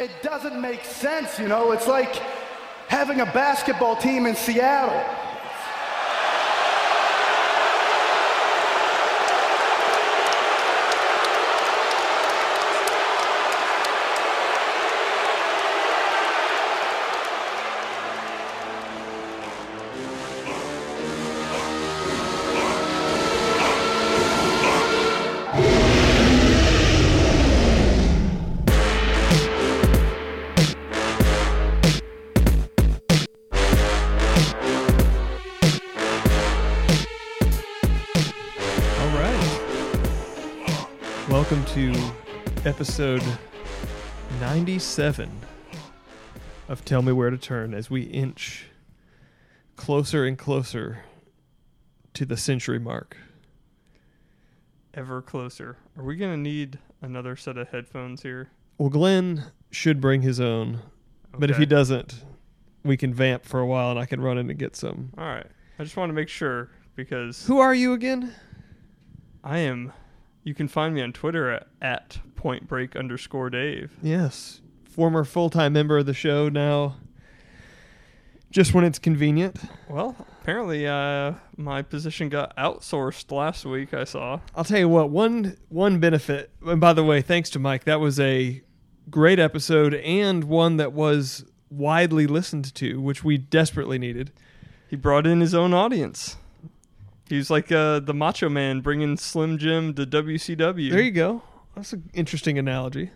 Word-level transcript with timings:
it 0.00 0.10
doesn't 0.22 0.58
make 0.58 0.84
sense, 0.84 1.38
you 1.38 1.46
know? 1.46 1.72
It's 1.72 1.86
like 1.86 2.16
having 2.88 3.20
a 3.20 3.26
basketball 3.26 3.96
team 3.96 4.24
in 4.26 4.34
Seattle. 4.34 5.04
Episode 42.90 43.22
97 44.40 45.30
of 46.68 46.84
Tell 46.84 47.02
Me 47.02 47.12
Where 47.12 47.30
to 47.30 47.38
Turn 47.38 47.72
as 47.72 47.88
we 47.88 48.02
inch 48.02 48.66
closer 49.76 50.24
and 50.26 50.36
closer 50.36 51.04
to 52.14 52.26
the 52.26 52.36
century 52.36 52.80
mark. 52.80 53.16
ever 54.92 55.22
closer. 55.22 55.76
Are 55.96 56.02
we 56.02 56.16
gonna 56.16 56.36
need 56.36 56.80
another 57.00 57.36
set 57.36 57.56
of 57.56 57.68
headphones 57.68 58.24
here? 58.24 58.50
Well, 58.76 58.88
Glenn 58.88 59.44
should 59.70 60.00
bring 60.00 60.22
his 60.22 60.40
own, 60.40 60.80
but 61.38 61.48
if 61.48 61.58
he 61.58 61.66
doesn't, 61.66 62.24
we 62.82 62.96
can 62.96 63.14
vamp 63.14 63.44
for 63.44 63.60
a 63.60 63.66
while 63.66 63.90
and 63.92 64.00
I 64.00 64.06
can 64.06 64.20
run 64.20 64.36
in 64.36 64.50
and 64.50 64.58
get 64.58 64.74
some. 64.74 65.10
all 65.16 65.26
right. 65.26 65.46
I 65.78 65.84
just 65.84 65.96
want 65.96 66.10
to 66.10 66.14
make 66.14 66.28
sure 66.28 66.70
because 66.96 67.46
Who 67.46 67.60
are 67.60 67.72
you 67.72 67.92
again? 67.92 68.34
I 69.44 69.58
am. 69.58 69.92
You 70.42 70.54
can 70.54 70.66
find 70.66 70.92
me 70.92 71.02
on 71.02 71.12
Twitter 71.12 71.50
at, 71.52 71.68
at 71.80 72.18
Point 72.40 72.66
Break 72.66 72.96
underscore 72.96 73.50
Dave. 73.50 73.92
Yes, 74.02 74.62
former 74.88 75.24
full 75.24 75.50
time 75.50 75.74
member 75.74 75.98
of 75.98 76.06
the 76.06 76.14
show, 76.14 76.48
now 76.48 76.96
just 78.50 78.72
when 78.72 78.82
it's 78.82 78.98
convenient. 78.98 79.58
Well, 79.90 80.16
apparently, 80.40 80.86
uh, 80.86 81.34
my 81.58 81.82
position 81.82 82.30
got 82.30 82.56
outsourced 82.56 83.30
last 83.30 83.66
week. 83.66 83.92
I 83.92 84.04
saw. 84.04 84.40
I'll 84.54 84.64
tell 84.64 84.78
you 84.78 84.88
what, 84.88 85.10
one 85.10 85.58
one 85.68 86.00
benefit, 86.00 86.50
and 86.64 86.80
by 86.80 86.94
the 86.94 87.04
way, 87.04 87.20
thanks 87.20 87.50
to 87.50 87.58
Mike, 87.58 87.84
that 87.84 88.00
was 88.00 88.18
a 88.18 88.62
great 89.10 89.38
episode 89.38 89.94
and 89.94 90.44
one 90.44 90.78
that 90.78 90.94
was 90.94 91.44
widely 91.68 92.26
listened 92.26 92.74
to, 92.76 93.02
which 93.02 93.22
we 93.22 93.36
desperately 93.36 93.98
needed. 93.98 94.32
He 94.88 94.96
brought 94.96 95.26
in 95.26 95.40
his 95.40 95.54
own 95.54 95.74
audience. 95.74 96.36
He 97.28 97.36
was 97.36 97.50
like 97.50 97.70
uh, 97.70 98.00
the 98.00 98.14
Macho 98.14 98.48
Man 98.48 98.80
bringing 98.80 99.18
Slim 99.18 99.58
Jim 99.58 99.92
to 99.94 100.06
WCW. 100.06 100.90
There 100.90 101.02
you 101.02 101.10
go. 101.12 101.42
That's 101.80 101.94
an 101.94 102.10
interesting 102.12 102.58
analogy. 102.58 103.10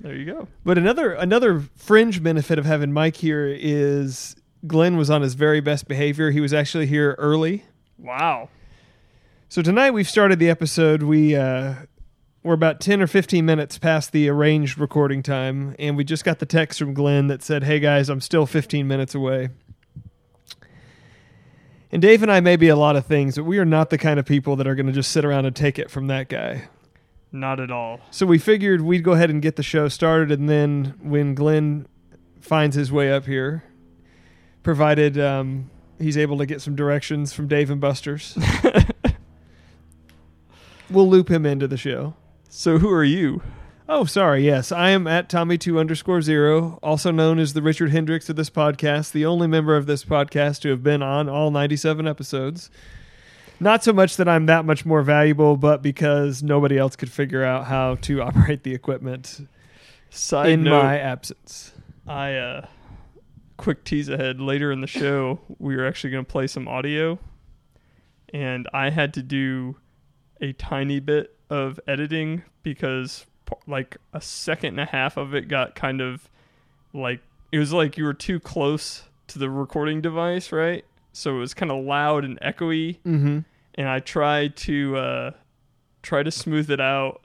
There 0.00 0.16
you 0.16 0.24
go. 0.24 0.48
But 0.64 0.78
another 0.78 1.12
another 1.12 1.60
fringe 1.76 2.22
benefit 2.22 2.58
of 2.58 2.64
having 2.64 2.90
Mike 2.90 3.16
here 3.16 3.46
is 3.46 4.34
Glenn 4.66 4.96
was 4.96 5.10
on 5.10 5.20
his 5.20 5.34
very 5.34 5.60
best 5.60 5.88
behavior. 5.88 6.30
He 6.30 6.40
was 6.40 6.54
actually 6.54 6.86
here 6.86 7.14
early. 7.18 7.66
Wow. 7.98 8.48
So 9.50 9.60
tonight 9.60 9.90
we've 9.90 10.08
started 10.08 10.38
the 10.38 10.48
episode. 10.48 11.02
We 11.02 11.36
uh, 11.36 11.74
we're 12.42 12.54
about 12.54 12.80
ten 12.80 13.02
or 13.02 13.06
fifteen 13.06 13.44
minutes 13.44 13.76
past 13.76 14.12
the 14.12 14.26
arranged 14.26 14.78
recording 14.78 15.22
time, 15.22 15.76
and 15.78 15.94
we 15.94 16.02
just 16.02 16.24
got 16.24 16.38
the 16.38 16.46
text 16.46 16.78
from 16.78 16.94
Glenn 16.94 17.26
that 17.26 17.42
said, 17.42 17.62
"Hey 17.62 17.78
guys, 17.78 18.08
I'm 18.08 18.22
still 18.22 18.46
fifteen 18.46 18.88
minutes 18.88 19.14
away." 19.14 19.50
And 21.90 22.00
Dave 22.00 22.22
and 22.22 22.32
I 22.32 22.40
may 22.40 22.56
be 22.56 22.68
a 22.68 22.76
lot 22.76 22.96
of 22.96 23.04
things, 23.04 23.36
but 23.36 23.44
we 23.44 23.58
are 23.58 23.66
not 23.66 23.90
the 23.90 23.98
kind 23.98 24.18
of 24.18 24.24
people 24.24 24.56
that 24.56 24.66
are 24.66 24.74
going 24.74 24.86
to 24.86 24.92
just 24.92 25.12
sit 25.12 25.26
around 25.26 25.44
and 25.44 25.54
take 25.54 25.78
it 25.78 25.90
from 25.90 26.06
that 26.06 26.30
guy. 26.30 26.70
Not 27.32 27.60
at 27.60 27.70
all. 27.70 28.00
So 28.10 28.26
we 28.26 28.38
figured 28.38 28.82
we'd 28.82 29.02
go 29.02 29.12
ahead 29.12 29.30
and 29.30 29.40
get 29.40 29.56
the 29.56 29.62
show 29.62 29.88
started, 29.88 30.38
and 30.38 30.48
then 30.48 30.94
when 31.02 31.34
Glenn 31.34 31.86
finds 32.40 32.76
his 32.76 32.92
way 32.92 33.10
up 33.10 33.24
here, 33.24 33.64
provided 34.62 35.18
um, 35.18 35.70
he's 35.98 36.18
able 36.18 36.36
to 36.38 36.46
get 36.46 36.60
some 36.60 36.76
directions 36.76 37.32
from 37.32 37.48
Dave 37.48 37.70
and 37.70 37.80
Buster's, 37.80 38.36
we'll 40.90 41.08
loop 41.08 41.30
him 41.30 41.46
into 41.46 41.66
the 41.66 41.78
show. 41.78 42.14
So 42.50 42.78
who 42.78 42.90
are 42.90 43.04
you? 43.04 43.42
Oh, 43.88 44.04
sorry. 44.04 44.44
Yes, 44.44 44.70
I 44.70 44.90
am 44.90 45.06
at 45.06 45.28
Tommy2 45.28 45.78
underscore 45.78 46.22
zero, 46.22 46.78
also 46.82 47.10
known 47.10 47.38
as 47.38 47.52
the 47.52 47.62
Richard 47.62 47.90
Hendricks 47.90 48.28
of 48.28 48.36
this 48.36 48.50
podcast, 48.50 49.12
the 49.12 49.26
only 49.26 49.46
member 49.46 49.76
of 49.76 49.86
this 49.86 50.04
podcast 50.04 50.60
to 50.60 50.70
have 50.70 50.82
been 50.82 51.02
on 51.02 51.28
all 51.28 51.50
97 51.50 52.06
episodes. 52.06 52.70
Not 53.62 53.84
so 53.84 53.92
much 53.92 54.16
that 54.16 54.28
I'm 54.28 54.46
that 54.46 54.64
much 54.64 54.84
more 54.84 55.02
valuable, 55.02 55.56
but 55.56 55.82
because 55.82 56.42
nobody 56.42 56.78
else 56.78 56.96
could 56.96 57.10
figure 57.10 57.44
out 57.44 57.66
how 57.66 57.96
to 58.02 58.22
operate 58.28 58.62
the 58.62 58.74
equipment 58.74 59.46
Side 60.10 60.50
in 60.50 60.64
note, 60.64 60.82
my 60.82 60.98
absence. 60.98 61.72
I 62.06 62.34
uh 62.34 62.66
quick 63.56 63.84
tease 63.84 64.08
ahead 64.08 64.40
later 64.40 64.72
in 64.72 64.80
the 64.80 64.86
show 64.88 65.38
we 65.60 65.76
were 65.76 65.86
actually 65.86 66.10
going 66.10 66.24
to 66.24 66.30
play 66.30 66.48
some 66.48 66.66
audio 66.66 67.16
and 68.34 68.68
I 68.72 68.90
had 68.90 69.14
to 69.14 69.22
do 69.22 69.76
a 70.40 70.52
tiny 70.54 70.98
bit 70.98 71.36
of 71.48 71.78
editing 71.86 72.42
because 72.64 73.24
like 73.66 73.98
a 74.12 74.20
second 74.20 74.70
and 74.70 74.80
a 74.80 74.84
half 74.86 75.16
of 75.16 75.34
it 75.34 75.48
got 75.48 75.74
kind 75.74 76.00
of 76.00 76.28
like 76.92 77.20
it 77.52 77.58
was 77.58 77.72
like 77.72 77.96
you 77.96 78.04
were 78.04 78.14
too 78.14 78.40
close 78.40 79.04
to 79.28 79.38
the 79.38 79.48
recording 79.48 80.00
device, 80.00 80.50
right? 80.50 80.84
So 81.12 81.36
it 81.36 81.38
was 81.38 81.54
kind 81.54 81.70
of 81.70 81.84
loud 81.84 82.24
and 82.24 82.40
echoey 82.40 82.98
Mm-hmm. 83.06 83.40
And 83.74 83.88
I 83.88 84.00
tried 84.00 84.56
to 84.58 84.96
uh, 84.96 85.30
try 86.02 86.22
to 86.22 86.30
smooth 86.30 86.70
it 86.70 86.80
out. 86.80 87.22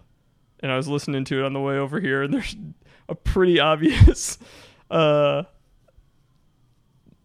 And 0.59 0.71
I 0.71 0.75
was 0.75 0.87
listening 0.87 1.23
to 1.25 1.39
it 1.39 1.45
on 1.45 1.53
the 1.53 1.59
way 1.59 1.77
over 1.77 1.99
here, 1.99 2.23
and 2.23 2.33
there's 2.33 2.55
a 3.07 3.15
pretty 3.15 3.59
obvious 3.59 4.37
uh, 4.91 5.43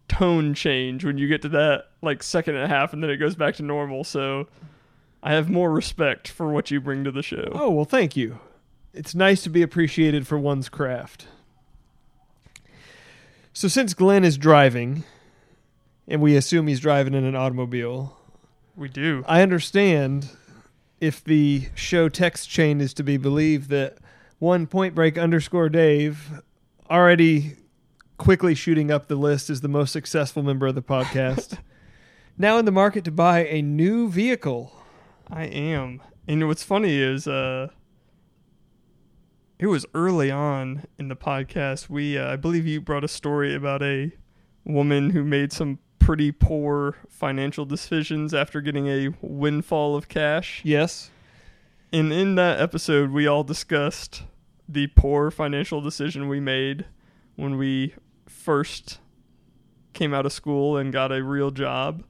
tone 0.07 0.53
change 0.53 1.03
when 1.03 1.17
you 1.17 1.27
get 1.27 1.41
to 1.41 1.49
that 1.49 1.85
like 2.01 2.21
second 2.21 2.55
and 2.55 2.65
a 2.65 2.67
half, 2.67 2.93
and 2.93 3.01
then 3.01 3.09
it 3.09 3.17
goes 3.17 3.35
back 3.35 3.55
to 3.55 3.63
normal. 3.63 4.03
So 4.03 4.47
I 5.23 5.33
have 5.33 5.49
more 5.49 5.71
respect 5.71 6.27
for 6.27 6.51
what 6.51 6.69
you 6.69 6.81
bring 6.81 7.03
to 7.05 7.11
the 7.11 7.23
show. 7.23 7.49
Oh, 7.53 7.71
well, 7.71 7.85
thank 7.85 8.15
you. 8.17 8.39
It's 8.93 9.15
nice 9.15 9.41
to 9.43 9.49
be 9.49 9.61
appreciated 9.61 10.27
for 10.27 10.37
one's 10.37 10.69
craft. 10.69 11.27
So, 13.53 13.67
since 13.67 13.93
Glenn 13.93 14.23
is 14.23 14.37
driving, 14.37 15.03
and 16.07 16.21
we 16.21 16.35
assume 16.35 16.67
he's 16.67 16.79
driving 16.79 17.13
in 17.13 17.23
an 17.23 17.35
automobile, 17.35 18.17
We 18.75 18.89
do. 18.89 19.23
I 19.27 19.41
understand 19.41 20.29
if 20.99 21.23
the 21.23 21.67
show 21.75 22.09
text 22.09 22.49
chain 22.49 22.81
is 22.81 22.93
to 22.95 23.03
be 23.03 23.17
believed 23.17 23.69
that 23.69 23.97
one 24.39 24.67
point 24.67 24.95
break 24.95 25.17
underscore 25.17 25.69
Dave 25.69 26.41
already 26.89 27.57
quickly 28.17 28.55
shooting 28.55 28.89
up 28.89 29.07
the 29.07 29.15
list 29.15 29.49
as 29.49 29.61
the 29.61 29.67
most 29.67 29.91
successful 29.91 30.43
member 30.43 30.67
of 30.67 30.75
the 30.75 30.81
podcast. 30.81 31.59
now 32.37 32.57
in 32.57 32.65
the 32.65 32.71
market 32.71 33.03
to 33.03 33.11
buy 33.11 33.45
a 33.45 33.61
new 33.61 34.09
vehicle. 34.09 34.73
I 35.29 35.45
am. 35.45 36.01
And 36.27 36.47
what's 36.47 36.63
funny 36.63 36.97
is 36.97 37.27
uh 37.27 37.67
it 39.59 39.67
was 39.67 39.85
early 39.93 40.31
on 40.31 40.83
in 40.97 41.07
the 41.07 41.15
podcast. 41.15 41.89
We 41.89 42.17
uh, 42.17 42.33
I 42.33 42.35
believe 42.35 42.65
you 42.65 42.81
brought 42.81 43.03
a 43.03 43.07
story 43.07 43.55
about 43.55 43.81
a 43.83 44.11
woman 44.65 45.11
who 45.11 45.23
made 45.23 45.53
some 45.53 45.79
pretty 46.03 46.31
poor 46.31 46.97
financial 47.09 47.65
decisions 47.65 48.33
after 48.33 48.59
getting 48.59 48.87
a 48.87 49.09
windfall 49.21 49.95
of 49.95 50.09
cash. 50.09 50.61
Yes. 50.63 51.09
And 51.91 52.11
in 52.11 52.35
that 52.35 52.59
episode 52.59 53.11
we 53.11 53.25
all 53.25 53.43
discussed 53.43 54.23
the 54.67 54.87
poor 54.87 55.31
financial 55.31 55.81
decision 55.81 56.27
we 56.27 56.39
made 56.39 56.85
when 57.35 57.57
we 57.57 57.93
first 58.27 58.99
came 59.93 60.13
out 60.13 60.25
of 60.25 60.33
school 60.33 60.77
and 60.77 60.91
got 60.91 61.11
a 61.11 61.23
real 61.23 61.51
job. 61.51 62.03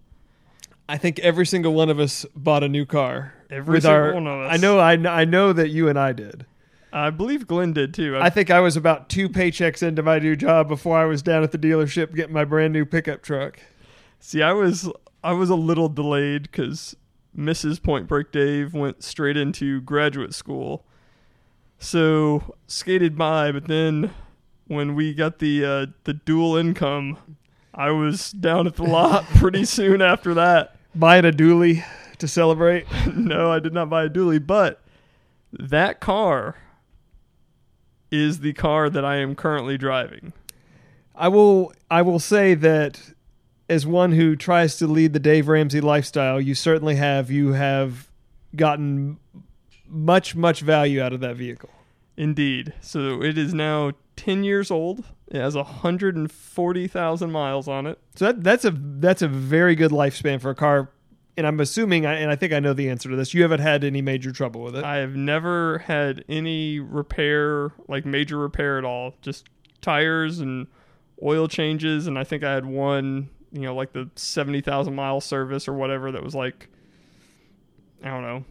I 0.89 0.97
think 0.97 1.19
every 1.19 1.45
single 1.45 1.73
one 1.73 1.89
of 1.89 1.99
us 1.99 2.25
bought 2.35 2.63
a 2.63 2.69
new 2.69 2.85
car. 2.85 3.33
Every 3.49 3.79
single 3.79 3.99
our, 3.99 4.13
one 4.13 4.27
of 4.27 4.41
us. 4.41 4.53
I 4.53 4.57
know, 4.57 4.79
I, 4.79 4.93
I 4.93 5.25
know 5.25 5.53
that 5.53 5.69
you 5.69 5.87
and 5.87 5.99
I 5.99 6.13
did. 6.13 6.45
I 6.91 7.09
believe 7.09 7.47
Glenn 7.47 7.73
did 7.73 7.93
too. 7.93 8.17
I 8.19 8.29
think 8.29 8.51
I 8.51 8.59
was 8.59 8.75
about 8.75 9.09
two 9.09 9.27
paychecks 9.27 9.81
into 9.81 10.03
my 10.03 10.19
new 10.19 10.35
job 10.35 10.67
before 10.67 10.97
I 10.97 11.05
was 11.05 11.23
down 11.23 11.41
at 11.43 11.51
the 11.51 11.57
dealership 11.57 12.13
getting 12.15 12.33
my 12.33 12.45
brand 12.45 12.73
new 12.73 12.85
pickup 12.85 13.23
truck. 13.23 13.59
See, 14.25 14.41
I 14.41 14.53
was 14.53 14.89
I 15.21 15.33
was 15.33 15.49
a 15.49 15.55
little 15.55 15.89
delayed 15.89 16.43
because 16.43 16.95
Mrs. 17.37 17.83
Point 17.83 18.07
Break 18.07 18.31
Dave 18.31 18.73
went 18.73 19.03
straight 19.03 19.35
into 19.35 19.81
graduate 19.81 20.33
school, 20.33 20.85
so 21.77 22.55
skated 22.65 23.17
by. 23.17 23.51
But 23.51 23.67
then 23.67 24.11
when 24.65 24.95
we 24.95 25.13
got 25.13 25.39
the 25.39 25.65
uh, 25.65 25.85
the 26.05 26.13
dual 26.13 26.55
income, 26.55 27.17
I 27.73 27.91
was 27.91 28.31
down 28.31 28.65
at 28.65 28.77
the 28.77 28.83
lot 28.83 29.25
pretty 29.35 29.65
soon 29.65 30.01
after 30.01 30.33
that. 30.35 30.77
Buying 30.95 31.25
a 31.25 31.31
dually 31.31 31.83
to 32.19 32.27
celebrate. 32.27 32.85
no, 33.13 33.51
I 33.51 33.59
did 33.59 33.73
not 33.73 33.89
buy 33.89 34.05
a 34.05 34.09
dually, 34.09 34.43
but 34.43 34.81
that 35.51 35.99
car 35.99 36.55
is 38.09 38.39
the 38.39 38.53
car 38.53 38.89
that 38.89 39.03
I 39.03 39.17
am 39.17 39.35
currently 39.35 39.77
driving. 39.77 40.31
I 41.13 41.27
will 41.27 41.73
I 41.91 42.01
will 42.03 42.19
say 42.19 42.53
that 42.53 43.12
as 43.69 43.85
one 43.85 44.11
who 44.11 44.35
tries 44.35 44.77
to 44.77 44.87
lead 44.87 45.13
the 45.13 45.19
Dave 45.19 45.47
Ramsey 45.47 45.81
lifestyle, 45.81 46.39
you 46.39 46.55
certainly 46.55 46.95
have 46.95 47.31
you 47.31 47.53
have 47.53 48.09
gotten 48.55 49.17
much 49.87 50.35
much 50.35 50.61
value 50.61 51.01
out 51.01 51.13
of 51.13 51.19
that 51.21 51.35
vehicle. 51.35 51.69
Indeed. 52.15 52.73
So 52.81 53.23
it 53.23 53.37
is 53.37 53.53
now 53.53 53.93
10 54.15 54.43
years 54.43 54.69
old. 54.69 55.03
It 55.27 55.39
has 55.39 55.55
140,000 55.55 57.31
miles 57.31 57.67
on 57.67 57.87
it. 57.87 57.99
So 58.15 58.25
that, 58.25 58.43
that's 58.43 58.65
a 58.65 58.71
that's 58.71 59.21
a 59.21 59.27
very 59.27 59.75
good 59.75 59.91
lifespan 59.91 60.39
for 60.39 60.51
a 60.51 60.55
car. 60.55 60.91
And 61.35 61.47
I'm 61.47 61.59
assuming, 61.59 62.05
and 62.05 62.29
I 62.29 62.35
think 62.35 62.53
I 62.53 62.59
know 62.59 62.73
the 62.73 62.89
answer 62.89 63.09
to 63.09 63.15
this. 63.15 63.33
You 63.33 63.41
haven't 63.41 63.61
had 63.61 63.83
any 63.83 64.03
major 64.03 64.31
trouble 64.31 64.61
with 64.61 64.75
it. 64.75 64.83
I 64.83 64.97
have 64.97 65.15
never 65.15 65.79
had 65.79 66.23
any 66.29 66.79
repair, 66.79 67.71
like 67.87 68.05
major 68.05 68.37
repair 68.37 68.77
at 68.77 68.85
all. 68.85 69.15
Just 69.23 69.47
tires 69.81 70.39
and 70.39 70.67
oil 71.23 71.47
changes. 71.47 72.05
And 72.05 72.19
I 72.19 72.23
think 72.23 72.43
I 72.43 72.53
had 72.53 72.67
one, 72.67 73.31
you 73.53 73.61
know, 73.61 73.75
like 73.75 73.93
the 73.93 74.09
70,000 74.15 74.93
mile 74.93 75.21
service 75.21 75.67
or 75.67 75.73
whatever 75.73 76.11
that 76.11 76.23
was 76.23 76.33
like, 76.35 76.67
I 78.03 78.09
don't 78.09 78.23
know, 78.23 78.43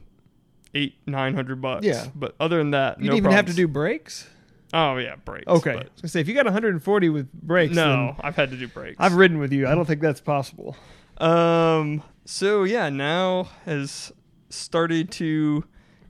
eight, 0.75 0.94
900 1.06 1.60
bucks. 1.60 1.84
Yeah. 1.84 2.06
But 2.14 2.34
other 2.40 2.56
than 2.58 2.70
that, 2.70 2.99
you 3.00 3.06
no 3.06 3.10
didn't 3.12 3.19
even 3.26 3.32
have 3.32 3.46
to 3.46 3.52
do 3.54 3.69
brakes. 3.69 4.28
Oh, 4.72 4.96
yeah, 4.96 5.16
brakes. 5.16 5.49
Okay, 5.49 5.75
but- 5.75 5.90
I 6.02 6.06
say 6.06 6.20
if 6.20 6.28
you 6.28 6.34
got 6.34 6.46
140 6.46 7.08
with 7.10 7.31
brakes, 7.32 7.75
no, 7.75 8.16
I've 8.20 8.37
had 8.37 8.50
to 8.52 8.56
do 8.56 8.69
brakes. 8.69 8.96
I've 8.99 9.14
ridden 9.14 9.38
with 9.38 9.52
you. 9.52 9.66
I 9.69 9.75
don't 9.75 9.84
think 9.84 10.00
that's 10.00 10.20
possible. 10.20 10.76
Um. 11.19 12.02
So 12.25 12.62
yeah, 12.64 12.88
now 12.88 13.48
has 13.66 14.12
started 14.48 15.10
to 15.12 15.64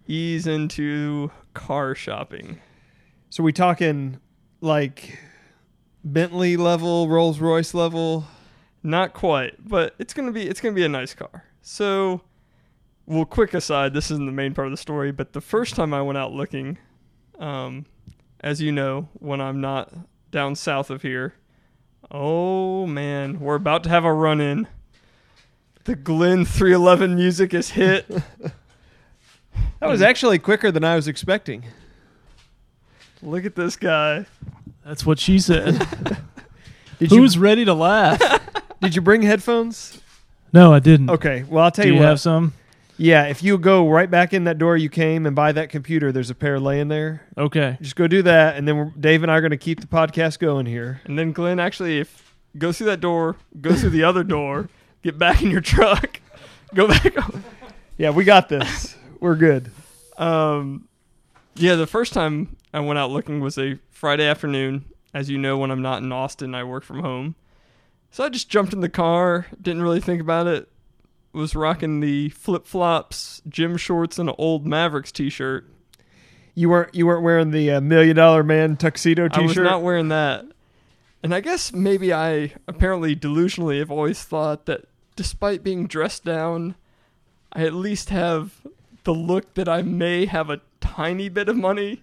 ease 0.07 0.47
into 0.47 1.31
car 1.55 1.95
shopping. 1.95 2.61
So 3.31 3.43
we 3.43 3.53
talking 3.53 4.21
like 4.61 5.19
Bentley 6.05 6.57
level, 6.57 7.09
Rolls 7.09 7.41
Royce 7.41 7.75
level. 7.75 8.27
Not 8.83 9.13
quite, 9.13 9.69
but 9.69 9.95
it's 9.99 10.13
gonna 10.13 10.33
be 10.33 10.49
it's 10.49 10.61
gonna 10.61 10.75
be 10.75 10.85
a 10.85 10.89
nice 10.89 11.15
car. 11.15 11.45
So, 11.61 12.23
well, 13.07 13.25
quick 13.25 13.55
aside, 13.55 13.95
this 13.95 14.11
isn't 14.11 14.27
the 14.27 14.33
main 14.33 14.55
part 14.55 14.67
of 14.67 14.73
the 14.73 14.77
story, 14.77 15.13
but 15.13 15.33
the 15.33 15.41
first 15.41 15.77
time 15.77 15.95
I 15.95 16.03
went 16.03 16.19
out 16.19 16.33
looking, 16.33 16.79
um, 17.39 17.87
as 18.41 18.61
you 18.61 18.73
know, 18.73 19.09
when 19.15 19.41
I'm 19.41 19.61
not 19.61 19.93
down 20.31 20.57
south 20.57 20.91
of 20.91 21.03
here, 21.03 21.35
oh 22.11 22.87
man, 22.87 23.39
we're 23.39 23.55
about 23.55 23.85
to 23.85 23.91
have 23.91 24.05
a 24.05 24.13
run 24.13 24.41
in. 24.41 24.67
The 25.85 25.95
Glenn 25.97 26.45
311 26.45 27.15
music 27.15 27.55
is 27.55 27.71
hit. 27.71 28.07
That 29.81 29.89
was 29.89 30.01
actually 30.01 30.39
quicker 30.39 30.71
than 30.71 30.85
I 30.85 30.95
was 30.95 31.09
expecting. 31.09 31.65
Look 33.21 33.45
at 33.45 33.57
this 33.57 33.75
guy. 33.75 34.27
That's 34.85 35.05
what 35.05 35.19
she 35.19 35.41
said. 35.41 35.77
Did 37.01 37.11
Who's 37.11 37.37
ready 37.37 37.65
to 37.65 37.75
laugh? 37.75 38.21
you 38.83 38.89
did 38.89 38.97
you 38.97 39.03
bring 39.03 39.23
headphones? 39.23 40.01
no, 40.53 40.73
I 40.73 40.79
didn't. 40.81 41.11
Okay, 41.11 41.45
well 41.49 41.65
I'll 41.65 41.71
tell 41.71 41.85
Do 41.85 41.89
you, 41.89 41.95
you 41.95 42.01
what. 42.01 42.09
have 42.09 42.21
some? 42.21 42.53
Yeah, 42.99 43.25
if 43.25 43.43
you 43.43 43.57
go 43.59 43.89
right 43.89 44.11
back 44.11 44.33
in 44.35 44.45
that 44.45 44.59
door 44.59 44.77
you 44.77 44.89
came 44.91 45.27
and 45.27 45.35
buy 45.35 45.51
that 45.53 45.71
computer, 45.71 46.13
there's 46.13 46.31
a 46.31 46.35
pair 46.35 46.61
laying 46.61 46.89
there. 46.89 47.23
Okay. 47.37 47.79
Just 47.81 47.97
go 47.97 48.07
do 48.07 48.23
that, 48.23 48.57
and 48.57 48.69
then 48.69 48.77
we're, 48.77 48.93
Dave 49.01 49.23
and 49.23 49.33
I 49.33 49.37
are 49.37 49.41
going 49.41 49.51
to 49.51 49.57
keep 49.57 49.81
the 49.81 49.87
podcast 49.87 50.39
going 50.39 50.67
here. 50.67 51.01
And 51.05 51.19
then 51.19 51.33
Glenn 51.33 51.59
actually, 51.59 51.99
if 52.01 52.37
go 52.59 52.71
through 52.71 52.87
that 52.89 53.01
door, 53.01 53.37
go 53.61 53.75
through 53.75 53.91
the 53.91 54.05
other 54.05 54.23
door, 54.23 54.69
get 55.03 55.19
back 55.19 55.43
in 55.43 55.51
your 55.51 55.63
truck, 55.63 56.21
go 56.75 56.87
back. 56.87 57.15
Yeah, 57.97 58.11
we 58.11 58.25
got 58.25 58.49
this. 58.49 58.95
we're 59.21 59.37
good. 59.37 59.71
Um, 60.19 60.87
yeah, 61.55 61.75
the 61.77 61.87
first 61.87 62.13
time 62.13 62.57
I 62.75 62.81
went 62.81 62.99
out 62.99 63.11
looking 63.11 63.41
was 63.41 63.59
a 63.59 63.79
Friday 63.91 64.27
afternoon. 64.27 64.85
As 65.15 65.29
you 65.29 65.39
know, 65.39 65.59
when 65.59 65.71
I'm 65.71 65.83
not 65.83 66.03
in 66.03 66.13
Austin, 66.13 66.55
I 66.55 66.65
work 66.65 66.85
from 66.85 67.01
home. 67.01 67.35
So 68.13 68.23
I 68.23 68.29
just 68.29 68.51
jumped 68.51 68.75
in 68.75 68.81
the 68.81 68.91
car, 68.91 69.47
didn't 69.61 69.83
really 69.83 70.01
think 70.01 70.21
about 70.21 70.47
it. 70.47 70.69
Was 71.33 71.57
rocking 71.57 72.01
the 72.01 72.29
flip 72.29 72.67
flops, 72.67 73.41
gym 73.49 73.79
shorts, 73.79 74.19
and 74.19 74.29
an 74.29 74.35
old 74.37 74.67
Mavericks 74.67 75.11
t-shirt. 75.11 75.67
You 76.55 76.69
weren't 76.69 76.95
you 76.95 77.07
weren't 77.07 77.23
wearing 77.23 77.53
the 77.53 77.71
uh, 77.71 77.81
Million 77.81 78.17
Dollar 78.17 78.43
Man 78.43 78.77
tuxedo 78.77 79.29
t-shirt. 79.29 79.43
I 79.43 79.47
was 79.47 79.57
not 79.57 79.83
wearing 79.83 80.09
that. 80.09 80.45
And 81.23 81.35
I 81.35 81.41
guess 81.41 81.73
maybe 81.73 82.13
I 82.13 82.53
apparently 82.69 83.17
delusionally 83.17 83.79
have 83.79 83.91
always 83.91 84.23
thought 84.23 84.67
that 84.67 84.85
despite 85.17 85.65
being 85.65 85.87
dressed 85.87 86.23
down, 86.23 86.75
I 87.51 87.65
at 87.65 87.73
least 87.73 88.11
have 88.11 88.61
the 89.05 89.15
look 89.15 89.55
that 89.55 89.71
I 89.71 89.81
may 89.81 90.27
have 90.27 90.51
a 90.51 90.61
tiny 90.81 91.31
bit 91.31 91.49
of 91.49 91.57
money. 91.57 92.03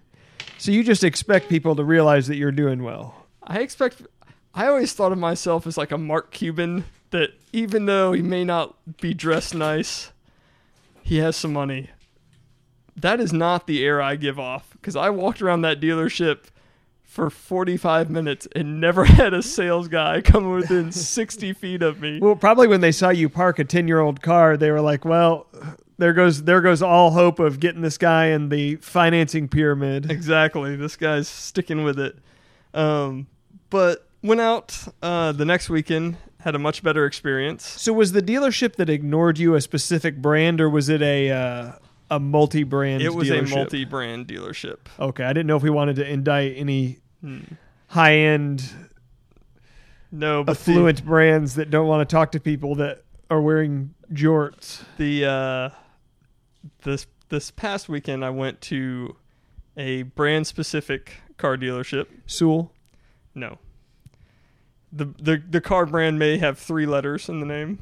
so 0.58 0.72
you 0.72 0.84
just 0.84 1.04
expect 1.04 1.50
people 1.50 1.76
to 1.76 1.84
realize 1.84 2.26
that 2.28 2.38
you're 2.38 2.52
doing 2.52 2.82
well. 2.82 3.28
I 3.44 3.60
expect 3.60 4.02
I 4.54 4.68
always 4.68 4.94
thought 4.94 5.12
of 5.12 5.18
myself 5.18 5.68
as 5.68 5.78
like 5.78 5.92
a 5.92 5.98
Mark 5.98 6.32
Cuban 6.32 6.86
that 7.12 7.32
even 7.54 7.86
though 7.86 8.14
he 8.14 8.22
may 8.22 8.44
not 8.44 8.76
be 8.98 9.14
dressed 9.14 9.56
nice, 9.56 10.12
he 11.02 11.18
has 11.18 11.36
some 11.36 11.54
money. 11.54 11.90
That 12.96 13.20
is 13.20 13.32
not 13.32 13.66
the 13.68 13.84
air 13.86 14.02
I 14.02 14.16
give 14.16 14.40
off 14.40 14.72
because 14.74 14.96
I 14.96 15.10
walked 15.10 15.42
around 15.42 15.62
that 15.62 15.80
dealership 15.80 16.46
for 17.04 17.30
45 17.30 18.10
minutes 18.10 18.48
and 18.56 18.80
never 18.80 19.04
had 19.06 19.34
a 19.34 19.42
sales 19.42 19.88
guy 19.88 20.22
come 20.22 20.52
within 20.52 20.92
60 20.92 21.54
feet 21.54 21.82
of 21.82 22.02
me. 22.02 22.20
Well, 22.20 22.36
probably 22.36 22.68
when 22.68 22.82
they 22.82 22.92
saw 22.92 23.10
you 23.10 23.30
park 23.30 23.60
a 23.60 23.64
ten-year-old 23.64 24.22
car, 24.22 24.58
they 24.58 24.70
were 24.72 24.82
like, 24.82 25.06
"Well, 25.06 25.48
there 25.98 26.14
goes 26.14 26.44
there 26.44 26.62
goes 26.62 26.82
all 26.82 27.12
hope 27.12 27.40
of 27.40 27.60
getting 27.60 27.82
this 27.82 27.98
guy 27.98 28.28
in 28.28 28.50
the 28.50 28.76
financing 28.78 29.48
pyramid." 29.48 30.12
Exactly. 30.12 30.76
This 30.76 30.96
guy's 30.96 31.28
sticking 31.28 31.84
with 31.84 32.00
it. 32.00 32.18
Um, 32.74 33.28
but 33.70 34.08
went 34.22 34.42
out 34.42 34.78
uh, 35.02 35.32
the 35.32 35.46
next 35.46 35.70
weekend, 35.70 36.18
had 36.42 36.56
a 36.56 36.60
much 36.60 36.84
better 36.84 37.06
experience. 37.06 37.66
So 37.68 37.94
was 37.94 38.12
the 38.14 38.22
dealership 38.22 38.76
that 38.78 38.90
ignored 38.90 39.38
you 39.40 39.56
a 39.56 39.62
specific 39.62 40.18
brand, 40.22 40.60
or 40.62 40.70
was 40.70 40.90
it 40.90 41.02
a 41.02 41.32
uh, 41.32 41.72
a 42.12 42.20
multi-brand? 42.20 43.02
Dealership? 43.02 43.06
It 43.06 43.16
was 43.16 43.30
dealership? 43.30 43.52
a 43.52 43.56
multi-brand 43.56 44.28
dealership. 44.28 44.78
Okay, 45.00 45.24
I 45.24 45.30
didn't 45.34 45.48
know 45.48 45.58
if 45.58 45.64
we 45.64 45.70
wanted 45.70 45.96
to 45.98 46.08
indict 46.10 46.54
any 46.58 47.00
Hmm. 47.22 47.40
high-end 47.88 48.64
No, 50.12 50.44
but 50.44 50.56
affluent 50.58 51.04
brands 51.06 51.56
that 51.56 51.70
don't 51.70 51.88
want 51.88 52.08
to 52.08 52.14
talk 52.16 52.32
to 52.32 52.40
people 52.40 52.76
that 52.76 53.04
are 53.30 53.42
wearing 53.42 53.94
jorts. 54.14 54.84
the, 54.98 55.22
the 55.22 55.30
uh, 55.30 55.70
this 56.84 57.06
this 57.28 57.52
past 57.52 57.90
weekend 57.90 58.24
I 58.26 58.30
went 58.32 58.60
to 58.62 59.16
a 59.78 60.04
brand 60.04 60.48
specific 60.48 61.18
car 61.38 61.58
dealership. 61.58 62.08
Sewell. 62.26 62.72
No. 63.36 63.60
The, 64.92 65.06
the 65.22 65.44
the 65.50 65.62
car 65.62 65.86
brand 65.86 66.18
may 66.18 66.38
have 66.40 66.58
three 66.58 66.86
letters 66.86 67.30
in 67.30 67.40
the 67.40 67.46
name. 67.46 67.80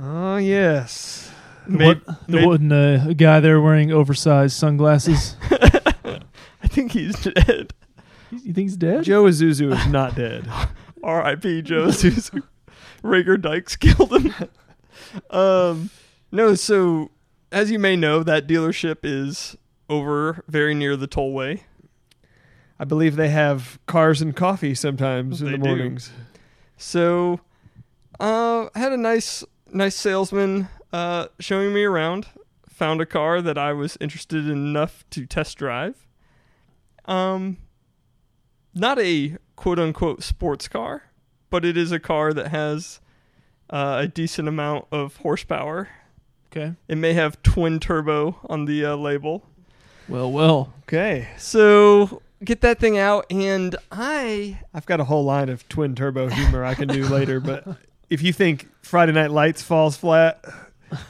Oh 0.00 0.36
yes. 0.36 1.30
May- 1.66 1.86
what, 1.94 2.28
may- 2.28 2.46
wasn't 2.46 2.72
uh, 2.72 3.04
a 3.08 3.14
guy 3.14 3.40
there 3.40 3.60
wearing 3.60 3.92
oversized 3.92 4.56
sunglasses? 4.56 5.36
I 5.50 6.66
think 6.66 6.92
he's 6.92 7.14
dead. 7.22 7.74
you 8.30 8.38
think 8.54 8.56
he's 8.56 8.76
dead? 8.76 9.04
Joe 9.04 9.24
Isuzu 9.24 9.72
is 9.76 9.86
not 9.88 10.14
dead. 10.14 10.48
R.I.P. 11.02 11.62
Joe 11.62 11.86
Suzu. 11.88 12.42
Rager 13.04 13.40
Dykes 13.40 13.76
killed 13.76 14.12
him. 14.12 14.34
um, 15.30 15.90
no, 16.32 16.54
so 16.54 17.10
as 17.52 17.70
you 17.70 17.78
may 17.78 17.96
know, 17.96 18.22
that 18.22 18.46
dealership 18.48 18.98
is 19.02 19.56
over 19.88 20.42
very 20.48 20.74
near 20.74 20.96
the 20.96 21.08
tollway. 21.08 21.60
I 22.78 22.84
believe 22.84 23.16
they 23.16 23.28
have 23.30 23.78
cars 23.86 24.22
and 24.22 24.34
coffee 24.36 24.74
sometimes 24.74 25.40
in 25.40 25.46
They 25.46 25.52
the 25.52 25.58
do. 25.58 25.64
mornings. 25.64 26.10
So, 26.76 27.40
uh, 28.20 28.68
I 28.74 28.78
had 28.78 28.92
a 28.92 28.96
nice, 28.96 29.44
nice 29.72 29.96
salesman 29.96 30.68
uh, 30.92 31.26
showing 31.40 31.74
me 31.74 31.84
around. 31.84 32.26
Found 32.70 33.00
a 33.00 33.06
car 33.06 33.42
that 33.42 33.58
I 33.58 33.72
was 33.72 33.98
interested 34.00 34.44
in 34.46 34.52
enough 34.52 35.04
to 35.10 35.26
test 35.26 35.58
drive. 35.58 36.06
Um, 37.06 37.56
not 38.74 39.00
a 39.00 39.36
quote 39.56 39.80
unquote 39.80 40.22
sports 40.22 40.68
car, 40.68 41.02
but 41.50 41.64
it 41.64 41.76
is 41.76 41.90
a 41.90 41.98
car 41.98 42.32
that 42.32 42.48
has 42.48 43.00
uh, 43.70 43.96
a 44.02 44.06
decent 44.06 44.46
amount 44.46 44.86
of 44.92 45.16
horsepower. 45.16 45.88
Okay. 46.52 46.74
It 46.86 46.96
may 46.98 47.14
have 47.14 47.42
twin 47.42 47.80
turbo 47.80 48.38
on 48.48 48.66
the 48.66 48.84
uh, 48.84 48.94
label. 48.96 49.44
Well, 50.08 50.30
well. 50.30 50.72
Okay. 50.84 51.28
So 51.36 52.22
get 52.44 52.60
that 52.62 52.78
thing 52.78 52.98
out, 52.98 53.26
and 53.30 53.76
I 53.90 54.60
I've 54.72 54.86
got 54.86 55.00
a 55.00 55.04
whole 55.04 55.24
line 55.24 55.48
of 55.48 55.68
twin 55.68 55.94
turbo 55.94 56.28
humor 56.28 56.64
I 56.64 56.74
can 56.74 56.88
do 56.88 57.06
later, 57.06 57.40
but 57.40 57.66
if 58.10 58.22
you 58.22 58.32
think 58.32 58.68
Friday 58.82 59.12
Night 59.12 59.30
Lights 59.30 59.62
falls 59.62 59.96
flat, 59.96 60.44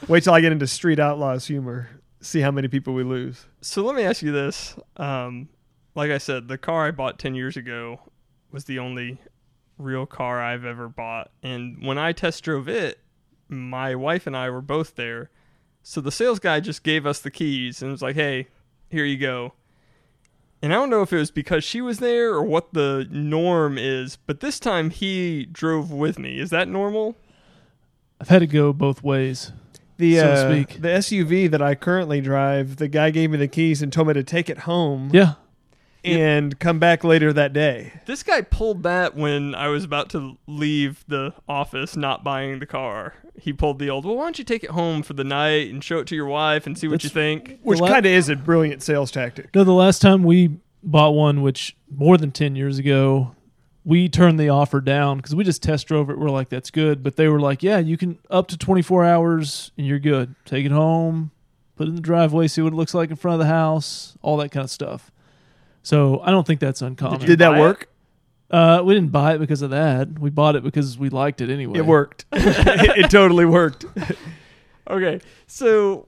wait 0.07 0.23
till 0.23 0.33
I 0.33 0.41
get 0.41 0.51
into 0.51 0.67
Street 0.67 0.99
Outlaws 0.99 1.47
humor. 1.47 1.89
See 2.21 2.41
how 2.41 2.51
many 2.51 2.67
people 2.67 2.93
we 2.93 3.03
lose. 3.03 3.45
So 3.61 3.83
let 3.83 3.95
me 3.95 4.03
ask 4.03 4.21
you 4.21 4.33
this. 4.33 4.75
Um, 4.97 5.47
like 5.95 6.11
I 6.11 6.17
said, 6.17 6.49
the 6.49 6.57
car 6.57 6.87
I 6.87 6.91
bought 6.91 7.17
10 7.17 7.33
years 7.33 7.55
ago 7.55 8.01
was 8.51 8.65
the 8.65 8.79
only 8.79 9.19
real 9.77 10.05
car 10.05 10.41
I've 10.41 10.65
ever 10.65 10.89
bought. 10.89 11.31
And 11.41 11.85
when 11.85 11.97
I 11.97 12.11
test 12.11 12.43
drove 12.43 12.67
it, 12.67 12.99
my 13.47 13.95
wife 13.95 14.27
and 14.27 14.35
I 14.35 14.49
were 14.49 14.61
both 14.61 14.95
there. 14.95 15.29
So 15.81 16.01
the 16.01 16.11
sales 16.11 16.39
guy 16.39 16.59
just 16.59 16.83
gave 16.83 17.05
us 17.05 17.19
the 17.19 17.31
keys 17.31 17.81
and 17.81 17.89
was 17.91 18.01
like, 18.01 18.15
hey, 18.15 18.47
here 18.89 19.05
you 19.05 19.17
go. 19.17 19.53
And 20.61 20.73
I 20.73 20.75
don't 20.75 20.89
know 20.89 21.01
if 21.01 21.11
it 21.13 21.17
was 21.17 21.31
because 21.31 21.63
she 21.63 21.81
was 21.81 21.99
there 21.99 22.31
or 22.33 22.43
what 22.43 22.73
the 22.73 23.07
norm 23.11 23.77
is, 23.77 24.17
but 24.17 24.39
this 24.39 24.59
time 24.59 24.89
he 24.89 25.45
drove 25.45 25.91
with 25.91 26.19
me. 26.19 26.39
Is 26.39 26.49
that 26.49 26.67
normal? 26.67 27.15
I've 28.21 28.29
had 28.29 28.39
to 28.39 28.47
go 28.47 28.73
both 28.73 29.01
ways. 29.03 29.51
The 29.97 30.15
So 30.17 30.23
to 30.27 30.31
uh, 30.33 30.51
speak. 30.51 30.81
the 30.81 30.87
SUV 30.89 31.49
that 31.51 31.61
I 31.61 31.75
currently 31.75 32.21
drive, 32.21 32.77
the 32.77 32.87
guy 32.87 33.09
gave 33.11 33.31
me 33.31 33.37
the 33.37 33.47
keys 33.47 33.81
and 33.81 33.91
told 33.91 34.07
me 34.07 34.13
to 34.13 34.23
take 34.23 34.49
it 34.49 34.59
home 34.59 35.09
Yeah. 35.13 35.33
And 36.03 36.59
come 36.59 36.79
back 36.79 37.03
later 37.03 37.33
that 37.33 37.53
day. 37.53 37.93
This 38.05 38.23
guy 38.23 38.41
pulled 38.41 38.83
that 38.83 39.15
when 39.15 39.55
I 39.55 39.67
was 39.67 39.83
about 39.83 40.09
to 40.11 40.37
leave 40.47 41.03
the 41.07 41.33
office, 41.47 41.95
not 41.95 42.23
buying 42.23 42.59
the 42.59 42.65
car. 42.65 43.15
He 43.37 43.53
pulled 43.53 43.79
the 43.79 43.89
old, 43.89 44.05
well, 44.05 44.15
why 44.15 44.23
don't 44.23 44.39
you 44.39 44.45
take 44.45 44.63
it 44.63 44.71
home 44.71 45.03
for 45.03 45.13
the 45.13 45.23
night 45.23 45.69
and 45.71 45.83
show 45.83 45.99
it 45.99 46.07
to 46.07 46.15
your 46.15 46.25
wife 46.25 46.65
and 46.67 46.77
see 46.77 46.87
what 46.87 47.03
you 47.03 47.09
think? 47.09 47.59
Which 47.61 47.79
The 47.79 47.87
kind 47.87 48.05
of 48.05 48.11
is 48.11 48.29
a 48.29 48.35
brilliant 48.35 48.83
sales 48.83 49.11
tactic. 49.11 49.53
No, 49.55 49.63
the 49.63 49.71
last 49.73 50.01
time 50.01 50.23
we 50.23 50.57
bought 50.83 51.11
one, 51.11 51.41
which 51.41 51.75
more 51.93 52.17
than 52.17 52.31
10 52.31 52.55
years 52.55 52.79
ago, 52.79 53.35
we 53.85 54.09
turned 54.09 54.39
the 54.39 54.49
offer 54.49 54.81
down 54.81 55.17
because 55.17 55.33
we 55.35 55.43
just 55.43 55.63
test 55.63 55.87
drove 55.87 56.09
it. 56.09 56.19
We're 56.19 56.29
like, 56.29 56.49
that's 56.49 56.69
good. 56.69 57.01
But 57.01 57.15
they 57.15 57.27
were 57.27 57.39
like, 57.39 57.63
yeah, 57.63 57.79
you 57.79 57.97
can 57.97 58.19
up 58.29 58.47
to 58.49 58.57
24 58.57 59.05
hours 59.05 59.71
and 59.77 59.87
you're 59.87 59.99
good. 59.99 60.35
Take 60.45 60.65
it 60.65 60.71
home, 60.71 61.31
put 61.75 61.87
it 61.87 61.89
in 61.89 61.95
the 61.95 62.01
driveway, 62.01 62.47
see 62.47 62.61
what 62.61 62.73
it 62.73 62.75
looks 62.75 62.93
like 62.93 63.09
in 63.09 63.15
front 63.15 63.33
of 63.33 63.39
the 63.39 63.51
house, 63.51 64.17
all 64.21 64.37
that 64.37 64.49
kind 64.49 64.63
of 64.63 64.69
stuff. 64.69 65.11
So 65.83 66.21
I 66.21 66.31
don't 66.31 66.45
think 66.45 66.59
that's 66.59 66.81
uncommon. 66.81 67.19
Did 67.21 67.39
that 67.39 67.51
buy 67.51 67.57
it? 67.57 67.61
work? 67.61 67.89
uh, 68.51 68.81
we 68.83 68.93
didn't 68.93 69.11
buy 69.11 69.35
it 69.35 69.39
because 69.39 69.61
of 69.61 69.69
that. 69.69 70.19
We 70.19 70.29
bought 70.29 70.55
it 70.55 70.63
because 70.63 70.97
we 70.97 71.09
liked 71.09 71.41
it 71.41 71.49
anyway. 71.49 71.79
It 71.79 71.85
worked. 71.85 72.25
it, 72.31 72.97
it 73.05 73.11
totally 73.11 73.45
worked. 73.45 73.85
Okay, 74.89 75.21
so 75.45 76.07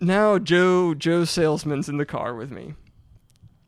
now 0.00 0.36
Joe 0.36 0.94
Joe 0.94 1.24
salesman's 1.24 1.88
in 1.88 1.96
the 1.96 2.04
car 2.04 2.34
with 2.34 2.50
me, 2.50 2.74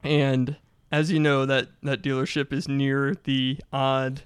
and 0.02 0.57
as 0.90 1.12
you 1.12 1.21
know 1.21 1.47
that 1.47 1.69
that 1.85 2.02
dealership 2.02 2.52
is 2.52 2.66
near 2.66 3.14
the 3.23 3.59
odd 3.73 4.23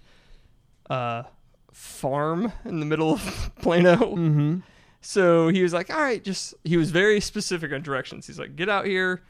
uh, 0.89 1.25
farm 1.71 2.51
in 2.65 2.81
the 2.81 2.87
middle 2.87 3.13
of 3.13 3.51
Plano. 3.61 3.97
Mm-hmm. 3.97 4.59
So 5.03 5.49
he 5.49 5.63
was 5.63 5.75
like, 5.75 5.91
"All 5.93 6.01
right, 6.01 6.25
just." 6.25 6.55
He 6.65 6.79
was 6.79 6.91
very 6.91 7.21
specific 7.21 7.71
on 7.71 7.83
directions. 7.83 8.27
He's 8.27 8.39
like, 8.39 8.57
"Get 8.57 8.71
out 8.71 8.87
here, 8.87 9.23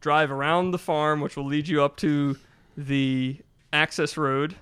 drive 0.00 0.30
around 0.30 0.70
the 0.70 0.78
farm, 0.78 1.20
which 1.20 1.36
will 1.36 1.46
lead 1.46 1.68
you 1.68 1.82
up 1.82 1.96
to 1.98 2.36
the 2.76 3.38
access 3.72 4.16
road 4.16 4.56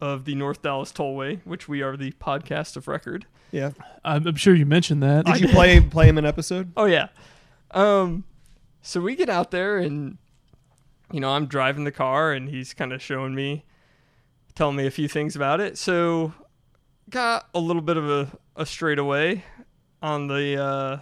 of 0.00 0.24
the 0.24 0.34
North 0.34 0.62
Dallas 0.62 0.92
Tollway, 0.92 1.40
which 1.44 1.68
we 1.68 1.82
are 1.82 1.96
the 1.96 2.12
podcast 2.12 2.76
of 2.76 2.88
record." 2.88 3.26
Yeah. 3.52 3.72
I'm, 4.04 4.26
I'm 4.26 4.36
sure 4.36 4.54
you 4.54 4.66
mentioned 4.66 5.02
that. 5.02 5.26
Did 5.26 5.40
you 5.40 5.48
play 5.48 5.78
play 5.80 6.08
him 6.08 6.18
an 6.18 6.26
episode? 6.26 6.72
Oh 6.76 6.86
yeah. 6.86 7.08
Um 7.70 8.24
so 8.80 9.00
we 9.00 9.14
get 9.14 9.28
out 9.28 9.52
there 9.52 9.78
and 9.78 10.18
you 11.12 11.20
know, 11.20 11.30
I'm 11.30 11.46
driving 11.46 11.84
the 11.84 11.92
car 11.92 12.32
and 12.32 12.48
he's 12.48 12.74
kind 12.74 12.92
of 12.92 13.00
showing 13.00 13.34
me 13.34 13.64
telling 14.54 14.76
me 14.76 14.86
a 14.86 14.90
few 14.90 15.06
things 15.06 15.36
about 15.36 15.60
it. 15.60 15.78
So 15.78 16.32
got 17.08 17.48
a 17.54 17.60
little 17.60 17.82
bit 17.82 17.96
of 17.96 18.10
a, 18.10 18.32
a 18.56 18.66
straightaway 18.66 19.44
on 20.00 20.26
the 20.26 20.60
uh 20.60 20.98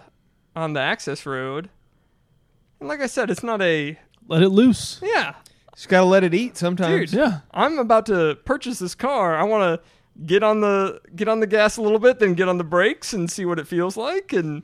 on 0.55 0.73
the 0.73 0.81
access 0.81 1.25
road. 1.25 1.69
And 2.81 2.89
like 2.89 2.99
I 2.99 3.05
said, 3.07 3.29
it's 3.29 3.43
not 3.43 3.61
a 3.61 3.97
Let 4.27 4.41
it 4.41 4.49
loose. 4.49 4.99
yeah. 5.01 5.35
Just 5.73 5.87
gotta 5.87 6.05
let 6.05 6.25
it 6.25 6.33
eat 6.33 6.57
sometimes. 6.57 7.11
Dude. 7.11 7.19
Yeah. 7.19 7.39
I'm 7.53 7.79
about 7.79 8.05
to 8.07 8.37
purchase 8.43 8.79
this 8.79 8.93
car. 8.95 9.37
I 9.37 9.43
want 9.43 9.79
to 9.81 10.25
get 10.25 10.43
on 10.43 10.59
the 10.59 10.99
get 11.15 11.29
on 11.29 11.39
the 11.39 11.47
gas 11.47 11.77
a 11.77 11.81
little 11.81 11.97
bit, 11.99 12.19
then 12.19 12.33
get 12.33 12.49
on 12.49 12.57
the 12.57 12.63
brakes 12.65 13.13
and 13.13 13.31
see 13.31 13.45
what 13.45 13.57
it 13.57 13.67
feels 13.67 13.95
like. 13.95 14.33
And 14.33 14.63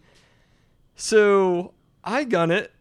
so 0.95 1.73
I 2.03 2.23
gun 2.25 2.51
it, 2.51 2.73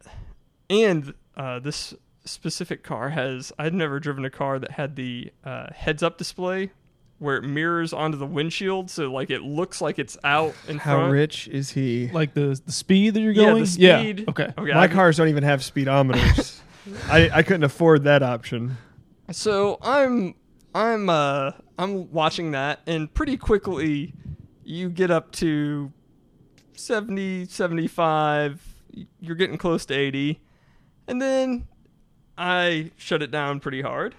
and 0.68 1.14
uh, 1.36 1.60
this 1.60 1.94
specific 2.24 2.82
car 2.82 3.10
has 3.10 3.52
I'd 3.58 3.74
never 3.74 4.00
driven 4.00 4.24
a 4.24 4.30
car 4.30 4.58
that 4.58 4.72
had 4.72 4.96
the 4.96 5.30
uh, 5.44 5.68
heads 5.72 6.02
up 6.02 6.18
display 6.18 6.72
where 7.18 7.36
it 7.36 7.42
mirrors 7.44 7.92
onto 7.92 8.18
the 8.18 8.26
windshield, 8.26 8.90
so 8.90 9.10
like 9.10 9.30
it 9.30 9.42
looks 9.42 9.80
like 9.80 9.98
it's 9.98 10.18
out 10.24 10.54
in 10.68 10.78
How 10.78 10.96
front. 10.98 11.12
rich 11.12 11.48
is 11.48 11.70
he? 11.70 12.08
Like 12.08 12.34
the 12.34 12.60
the 12.64 12.72
speed 12.72 13.14
that 13.14 13.20
you're 13.20 13.32
Yeah, 13.32 13.46
going? 13.50 13.62
the 13.62 13.66
speed. 13.66 14.24
Okay. 14.28 14.52
Okay, 14.58 14.72
My 14.72 14.82
I- 14.82 14.88
cars 14.88 15.16
don't 15.16 15.28
even 15.28 15.42
have 15.44 15.60
speedometers. 15.60 16.60
I, 17.08 17.30
I 17.32 17.42
couldn't 17.42 17.64
afford 17.64 18.04
that 18.04 18.22
option. 18.22 18.76
So 19.32 19.78
I'm 19.82 20.34
I'm 20.74 21.08
uh 21.08 21.52
I'm 21.78 22.10
watching 22.12 22.52
that 22.52 22.80
and 22.86 23.12
pretty 23.12 23.36
quickly 23.36 24.14
you 24.62 24.88
get 24.88 25.10
up 25.10 25.32
to 25.32 25.92
70 26.74 27.46
75 27.46 28.74
you're 29.20 29.34
getting 29.36 29.58
close 29.58 29.84
to 29.86 29.94
80 29.94 30.40
and 31.08 31.20
then 31.20 31.66
I 32.38 32.90
shut 32.96 33.22
it 33.22 33.30
down 33.30 33.60
pretty 33.60 33.82
hard 33.82 34.14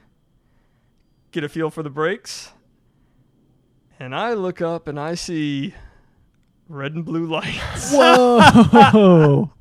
get 1.31 1.43
a 1.43 1.49
feel 1.49 1.69
for 1.69 1.83
the 1.83 1.89
brakes 1.89 2.51
and 3.99 4.15
I 4.15 4.33
look 4.33 4.61
up 4.61 4.87
and 4.87 4.99
I 4.99 5.15
see 5.15 5.73
red 6.69 6.93
and 6.93 7.05
blue 7.05 7.25
lights 7.25 7.91
Whoa. 7.93 8.39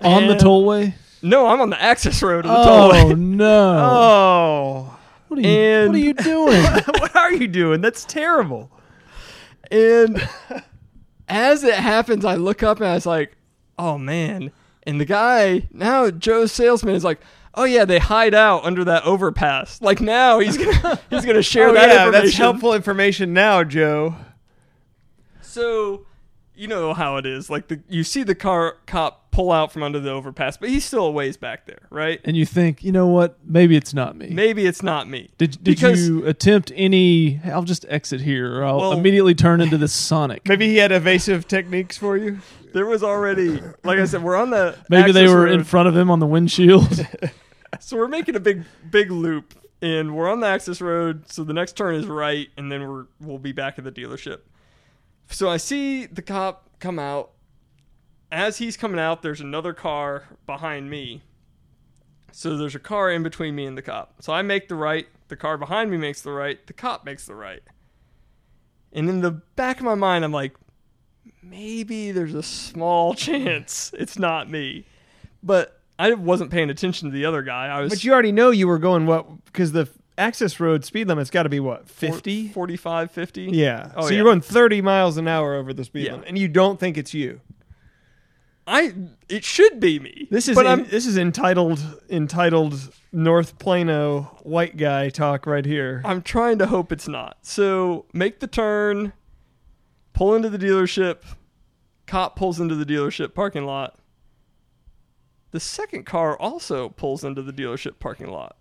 On 0.00 0.26
the 0.26 0.34
tollway? 0.34 0.94
no 1.22 1.46
I'm 1.46 1.60
on 1.60 1.70
the 1.70 1.80
access 1.80 2.20
road 2.22 2.44
of 2.44 2.50
the 2.50 2.56
Oh 2.58 2.90
tollway 2.92 3.16
no. 3.18 3.78
Oh, 3.80 4.98
What 5.28 5.38
are 5.38 5.42
you 5.42 5.48
And- 5.48 5.88
what 5.92 5.96
are 5.96 6.04
you 6.04 6.14
doing? 6.14 6.62
what 6.98 7.16
are 7.16 7.32
you 7.32 7.46
doing? 7.48 7.80
That's 7.80 8.04
terrible. 8.04 8.70
And 9.70 10.26
as 11.28 11.62
it 11.64 11.74
happens, 11.74 12.24
I 12.24 12.34
look 12.34 12.62
up 12.62 12.78
and 12.78 12.86
I 12.88 12.94
was 12.94 13.06
like, 13.06 13.36
oh 13.78 13.96
man. 13.98 14.50
And 14.84 15.00
the 15.00 15.04
guy, 15.04 15.68
now 15.72 16.10
Joe's 16.10 16.50
salesman 16.50 16.96
is 16.96 17.04
like, 17.04 17.20
oh 17.54 17.64
yeah, 17.64 17.84
they 17.84 17.98
hide 17.98 18.34
out 18.34 18.64
under 18.64 18.84
that 18.84 19.04
overpass. 19.04 19.80
Like 19.80 20.00
now 20.00 20.38
he's 20.38 20.56
gonna 20.58 21.00
he's 21.10 21.24
gonna 21.24 21.42
share 21.42 21.68
oh, 21.68 21.74
that 21.74 21.88
yeah, 21.88 22.06
information. 22.06 22.26
that's 22.26 22.36
helpful 22.36 22.74
information 22.74 23.32
now, 23.32 23.64
Joe. 23.64 24.14
So 25.40 26.06
you 26.54 26.68
know 26.68 26.94
how 26.94 27.16
it 27.16 27.26
is. 27.26 27.50
Like 27.50 27.68
the 27.68 27.80
you 27.88 28.04
see 28.04 28.22
the 28.22 28.34
car 28.34 28.76
cop 28.86 29.30
pull 29.30 29.50
out 29.50 29.72
from 29.72 29.82
under 29.82 29.98
the 29.98 30.10
overpass, 30.10 30.58
but 30.58 30.68
he's 30.68 30.84
still 30.84 31.06
a 31.06 31.10
ways 31.10 31.38
back 31.38 31.66
there, 31.66 31.88
right? 31.90 32.20
and 32.24 32.36
you 32.36 32.44
think, 32.44 32.84
you 32.84 32.92
know 32.92 33.06
what? 33.06 33.38
Maybe 33.44 33.76
it's 33.76 33.94
not 33.94 34.14
me. 34.14 34.28
Maybe 34.28 34.66
it's 34.66 34.82
not 34.82 35.08
me. 35.08 35.30
Did 35.38 35.52
did 35.52 35.64
Because- 35.64 36.06
you 36.06 36.26
attempt 36.26 36.70
any? 36.74 37.40
I'll 37.46 37.62
just 37.62 37.86
exit 37.88 38.20
here, 38.20 38.58
or 38.58 38.64
I'll 38.64 38.78
Well- 38.78 38.92
immediately 38.92 39.34
turn 39.34 39.60
into 39.60 39.78
the 39.78 39.88
Sonic. 40.02 40.46
Maybe 40.46 40.68
he 40.68 40.76
had 40.76 40.92
evasive 40.92 41.48
techniques 41.48 41.96
for 41.96 42.16
you. 42.16 42.38
There 42.74 42.86
was 42.86 43.02
already, 43.02 43.60
like 43.84 43.98
I 43.98 44.04
said, 44.06 44.22
we're 44.22 44.36
on 44.36 44.50
the 44.50 44.76
Maybe 44.88 45.12
they 45.12 45.22
access 45.24 45.34
were 45.34 45.46
in 45.46 45.64
front 45.64 45.88
of 45.88 45.96
him 45.96 46.10
on 46.10 46.20
the 46.20 46.26
windshield. 46.26 47.06
So 47.80 47.96
we're 47.96 48.08
making 48.08 48.36
a 48.36 48.40
big 48.40 48.64
big 48.90 49.10
loop 49.10 49.54
and 49.80 50.14
we're 50.14 50.30
on 50.30 50.40
the 50.40 50.46
access 50.46 50.80
road, 50.80 51.30
so 51.30 51.42
the 51.42 51.52
next 51.52 51.76
turn 51.76 51.94
is 51.96 52.06
right 52.06 52.48
and 52.56 52.70
then 52.70 52.88
we're 52.88 53.06
we'll 53.20 53.38
be 53.38 53.52
back 53.52 53.78
at 53.78 53.84
the 53.84 53.92
dealership. 53.92 54.40
So 55.28 55.48
I 55.48 55.56
see 55.56 56.06
the 56.06 56.22
cop 56.22 56.68
come 56.78 56.98
out. 56.98 57.32
As 58.30 58.58
he's 58.58 58.76
coming 58.76 58.98
out, 58.98 59.22
there's 59.22 59.40
another 59.40 59.72
car 59.72 60.24
behind 60.46 60.88
me. 60.88 61.22
So 62.30 62.56
there's 62.56 62.74
a 62.74 62.78
car 62.80 63.10
in 63.10 63.22
between 63.22 63.54
me 63.54 63.66
and 63.66 63.76
the 63.76 63.82
cop. 63.82 64.22
So 64.22 64.32
I 64.32 64.40
make 64.40 64.68
the 64.68 64.74
right, 64.74 65.06
the 65.28 65.36
car 65.36 65.58
behind 65.58 65.90
me 65.90 65.98
makes 65.98 66.22
the 66.22 66.32
right, 66.32 66.66
the 66.66 66.72
cop 66.72 67.04
makes 67.04 67.26
the 67.26 67.34
right. 67.34 67.62
And 68.92 69.08
in 69.08 69.20
the 69.20 69.30
back 69.30 69.78
of 69.78 69.84
my 69.84 69.94
mind 69.94 70.24
I'm 70.24 70.32
like 70.32 70.54
maybe 71.42 72.12
there's 72.12 72.34
a 72.34 72.42
small 72.42 73.14
chance 73.26 73.92
it's 73.98 74.18
not 74.18 74.50
me. 74.50 74.86
But 75.42 75.81
I 76.02 76.14
wasn't 76.14 76.50
paying 76.50 76.68
attention 76.68 77.08
to 77.08 77.12
the 77.14 77.24
other 77.26 77.42
guy. 77.42 77.66
I 77.68 77.80
was 77.80 77.90
But 77.90 78.02
you 78.02 78.12
already 78.12 78.32
know 78.32 78.50
you 78.50 78.66
were 78.66 78.78
going 78.78 79.06
what? 79.06 79.44
Because 79.44 79.70
the 79.70 79.88
access 80.18 80.58
road 80.58 80.84
speed 80.84 81.06
limit's 81.06 81.30
got 81.30 81.44
to 81.44 81.48
be 81.48 81.60
what? 81.60 81.88
four- 81.88 82.10
50? 82.12 82.48
45, 82.48 83.10
50. 83.10 83.42
Yeah. 83.52 83.92
Oh, 83.94 84.02
so 84.02 84.08
yeah. 84.08 84.16
you're 84.16 84.24
going 84.24 84.40
30 84.40 84.82
miles 84.82 85.16
an 85.16 85.28
hour 85.28 85.54
over 85.54 85.72
the 85.72 85.84
speed 85.84 86.06
Yeah. 86.06 86.12
limit, 86.12 86.28
and 86.28 86.36
you 86.38 86.48
don't 86.48 86.80
think 86.80 86.98
it's 86.98 87.14
you. 87.14 87.40
I 88.66 88.94
it 89.28 89.44
should 89.44 89.80
be 89.80 89.98
me. 89.98 90.28
This 90.30 90.48
is 90.48 90.54
but 90.54 90.66
in- 90.66 90.72
I'm 90.72 90.84
this 90.86 91.04
is 91.06 91.16
entitled 91.16 91.80
entitled 92.08 92.92
North 93.12 93.58
Plano 93.58 94.38
white 94.42 94.76
guy 94.76 95.08
talk 95.08 95.46
right 95.46 95.64
here. 95.66 96.00
I'm 96.04 96.22
trying 96.22 96.58
to 96.58 96.66
hope 96.66 96.92
it's 96.92 97.08
not. 97.08 97.38
So 97.42 98.06
make 98.12 98.38
the 98.40 98.46
turn, 98.46 99.12
pull 100.12 100.34
into 100.34 100.48
the 100.48 100.58
dealership. 100.58 101.22
Cop 102.06 102.36
pulls 102.36 102.60
into 102.60 102.74
the 102.76 102.84
dealership 102.86 103.34
parking 103.34 103.64
lot. 103.64 103.98
The 105.52 105.60
second 105.60 106.04
car 106.04 106.36
also 106.38 106.88
pulls 106.88 107.24
into 107.24 107.42
the 107.42 107.52
dealership 107.52 107.98
parking 107.98 108.30
lot. 108.30 108.56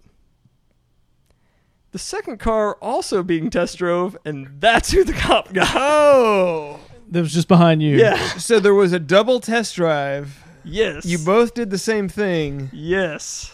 The 1.92 2.00
second 2.00 2.40
car 2.40 2.76
also 2.76 3.24
being 3.24 3.50
test 3.50 3.78
drove, 3.78 4.18
and 4.24 4.48
that's 4.60 4.92
who 4.92 5.04
the 5.04 5.14
cop 5.14 5.52
got. 5.52 5.74
Oh. 5.76 6.80
that 7.10 7.22
was 7.22 7.34
just 7.34 7.48
behind 7.48 7.82
you. 7.82 7.98
Yeah. 7.98 8.18
So 8.38 8.60
there 8.60 8.74
was 8.74 8.94
a 8.94 9.00
double 9.00 9.40
test 9.40 9.76
drive. 9.76 10.44
Yes. 10.64 11.06
You 11.06 11.18
both 11.18 11.54
did 11.54 11.70
the 11.70 11.78
same 11.78 12.08
thing. 12.08 12.70
Yes. 12.72 13.52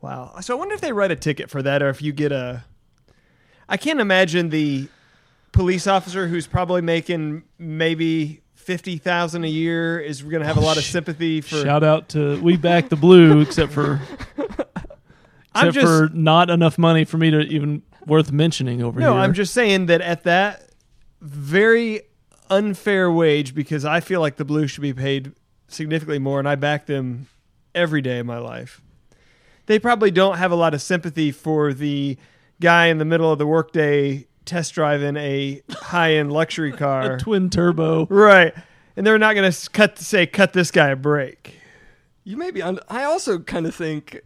Wow. 0.00 0.38
So 0.40 0.54
I 0.54 0.58
wonder 0.58 0.74
if 0.74 0.80
they 0.80 0.92
write 0.92 1.10
a 1.10 1.16
ticket 1.16 1.50
for 1.50 1.62
that 1.62 1.82
or 1.82 1.88
if 1.88 2.02
you 2.02 2.12
get 2.12 2.30
a 2.30 2.64
I 3.68 3.76
can't 3.78 4.00
imagine 4.00 4.50
the 4.50 4.88
police 5.52 5.86
officer 5.86 6.28
who's 6.28 6.46
probably 6.46 6.82
making 6.82 7.44
maybe 7.58 8.42
fifty 8.64 8.98
thousand 8.98 9.44
a 9.44 9.48
year 9.48 10.00
is 10.00 10.22
going 10.22 10.40
to 10.40 10.46
have 10.46 10.56
a 10.56 10.60
oh, 10.60 10.64
lot 10.64 10.76
of 10.76 10.84
sympathy 10.84 11.40
for. 11.40 11.62
Shout 11.62 11.84
out 11.84 12.08
to 12.10 12.40
we 12.42 12.56
back 12.56 12.88
the 12.88 12.96
blue, 12.96 13.40
except 13.40 13.72
for 13.72 14.00
I'm 15.54 15.68
except 15.68 15.74
just 15.74 15.86
for 15.86 16.08
not 16.12 16.50
enough 16.50 16.78
money 16.78 17.04
for 17.04 17.18
me 17.18 17.30
to 17.30 17.40
even 17.40 17.82
worth 18.06 18.32
mentioning 18.32 18.82
over 18.82 19.00
no. 19.00 19.12
here. 19.12 19.20
I'm 19.20 19.34
just 19.34 19.54
saying 19.54 19.86
that 19.86 20.00
at 20.00 20.24
that 20.24 20.70
very 21.20 22.02
unfair 22.50 23.10
wage, 23.10 23.54
because 23.54 23.84
I 23.84 24.00
feel 24.00 24.20
like 24.20 24.36
the 24.36 24.44
Blues 24.44 24.70
should 24.70 24.82
be 24.82 24.92
paid 24.92 25.32
significantly 25.68 26.18
more, 26.18 26.38
and 26.38 26.48
I 26.48 26.54
back 26.54 26.86
them 26.86 27.28
every 27.74 28.02
day 28.02 28.18
of 28.18 28.26
my 28.26 28.38
life. 28.38 28.80
They 29.66 29.78
probably 29.78 30.10
don't 30.10 30.36
have 30.36 30.52
a 30.52 30.56
lot 30.56 30.74
of 30.74 30.82
sympathy 30.82 31.30
for 31.30 31.72
the 31.72 32.18
guy 32.60 32.86
in 32.86 32.98
the 32.98 33.04
middle 33.04 33.32
of 33.32 33.38
the 33.38 33.46
workday 33.46 34.26
test 34.44 34.74
driving 34.74 35.16
a 35.16 35.62
high-end 35.70 36.32
luxury 36.32 36.72
car. 36.76 37.14
a 37.14 37.18
twin 37.18 37.50
turbo. 37.50 38.06
Right. 38.06 38.54
And 38.96 39.06
they're 39.06 39.18
not 39.18 39.34
going 39.34 39.50
to 39.50 39.70
cut 39.70 39.98
say 39.98 40.26
cut 40.26 40.52
this 40.52 40.70
guy 40.70 40.88
a 40.90 40.96
break. 40.96 41.58
You 42.22 42.36
may 42.36 42.50
be 42.50 42.62
on. 42.62 42.78
I 42.88 43.04
also 43.04 43.38
kind 43.40 43.66
of 43.66 43.74
think 43.74 44.20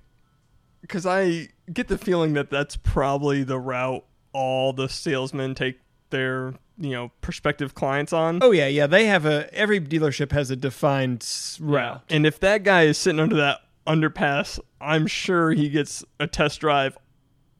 because 0.82 1.06
I 1.06 1.48
get 1.72 1.88
the 1.88 1.98
feeling 1.98 2.34
that 2.34 2.50
that's 2.50 2.76
probably 2.76 3.42
the 3.42 3.58
route 3.58 4.04
all 4.32 4.72
the 4.72 4.88
salesmen 4.88 5.54
take 5.54 5.78
their 6.10 6.54
you 6.78 6.90
know 6.90 7.10
prospective 7.22 7.74
clients 7.74 8.12
on. 8.12 8.40
Oh 8.42 8.50
yeah, 8.52 8.66
yeah, 8.68 8.86
they 8.86 9.06
have 9.06 9.24
a 9.26 9.52
every 9.54 9.80
dealership 9.80 10.32
has 10.32 10.50
a 10.50 10.56
defined 10.56 11.22
s- 11.22 11.58
route. 11.60 12.02
And 12.10 12.26
if 12.26 12.38
that 12.40 12.62
guy 12.62 12.82
is 12.82 12.98
sitting 12.98 13.20
under 13.20 13.36
that 13.36 13.60
underpass, 13.86 14.60
I'm 14.80 15.06
sure 15.06 15.50
he 15.52 15.68
gets 15.70 16.04
a 16.20 16.26
test 16.26 16.60
drive 16.60 16.96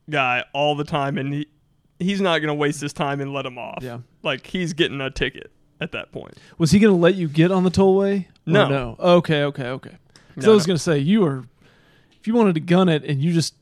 guy 0.09 0.45
all 0.53 0.75
the 0.75 0.83
time, 0.83 1.17
and 1.17 1.33
he 1.33 1.47
he's 1.99 2.21
not 2.21 2.39
going 2.39 2.47
to 2.47 2.53
waste 2.53 2.81
his 2.81 2.93
time 2.93 3.21
and 3.21 3.33
let 3.33 3.45
him 3.45 3.57
off. 3.57 3.79
Yeah. 3.83 3.99
like 4.23 4.47
he's 4.47 4.73
getting 4.73 4.99
a 5.01 5.09
ticket 5.11 5.51
at 5.81 5.91
that 5.93 6.11
point. 6.11 6.33
Was 6.57 6.71
he 6.71 6.79
going 6.79 6.93
to 6.93 6.99
let 6.99 7.15
you 7.15 7.27
get 7.27 7.51
on 7.51 7.63
the 7.63 7.71
tollway? 7.71 8.21
Or 8.25 8.25
No. 8.45 8.67
no. 8.69 8.95
Okay, 8.99 9.43
okay, 9.43 9.67
okay. 9.67 9.97
So 10.39 10.47
No, 10.47 10.51
I 10.51 10.55
was 10.55 10.63
no. 10.65 10.71
going 10.71 10.77
to 10.77 10.83
say 10.83 10.97
you 10.99 11.21
were, 11.21 11.43
if 12.19 12.27
you 12.27 12.33
wanted 12.33 12.55
to 12.55 12.61
gun 12.61 12.89
it 12.89 13.03
and 13.03 13.21
you 13.21 13.31
just 13.33 13.53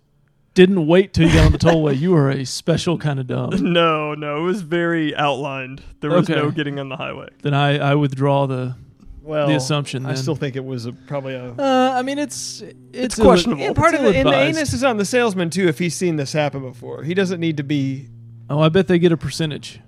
didn't 0.53 0.88
wait 0.88 1.13
till 1.13 1.27
you 1.27 1.34
got 1.34 1.46
on 1.46 1.51
the 1.51 1.58
tollway, 1.60 1.98
you 2.00 2.12
were 2.12 2.32
a 2.32 2.44
special 2.46 2.98
kind 2.98 3.20
of 3.20 3.27
dumb. 3.27 3.51
No, 3.62 4.15
no, 4.15 4.38
it 4.38 4.41
was 4.41 4.62
very 4.62 5.15
outlined. 5.15 5.84
There 6.00 6.10
was 6.10 6.29
Okay. 6.29 6.39
no 6.39 6.50
getting 6.51 6.79
on 6.79 6.89
the 6.89 6.96
highway. 6.98 7.29
Then 7.44 7.53
I 7.53 7.77
I 7.77 7.96
withdraw 7.96 8.48
the. 8.48 8.75
Well, 9.22 9.48
The 9.50 9.56
assumption, 9.56 10.06
I 10.06 10.13
still 10.13 10.36
think 10.36 10.56
it 10.56 10.63
was 10.63 10.86
a, 10.86 10.94
probably 10.94 11.34
a. 11.36 11.51
Uh, 11.51 11.91
I 11.94 12.01
mean, 12.01 12.17
it's 12.17 12.63
it's, 12.94 13.20
ill- 13.20 13.25
questionable. 13.25 13.62
and 13.62 13.75
part 13.75 13.94
it's 13.94 14.01
of 14.01 14.13
the, 14.13 14.17
and 14.17 14.29
the 14.29 14.34
anus 14.34 14.72
is 14.72 14.86
on 14.86 14.96
the 14.96 15.03
salesman 15.03 15.50
too. 15.50 15.67
If 15.67 15.77
he's 15.79 15.96
seen 15.96 16.15
this 16.15 16.32
happen 16.32 16.62
before, 16.62 17.03
he 17.03 17.13
doesn't 17.13 17.39
need 17.41 17.58
to 17.58 17.63
be. 17.63 18.08
Oh, 18.49 18.59
I 18.59 18.69
bet 18.69 18.87
they 18.87 18.99
get 18.99 19.11
a 19.11 19.17
percentage. 19.17 19.79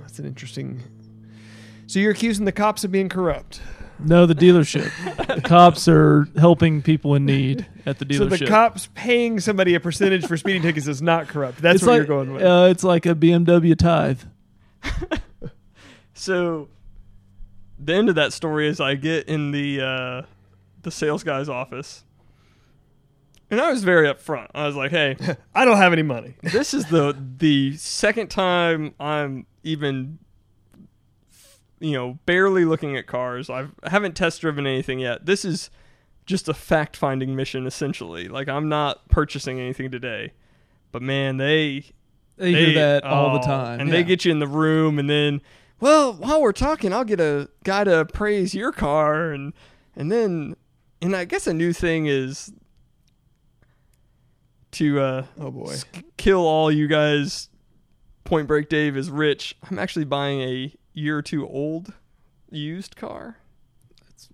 That's 0.00 0.18
an 0.18 0.26
interesting. 0.26 0.82
So 1.86 1.98
you're 1.98 2.12
accusing 2.12 2.44
the 2.44 2.52
cops 2.52 2.84
of 2.84 2.92
being 2.92 3.08
corrupt. 3.08 3.60
No, 3.98 4.26
the 4.26 4.34
dealership. 4.34 4.90
the 5.34 5.40
cops 5.40 5.88
are 5.88 6.28
helping 6.36 6.82
people 6.82 7.14
in 7.14 7.24
need 7.26 7.66
at 7.86 7.98
the 7.98 8.04
dealership. 8.04 8.30
So 8.30 8.44
the 8.44 8.46
cops 8.46 8.88
paying 8.94 9.40
somebody 9.40 9.74
a 9.74 9.80
percentage 9.80 10.26
for 10.26 10.36
speeding 10.36 10.62
tickets 10.62 10.86
is 10.86 11.02
not 11.02 11.28
corrupt. 11.28 11.62
That's 11.62 11.76
it's 11.76 11.84
what 11.84 11.92
like, 11.92 11.98
you're 11.98 12.06
going 12.06 12.32
with. 12.32 12.42
Uh, 12.42 12.68
it's 12.70 12.84
like 12.84 13.06
a 13.06 13.14
BMW 13.14 13.76
tithe. 13.76 14.20
So 16.18 16.68
the 17.78 17.94
end 17.94 18.08
of 18.08 18.16
that 18.16 18.32
story 18.32 18.66
is 18.68 18.80
I 18.80 18.96
get 18.96 19.28
in 19.28 19.52
the 19.52 19.80
uh, 19.80 20.22
the 20.82 20.90
sales 20.90 21.22
guy's 21.22 21.48
office, 21.48 22.04
and 23.50 23.60
I 23.60 23.70
was 23.70 23.82
very 23.84 24.06
upfront. 24.08 24.48
I 24.54 24.66
was 24.66 24.76
like, 24.76 24.90
"Hey, 24.90 25.16
I 25.54 25.64
don't 25.64 25.76
have 25.76 25.92
any 25.92 26.02
money. 26.02 26.34
this 26.42 26.74
is 26.74 26.86
the 26.86 27.16
the 27.38 27.76
second 27.76 28.28
time 28.28 28.94
I'm 29.00 29.46
even." 29.62 30.18
You 31.80 31.92
know, 31.92 32.18
barely 32.26 32.64
looking 32.64 32.96
at 32.96 33.06
cars. 33.06 33.48
I've, 33.48 33.72
I 33.84 33.90
haven't 33.90 34.16
test 34.16 34.40
driven 34.40 34.66
anything 34.66 34.98
yet. 34.98 35.26
This 35.26 35.44
is 35.44 35.70
just 36.26 36.48
a 36.48 36.54
fact 36.54 36.96
finding 36.96 37.36
mission, 37.36 37.68
essentially. 37.68 38.26
Like, 38.26 38.48
I'm 38.48 38.68
not 38.68 39.08
purchasing 39.08 39.60
anything 39.60 39.88
today. 39.92 40.32
But 40.90 41.02
man, 41.02 41.36
they 41.36 41.84
They, 42.36 42.50
hear 42.52 42.74
that 42.74 43.04
all 43.04 43.32
the 43.34 43.38
oh, 43.44 43.46
time. 43.46 43.78
And 43.78 43.88
Yeah. 43.90 43.94
they 43.94 44.02
get 44.02 44.24
you 44.24 44.32
in 44.32 44.40
the 44.40 44.48
room, 44.48 44.98
and 44.98 45.08
then, 45.08 45.40
well, 45.78 46.12
while 46.14 46.42
we're 46.42 46.50
talking, 46.50 46.92
I'll 46.92 47.04
get 47.04 47.20
a 47.20 47.48
guy 47.62 47.84
to 47.84 48.00
appraise 48.00 48.56
your 48.56 48.72
car, 48.72 49.30
and 49.30 49.52
and 49.94 50.10
then, 50.10 50.56
and 51.00 51.14
I 51.14 51.26
guess 51.26 51.46
a 51.46 51.54
new 51.54 51.72
thing 51.72 52.06
is 52.06 52.52
to 54.72 55.00
uh, 55.00 55.24
Oh 55.38 55.50
boy. 55.50 55.76
kill 56.16 56.40
all 56.46 56.70
you 56.70 56.86
guys. 56.88 57.48
Point 58.24 58.46
Break 58.46 58.68
Dave 58.68 58.96
is 58.96 59.10
rich. 59.10 59.56
I'm 59.70 59.78
actually 59.78 60.04
buying 60.04 60.40
a 60.42 60.74
year 60.92 61.16
or 61.18 61.22
two 61.22 61.48
old 61.48 61.92
used 62.50 62.96
car. 62.96 63.38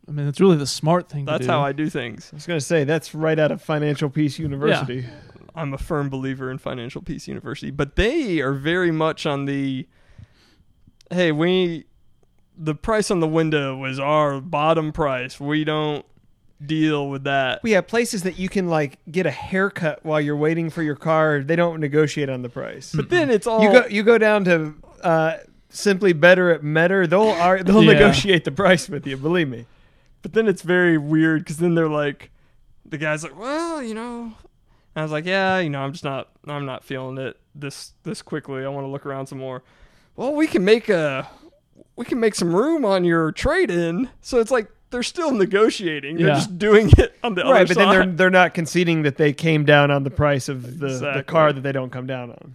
I 0.08 0.10
mean, 0.12 0.26
it's 0.26 0.40
really 0.40 0.56
the 0.56 0.66
smart 0.66 1.08
thing 1.08 1.24
That's 1.24 1.40
to 1.40 1.44
do. 1.46 1.50
how 1.50 1.60
I 1.62 1.72
do 1.72 1.88
things. 1.88 2.28
I 2.32 2.36
was 2.36 2.46
going 2.46 2.58
to 2.58 2.64
say 2.64 2.84
that's 2.84 3.14
right 3.14 3.38
out 3.38 3.50
of 3.52 3.62
Financial 3.62 4.10
Peace 4.10 4.38
University. 4.38 5.06
I'm 5.54 5.72
a 5.72 5.78
firm 5.78 6.10
believer 6.10 6.50
in 6.50 6.58
Financial 6.58 7.00
Peace 7.00 7.28
University, 7.28 7.70
but 7.70 7.96
they 7.96 8.40
are 8.40 8.52
very 8.52 8.90
much 8.90 9.24
on 9.26 9.44
the 9.44 9.86
hey, 11.10 11.30
we 11.32 11.84
the 12.56 12.74
price 12.74 13.10
on 13.10 13.20
the 13.20 13.28
window 13.28 13.76
was 13.76 13.98
our 13.98 14.40
bottom 14.40 14.92
price. 14.92 15.38
We 15.40 15.64
don't 15.64 16.04
deal 16.64 17.08
with 17.08 17.24
that. 17.24 17.62
We 17.62 17.72
have 17.72 17.86
places 17.86 18.22
that 18.22 18.38
you 18.38 18.48
can 18.48 18.68
like 18.68 18.98
get 19.10 19.26
a 19.26 19.30
haircut 19.30 20.04
while 20.04 20.20
you're 20.20 20.36
waiting 20.36 20.70
for 20.70 20.82
your 20.82 20.96
car. 20.96 21.40
They 21.42 21.56
don't 21.56 21.80
negotiate 21.80 22.28
on 22.28 22.42
the 22.42 22.48
price. 22.48 22.92
But 22.94 23.10
then 23.10 23.30
it's 23.30 23.46
all 23.46 23.62
you 23.62 23.72
go 23.72 23.86
you 23.86 24.02
go 24.02 24.18
down 24.18 24.44
to 24.44 24.74
uh, 25.02 25.36
simply 25.68 26.12
better 26.12 26.50
at 26.50 26.62
Metter. 26.62 27.06
They'll 27.06 27.22
ar- 27.28 27.62
they'll 27.62 27.82
Yeah. 27.82 27.92
negotiate 27.92 28.44
the 28.44 28.52
price 28.52 28.88
with 28.88 29.06
you. 29.06 29.16
Believe 29.16 29.48
me. 29.48 29.66
but 30.22 30.32
then 30.32 30.48
it's 30.48 30.62
very 30.62 30.96
weird 30.96 31.40
because 31.42 31.58
then 31.58 31.74
they're 31.74 31.88
like 31.88 32.30
the 32.86 32.98
guy's 32.98 33.22
like, 33.22 33.38
Well, 33.38 33.82
you 33.82 33.94
know 33.94 34.32
and 34.96 35.00
I 35.00 35.02
was 35.02 35.12
like, 35.12 35.26
Yeah, 35.26 35.58
you 35.58 35.70
know, 35.70 35.80
I'm 35.82 35.92
just 35.92 36.04
not 36.04 36.28
I'm 36.46 36.64
not 36.66 36.84
feeling 36.84 37.18
it 37.18 37.36
this 37.54 37.92
this 38.04 38.22
quickly. 38.22 38.64
I 38.64 38.68
want 38.68 38.84
to 38.84 38.88
look 38.90 39.04
around 39.06 39.26
some 39.26 39.38
more. 39.38 39.62
Well, 40.16 40.32
we 40.34 40.46
can 40.46 40.64
make 40.64 40.88
a 40.88 41.28
we 41.96 42.04
can 42.04 42.20
make 42.20 42.34
some 42.34 42.54
room 42.54 42.84
on 42.84 43.04
your 43.04 43.32
trade 43.32 43.70
in. 43.70 44.08
So 44.20 44.38
it's 44.40 44.50
like 44.50 44.68
they're 44.94 45.02
still 45.02 45.32
negotiating. 45.32 46.16
They're 46.16 46.28
Yeah. 46.28 46.34
just 46.34 46.56
doing 46.58 46.88
it 46.96 47.14
on 47.24 47.34
the 47.34 47.42
Right, 47.42 47.62
other 47.62 47.66
but 47.66 47.76
then 47.76 47.88
they're 47.90 48.06
they're 48.06 48.30
not 48.30 48.54
conceding 48.54 49.02
that 49.02 49.16
they 49.16 49.32
came 49.32 49.64
down 49.64 49.90
on 49.90 50.04
the 50.04 50.10
price 50.10 50.48
of 50.48 50.78
the, 50.78 50.86
the 51.16 51.24
car 51.26 51.52
that 51.52 51.62
they 51.62 51.72
don't 51.72 51.90
come 51.90 52.06
down 52.06 52.30
on. 52.30 52.54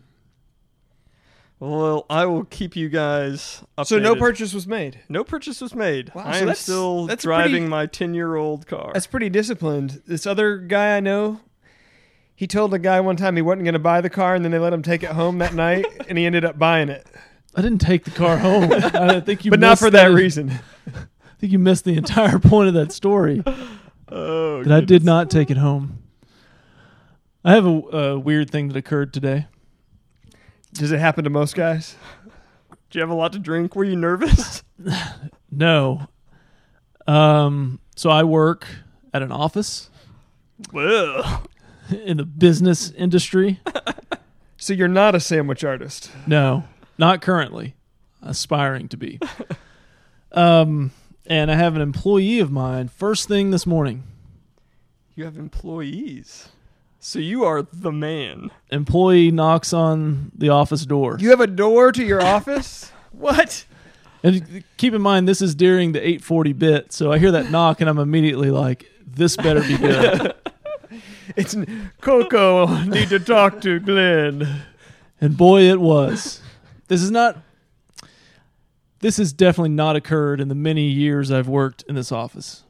Well, 1.60 2.06
I 2.10 2.26
will 2.26 2.46
keep 2.46 2.78
you 2.78 2.88
guys 2.88 3.64
updated. 3.78 3.88
So 3.88 4.00
no 4.00 4.16
purchase 4.16 4.54
was 4.54 4.66
made. 4.66 5.00
No 5.10 5.26
purchase 5.26 5.60
was 5.60 5.76
made. 5.76 6.14
Wow, 6.16 6.24
I 6.26 6.32
so 6.32 6.40
am 6.40 6.46
that's- 6.46 6.60
still 6.60 7.06
that's 7.06 7.24
driving 7.24 7.52
pretty- 7.64 7.68
my 7.68 7.86
10 7.86 8.14
year 8.14 8.36
old 8.36 8.66
car. 8.66 8.92
That's 8.94 9.08
pretty 9.08 9.28
disciplined. 9.30 10.02
This 10.08 10.26
other 10.26 10.58
guy 10.58 10.96
I 10.96 11.02
know, 11.02 11.42
he 12.34 12.48
told 12.48 12.74
a 12.74 12.80
guy 12.80 13.02
one 13.02 13.18
time 13.18 13.36
he 13.36 13.42
wasn't 13.42 13.66
going 13.66 13.74
to 13.74 13.80
buy 13.80 14.00
the 14.00 14.10
car, 14.10 14.36
and 14.36 14.46
then 14.46 14.52
they 14.54 14.60
let 14.60 14.72
him 14.72 14.82
take 14.82 15.04
it 15.04 15.10
home 15.12 15.40
that 15.40 15.54
night, 15.54 15.86
and 16.08 16.18
he 16.18 16.26
ended 16.26 16.46
up 16.46 16.58
buying 16.58 16.88
it. 16.88 17.06
I 17.56 17.62
didn't 17.62 17.82
take 17.82 18.06
the 18.06 18.12
car 18.12 18.38
home. 18.38 18.72
I 18.72 19.20
think 19.20 19.44
you, 19.44 19.52
but 19.52 19.60
not 19.60 19.80
for 19.80 19.90
that 19.90 20.08
the- 20.10 20.16
reason. 20.16 20.60
I 21.40 21.42
think 21.42 21.54
you 21.54 21.60
missed 21.60 21.86
the 21.86 21.96
entire 21.96 22.38
point 22.40 22.68
of 22.68 22.74
that 22.74 22.92
story. 22.92 23.42
oh, 24.10 24.62
that 24.62 24.74
I 24.74 24.82
did 24.82 25.06
not 25.06 25.30
take 25.30 25.50
it 25.50 25.56
home. 25.56 26.04
I 27.46 27.54
have 27.54 27.66
a, 27.66 27.70
a 27.70 28.20
weird 28.20 28.50
thing 28.52 28.68
that 28.68 28.76
occurred 28.76 29.14
today. 29.14 29.48
Does 30.74 30.92
it 30.92 31.00
happen 31.00 31.24
to 31.24 31.30
most 31.30 31.56
guys? 31.56 31.96
Do 32.90 33.00
you 33.00 33.02
have 33.02 33.10
a 33.10 33.14
lot 33.14 33.32
to 33.32 33.40
drink? 33.40 33.74
Were 33.74 33.86
you 33.86 33.96
nervous? 33.96 34.64
No. 35.52 36.08
Um. 37.08 37.80
So 37.96 38.12
I 38.12 38.24
work 38.24 38.68
at 39.14 39.24
an 39.24 39.32
office 39.32 39.90
well, 40.72 41.44
in 41.90 42.18
the 42.18 42.24
business 42.24 42.92
industry. 42.92 43.60
So 44.58 44.74
you're 44.74 44.88
not 44.88 45.16
a 45.16 45.20
sandwich 45.20 45.64
artist. 45.64 46.12
No, 46.28 46.66
not 47.00 47.22
currently. 47.22 47.74
Aspiring 48.22 48.90
to 48.90 48.98
be. 48.98 49.20
Um. 50.34 50.92
And 51.30 51.52
I 51.52 51.56
have 51.56 51.76
an 51.76 51.82
employee 51.82 52.40
of 52.40 52.52
mine. 52.52 52.88
First 52.88 53.28
thing 53.28 53.52
this 53.52 53.66
morning, 53.68 54.04
you 55.16 55.26
have 55.26 55.38
employees. 55.38 56.50
So 57.00 57.20
you 57.20 57.44
are 57.46 57.62
the 57.72 57.92
man. 57.94 58.50
employee 58.72 59.32
knocks 59.32 59.72
on 59.72 60.32
the 60.36 60.50
office 60.50 60.86
door. 60.86 61.18
You 61.20 61.30
have 61.30 61.40
a 61.40 61.48
door 61.48 61.92
to 61.92 62.04
your 62.04 62.22
office? 62.22 62.92
What? 63.12 63.66
And 64.24 64.64
keep 64.78 64.94
in 64.94 65.02
mind, 65.02 65.28
this 65.28 65.42
is 65.42 65.56
during 65.56 65.94
the 65.94 66.00
840 66.00 66.54
bit, 66.54 66.94
so 66.94 67.12
I 67.12 67.18
hear 67.20 67.32
that 67.32 67.50
knock 67.52 67.82
and 67.82 67.90
I'm 67.90 67.98
immediately 67.98 68.52
like, 68.52 68.90
this 69.06 69.36
better 69.36 69.62
be 69.62 69.78
good. 69.78 70.34
It's 71.36 71.56
Coco. 72.02 72.66
Need 72.86 73.10
to 73.10 73.20
talk 73.20 73.62
to 73.62 73.80
Glenn. 73.80 74.64
and 75.22 75.38
boy, 75.38 75.62
it 75.64 75.80
was. 75.80 76.42
This 76.88 77.02
is 77.02 77.12
not, 77.12 77.38
this 79.00 79.18
has 79.18 79.34
definitely 79.34 79.70
not 79.70 79.96
occurred 79.96 80.42
in 80.42 80.48
the 80.48 80.56
many 80.56 80.90
years 80.90 81.32
I've 81.32 81.48
worked 81.48 81.84
in 81.84 81.96
this 81.96 82.12
office. 82.12 82.64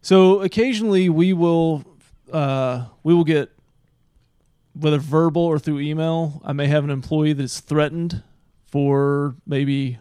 So 0.00 0.40
occasionally 0.40 1.08
we 1.08 1.32
will, 1.32 1.84
uh, 2.32 2.86
we 3.02 3.14
will 3.14 3.24
get, 3.24 3.50
whether 4.74 4.98
verbal 4.98 5.42
or 5.42 5.58
through 5.58 5.80
email, 5.80 6.40
I 6.44 6.52
may 6.52 6.66
have 6.66 6.82
an 6.82 6.90
employee 6.90 7.34
that's 7.34 7.60
threatened 7.60 8.22
for 8.66 9.36
maybe 9.46 9.98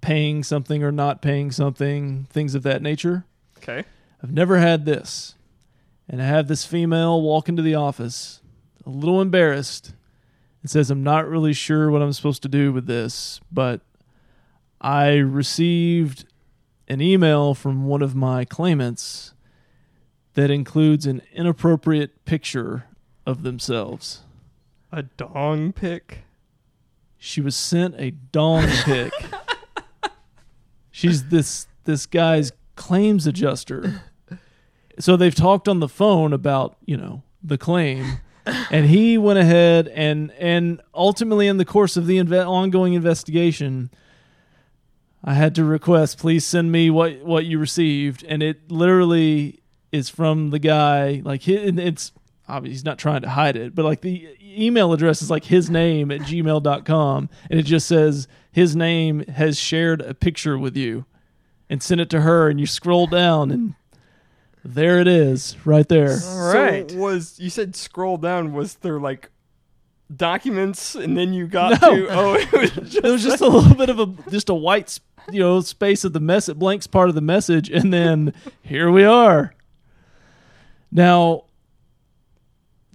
paying 0.00 0.44
something 0.44 0.84
or 0.84 0.92
not 0.92 1.20
paying 1.20 1.50
something, 1.50 2.26
things 2.30 2.54
of 2.54 2.62
that 2.62 2.80
nature. 2.80 3.24
Okay. 3.58 3.84
I've 4.22 4.32
never 4.32 4.58
had 4.58 4.84
this. 4.84 5.34
And 6.08 6.22
I 6.22 6.26
have 6.26 6.48
this 6.48 6.64
female 6.64 7.20
walk 7.20 7.48
into 7.48 7.60
the 7.60 7.74
office, 7.74 8.40
a 8.86 8.88
little 8.88 9.20
embarrassed, 9.20 9.94
and 10.62 10.70
says, 10.70 10.90
I'm 10.90 11.02
not 11.02 11.28
really 11.28 11.52
sure 11.52 11.90
what 11.90 12.00
I'm 12.00 12.12
supposed 12.12 12.42
to 12.42 12.48
do 12.48 12.72
with 12.72 12.86
this, 12.86 13.40
but 13.52 13.80
I 14.80 15.16
received 15.16 16.24
an 16.86 17.00
email 17.00 17.54
from 17.54 17.86
one 17.86 18.02
of 18.02 18.14
my 18.14 18.44
claimants 18.44 19.34
that 20.34 20.50
includes 20.50 21.06
an 21.06 21.22
inappropriate 21.32 22.24
picture 22.24 22.84
of 23.26 23.42
themselves. 23.42 24.20
A 24.92 25.02
dong 25.02 25.72
pic? 25.72 26.20
She 27.18 27.40
was 27.40 27.56
sent 27.56 27.94
a 27.98 28.12
dong 28.12 28.66
pic. 28.84 29.12
She's 30.90 31.24
this 31.24 31.66
this 31.84 32.06
guy's 32.06 32.52
claims 32.76 33.26
adjuster. 33.26 34.02
So 34.98 35.16
they've 35.16 35.34
talked 35.34 35.68
on 35.68 35.80
the 35.80 35.88
phone 35.88 36.32
about, 36.32 36.76
you 36.84 36.96
know, 36.96 37.22
the 37.42 37.58
claim. 37.58 38.18
And 38.70 38.86
he 38.86 39.18
went 39.18 39.38
ahead 39.38 39.88
and 39.88 40.32
and 40.38 40.80
ultimately 40.94 41.48
in 41.48 41.58
the 41.58 41.64
course 41.64 41.96
of 41.96 42.06
the 42.06 42.18
inve- 42.18 42.48
ongoing 42.48 42.94
investigation 42.94 43.90
I 45.24 45.34
had 45.34 45.54
to 45.56 45.64
request 45.64 46.18
please 46.18 46.44
send 46.44 46.70
me 46.72 46.90
what 46.90 47.22
what 47.24 47.44
you 47.44 47.58
received 47.58 48.24
and 48.24 48.42
it 48.42 48.70
literally 48.70 49.60
is 49.92 50.08
from 50.08 50.50
the 50.50 50.58
guy 50.58 51.22
like 51.24 51.44
hi- 51.44 51.52
it's 51.52 52.12
obviously 52.48 52.74
he's 52.74 52.84
not 52.84 52.98
trying 52.98 53.22
to 53.22 53.28
hide 53.30 53.56
it 53.56 53.74
but 53.74 53.84
like 53.84 54.00
the 54.02 54.28
email 54.40 54.92
address 54.92 55.20
is 55.20 55.30
like 55.30 55.44
his 55.44 55.68
name 55.68 56.10
at 56.10 56.20
gmail.com 56.20 57.28
and 57.50 57.60
it 57.60 57.64
just 57.64 57.86
says 57.88 58.28
his 58.52 58.74
name 58.76 59.24
has 59.26 59.58
shared 59.58 60.00
a 60.02 60.14
picture 60.14 60.56
with 60.58 60.76
you 60.76 61.04
and 61.68 61.82
sent 61.82 62.00
it 62.00 62.08
to 62.10 62.20
her 62.22 62.48
and 62.48 62.58
you 62.60 62.66
scroll 62.66 63.06
down 63.06 63.50
and 63.50 63.74
there 64.64 64.98
it 65.00 65.08
is 65.08 65.56
right 65.64 65.88
there 65.88 66.18
All 66.24 66.52
right. 66.52 66.90
So 66.90 66.96
was 66.96 67.38
you 67.40 67.48
said 67.50 67.74
scroll 67.76 68.16
down? 68.18 68.52
Was 68.52 68.74
there 68.76 68.98
like 69.00 69.30
documents, 70.14 70.94
and 70.94 71.16
then 71.16 71.32
you 71.32 71.46
got 71.46 71.80
No. 71.82 71.94
to? 71.96 72.08
Oh, 72.10 72.34
it 72.34 72.52
was 72.52 72.70
just, 72.70 73.02
there 73.02 73.12
was 73.12 73.22
just 73.22 73.40
a 73.40 73.46
little 73.48 73.74
bit 73.74 73.88
of 73.90 73.98
a 74.00 74.06
just 74.30 74.48
a 74.48 74.54
white 74.54 74.84
s- 74.86 75.00
you 75.30 75.40
know 75.40 75.60
space 75.60 76.04
of 76.04 76.12
the 76.12 76.20
message 76.20 76.56
blanks 76.58 76.86
part 76.86 77.08
of 77.08 77.14
the 77.14 77.20
message 77.20 77.68
and 77.70 77.92
then 77.92 78.32
here 78.62 78.90
we 78.90 79.04
are 79.04 79.54
now 80.90 81.44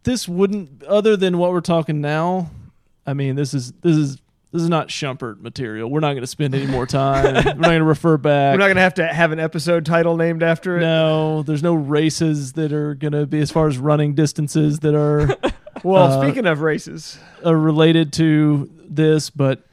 this 0.04 0.28
wouldn't 0.28 0.84
other 0.84 1.16
than 1.16 1.38
what 1.38 1.52
we're 1.52 1.62
talking 1.62 2.02
now 2.02 2.50
i 3.06 3.14
mean 3.14 3.36
this 3.36 3.54
is 3.54 3.72
this 3.82 3.96
is 3.96 4.18
this 4.52 4.62
is 4.62 4.70
not 4.70 4.90
Shumpert 4.90 5.42
material. 5.42 5.90
We're 5.90 6.00
not 6.00 6.12
going 6.12 6.22
to 6.22 6.28
spend 6.28 6.54
any 6.54 6.68
more 6.68 6.86
time. 6.86 7.24
We're 7.34 7.42
not 7.54 7.58
going 7.60 7.80
to 7.80 7.84
refer 7.84 8.18
back. 8.18 8.54
We're 8.54 8.60
not 8.60 8.66
going 8.68 8.76
to 8.76 8.84
have 8.84 8.94
to 8.94 9.08
have 9.08 9.32
an 9.32 9.40
episode 9.40 9.84
title 9.84 10.16
named 10.16 10.44
after 10.44 10.78
it. 10.78 10.82
no, 10.82 11.42
there's 11.42 11.64
no 11.64 11.74
races 11.74 12.54
that 12.54 12.72
are 12.72 12.94
going 12.94 13.14
to 13.14 13.26
be 13.26 13.40
as 13.40 13.50
far 13.50 13.68
as 13.68 13.80
running 13.80 14.14
distances 14.14 14.82
that 14.82 14.94
are 14.94 15.36
Well, 15.84 16.04
Uh, 16.04 16.22
speaking 16.22 16.46
of 16.46 16.62
races, 16.62 17.18
uh, 17.44 17.56
related 17.56 18.14
to 18.14 18.70
this, 18.88 19.32
but 19.32 19.66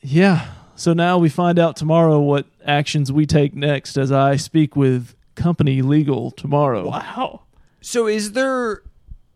yeah. 0.00 0.48
So 0.80 0.94
now 0.94 1.18
we 1.18 1.28
find 1.28 1.58
out 1.58 1.76
tomorrow 1.76 2.18
what 2.20 2.46
actions 2.64 3.12
we 3.12 3.26
take 3.26 3.54
next 3.54 3.98
as 3.98 4.10
I 4.10 4.36
speak 4.36 4.74
with 4.74 5.14
company 5.34 5.82
legal 5.82 6.30
tomorrow. 6.30 6.88
wow. 6.88 7.42
so 7.82 8.06
is 8.06 8.32
there 8.32 8.82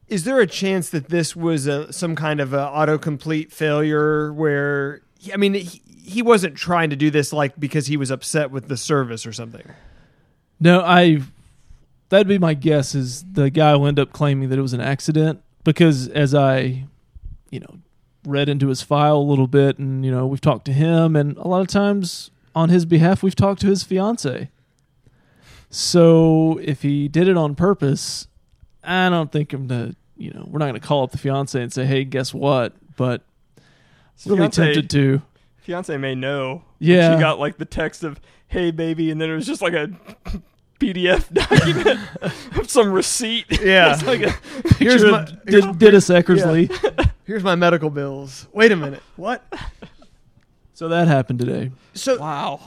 is 0.09 0.25
there 0.25 0.41
a 0.41 0.47
chance 0.47 0.89
that 0.89 1.11
this 1.11 1.37
was 1.37 1.67
a, 1.67 1.93
some 1.93 2.17
kind 2.17 2.41
of 2.41 2.55
a 2.55 2.67
autocomplete 2.67 3.53
failure 3.53 4.33
where 4.33 5.03
I 5.35 5.37
mean 5.37 5.53
he, 5.53 5.83
he 6.03 6.23
wasn't 6.23 6.57
trying 6.57 6.89
to 6.89 6.97
do 6.97 7.11
this 7.11 7.31
like 7.31 7.61
because 7.61 7.89
he 7.89 7.99
was 7.99 8.11
upset 8.11 8.51
with 8.51 8.69
the 8.69 8.79
service 8.79 9.27
or 9.27 9.35
something. 9.35 9.71
No, 10.59 10.81
I 10.81 11.21
that'd 12.09 12.27
be 12.27 12.39
my 12.39 12.55
guess 12.55 12.95
is 12.95 13.23
the 13.23 13.51
guy 13.51 13.77
will 13.77 13.87
end 13.87 13.99
up 13.99 14.15
claiming 14.15 14.49
that 14.49 14.59
it 14.59 14.63
was 14.63 14.73
an 14.73 14.81
accident 14.81 15.43
because 15.63 16.09
as 16.09 16.35
I, 16.35 16.87
you 17.51 17.61
know, 17.61 17.81
read 18.27 18.49
into 18.49 18.69
his 18.69 18.83
file 18.83 19.17
a 19.17 19.19
little 19.19 19.47
bit 19.47 19.79
and 19.79 20.05
you 20.05 20.11
know, 20.11 20.27
we've 20.27 20.41
talked 20.41 20.65
to 20.67 20.73
him 20.73 21.15
and 21.17 21.37
a 21.37 21.47
lot 21.49 21.61
of 21.61 21.69
times 21.69 22.31
on 22.55 22.69
his 22.69 22.85
behalf 22.87 23.23
we've 23.23 23.35
talked 23.37 23.61
to 23.63 23.67
his 23.67 23.83
fiance. 23.83 24.51
So 25.71 26.59
if 26.63 26.83
he 26.83 27.09
did 27.09 27.29
it 27.29 27.37
on 27.37 27.55
purpose, 27.55 28.29
I 28.83 29.09
don't 29.09 29.33
think 29.33 29.53
him 29.53 29.69
to 29.69 29.95
you 30.17 30.31
know, 30.31 30.47
we're 30.49 30.59
not 30.61 30.67
gonna 30.67 30.81
call 30.81 31.03
up 31.03 31.11
the 31.11 31.19
fiance 31.19 31.61
and 31.61 31.73
say, 31.73 31.85
Hey, 31.85 32.05
guess 32.05 32.33
what? 32.33 32.75
But 32.97 33.23
really 34.25 34.39
Fiance- 34.39 34.63
tempted 34.65 34.91
to. 34.91 35.23
Fiance 35.57 35.97
may 35.97 36.15
know. 36.15 36.63
Yeah. 36.79 37.15
She 37.17 37.21
got 37.21 37.39
like 37.39 37.57
the 37.59 37.65
text 37.65 38.05
of 38.05 38.21
"Hey 38.49 38.71
baby," 38.71 39.11
and 39.11 39.19
then 39.21 39.31
it 39.31 39.35
was 39.35 39.47
just 39.47 39.63
like 39.63 39.73
a 39.73 39.89
PDF 40.85 41.33
document 41.33 42.01
of 42.59 42.71
some 42.71 42.93
receipt. 42.93 43.47
Yeah. 43.65 43.95
it's 43.95 44.05
like 44.05 44.23
a 44.23 44.31
Here's 44.77 45.03
Picture 45.03 45.11
my- 45.11 45.23
of 45.23 45.47
did, 45.47 45.79
Dennis 45.79 46.09
Eckersley. 46.09 47.11
Here's 47.25 47.43
my 47.43 47.55
medical 47.55 47.89
bills. 47.89 48.47
Wait 48.53 48.71
a 48.73 48.77
minute. 48.77 49.03
What? 49.17 49.43
So 50.75 50.89
that 50.89 51.09
happened 51.09 51.39
today. 51.39 51.71
So 51.95 52.19
wow. 52.19 52.61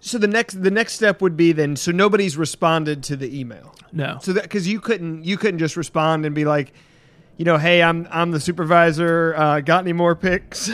so 0.00 0.16
the 0.16 0.28
next 0.28 0.62
the 0.62 0.70
next 0.70 0.94
step 0.94 1.20
would 1.20 1.36
be 1.36 1.52
then 1.52 1.76
so 1.76 1.92
nobody's 1.92 2.36
responded 2.36 3.02
to 3.04 3.16
the 3.16 3.38
email. 3.38 3.74
No. 3.92 4.18
So 4.22 4.32
that 4.32 4.44
because 4.44 4.66
you 4.66 4.80
couldn't 4.80 5.24
you 5.24 5.36
couldn't 5.36 5.58
just 5.58 5.76
respond 5.76 6.24
and 6.24 6.34
be 6.34 6.46
like, 6.46 6.72
you 7.36 7.44
know, 7.44 7.58
hey, 7.58 7.82
I'm 7.82 8.08
I'm 8.10 8.30
the 8.30 8.40
supervisor. 8.40 9.34
Uh, 9.36 9.60
got 9.60 9.80
any 9.84 9.92
more 9.92 10.14
picks? 10.14 10.70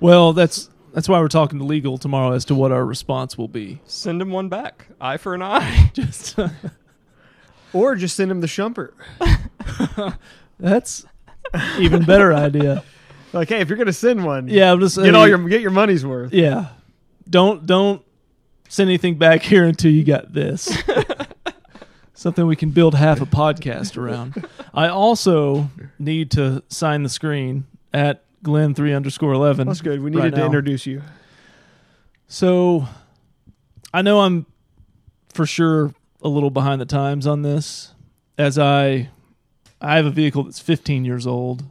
Well, 0.00 0.32
that's 0.32 0.68
that's 0.94 1.08
why 1.08 1.20
we're 1.20 1.28
talking 1.28 1.58
to 1.58 1.64
legal 1.66 1.98
tomorrow 1.98 2.32
as 2.32 2.46
to 2.46 2.54
what 2.54 2.72
our 2.72 2.86
response 2.86 3.36
will 3.36 3.48
be. 3.48 3.80
Send 3.84 4.22
him 4.22 4.30
one 4.30 4.48
back. 4.48 4.86
Eye 5.00 5.18
for 5.18 5.34
an 5.34 5.42
eye. 5.42 5.90
Just 5.94 6.38
uh, 6.38 6.48
or 7.74 7.96
just 7.96 8.14
send 8.16 8.30
him 8.30 8.40
the 8.40 8.46
shumper. 8.46 8.92
that's 10.60 11.04
even 11.78 12.04
better 12.04 12.32
idea. 12.32 12.82
Like, 13.32 13.48
hey, 13.48 13.60
if 13.60 13.68
you're 13.68 13.76
gonna 13.78 13.92
send 13.92 14.24
one, 14.24 14.46
Yeah, 14.48 14.72
I'm 14.72 14.78
just 14.80 14.96
get 14.96 15.14
all 15.16 15.26
your 15.26 15.38
get 15.48 15.60
your 15.60 15.72
money's 15.72 16.06
worth. 16.06 16.32
yeah. 16.32 16.68
Don't 17.28 17.66
don't 17.66 18.02
send 18.68 18.88
anything 18.90 19.16
back 19.18 19.42
here 19.42 19.64
until 19.64 19.90
you 19.90 20.04
got 20.04 20.32
this. 20.32 20.76
Something 22.16 22.46
we 22.46 22.54
can 22.56 22.70
build 22.70 22.94
half 22.94 23.20
a 23.20 23.26
podcast 23.26 23.98
around. 23.98 24.46
I 24.72 24.86
also 24.88 25.68
need 25.98 26.30
to 26.32 26.62
sign 26.68 27.02
the 27.02 27.08
screen 27.08 27.66
at 27.92 28.22
Glenn 28.44 28.74
three 28.74 28.92
underscore 28.94 29.32
eleven. 29.32 29.66
That's 29.66 29.80
good. 29.80 30.00
We 30.00 30.10
right 30.12 30.24
needed 30.26 30.36
to 30.36 30.44
introduce 30.46 30.86
you. 30.86 31.02
So 32.28 32.86
I 33.92 34.02
know 34.02 34.20
I'm 34.20 34.46
for 35.32 35.46
sure 35.46 35.92
a 36.22 36.28
little 36.28 36.50
behind 36.50 36.80
the 36.80 36.86
times 36.86 37.26
on 37.26 37.42
this 37.42 37.92
as 38.38 38.58
I 38.58 39.08
I 39.80 39.96
have 39.96 40.06
a 40.06 40.10
vehicle 40.10 40.44
that's 40.44 40.60
15 40.60 41.04
years 41.04 41.26
old. 41.26 41.64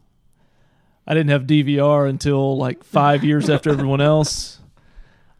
I 1.07 1.13
didn't 1.13 1.29
have 1.31 1.43
DVR 1.43 2.07
until 2.07 2.57
like 2.57 2.83
5 2.83 3.23
years 3.25 3.49
after 3.49 3.69
everyone 3.71 4.01
else. 4.01 4.59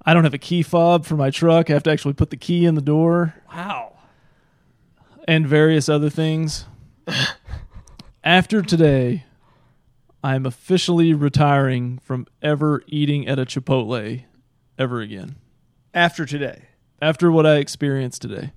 I 0.06 0.14
don't 0.14 0.24
have 0.24 0.34
a 0.34 0.38
key 0.40 0.64
fob 0.64 1.06
for 1.06 1.16
my 1.16 1.30
truck. 1.30 1.70
I 1.70 1.74
have 1.74 1.84
to 1.84 1.92
actually 1.92 2.14
put 2.16 2.30
the 2.30 2.38
key 2.38 2.66
in 2.66 2.76
the 2.76 2.82
door 2.82 3.36
Wow. 3.54 3.94
and 5.28 5.48
various 5.48 5.88
other 5.90 6.10
things. 6.10 6.66
After 8.24 8.62
today, 8.62 9.26
I 10.24 10.36
am 10.36 10.46
officially 10.46 11.14
retiring 11.14 12.00
from 12.00 12.28
ever 12.42 12.82
eating 12.88 13.28
at 13.28 13.40
a 13.40 13.46
Chipotle 13.46 14.24
ever 14.80 15.02
again. 15.02 15.36
After 15.94 16.26
today, 16.26 16.64
After 17.02 17.32
what 17.32 17.46
I 17.46 17.58
experienced 17.58 18.22
today. 18.22 18.54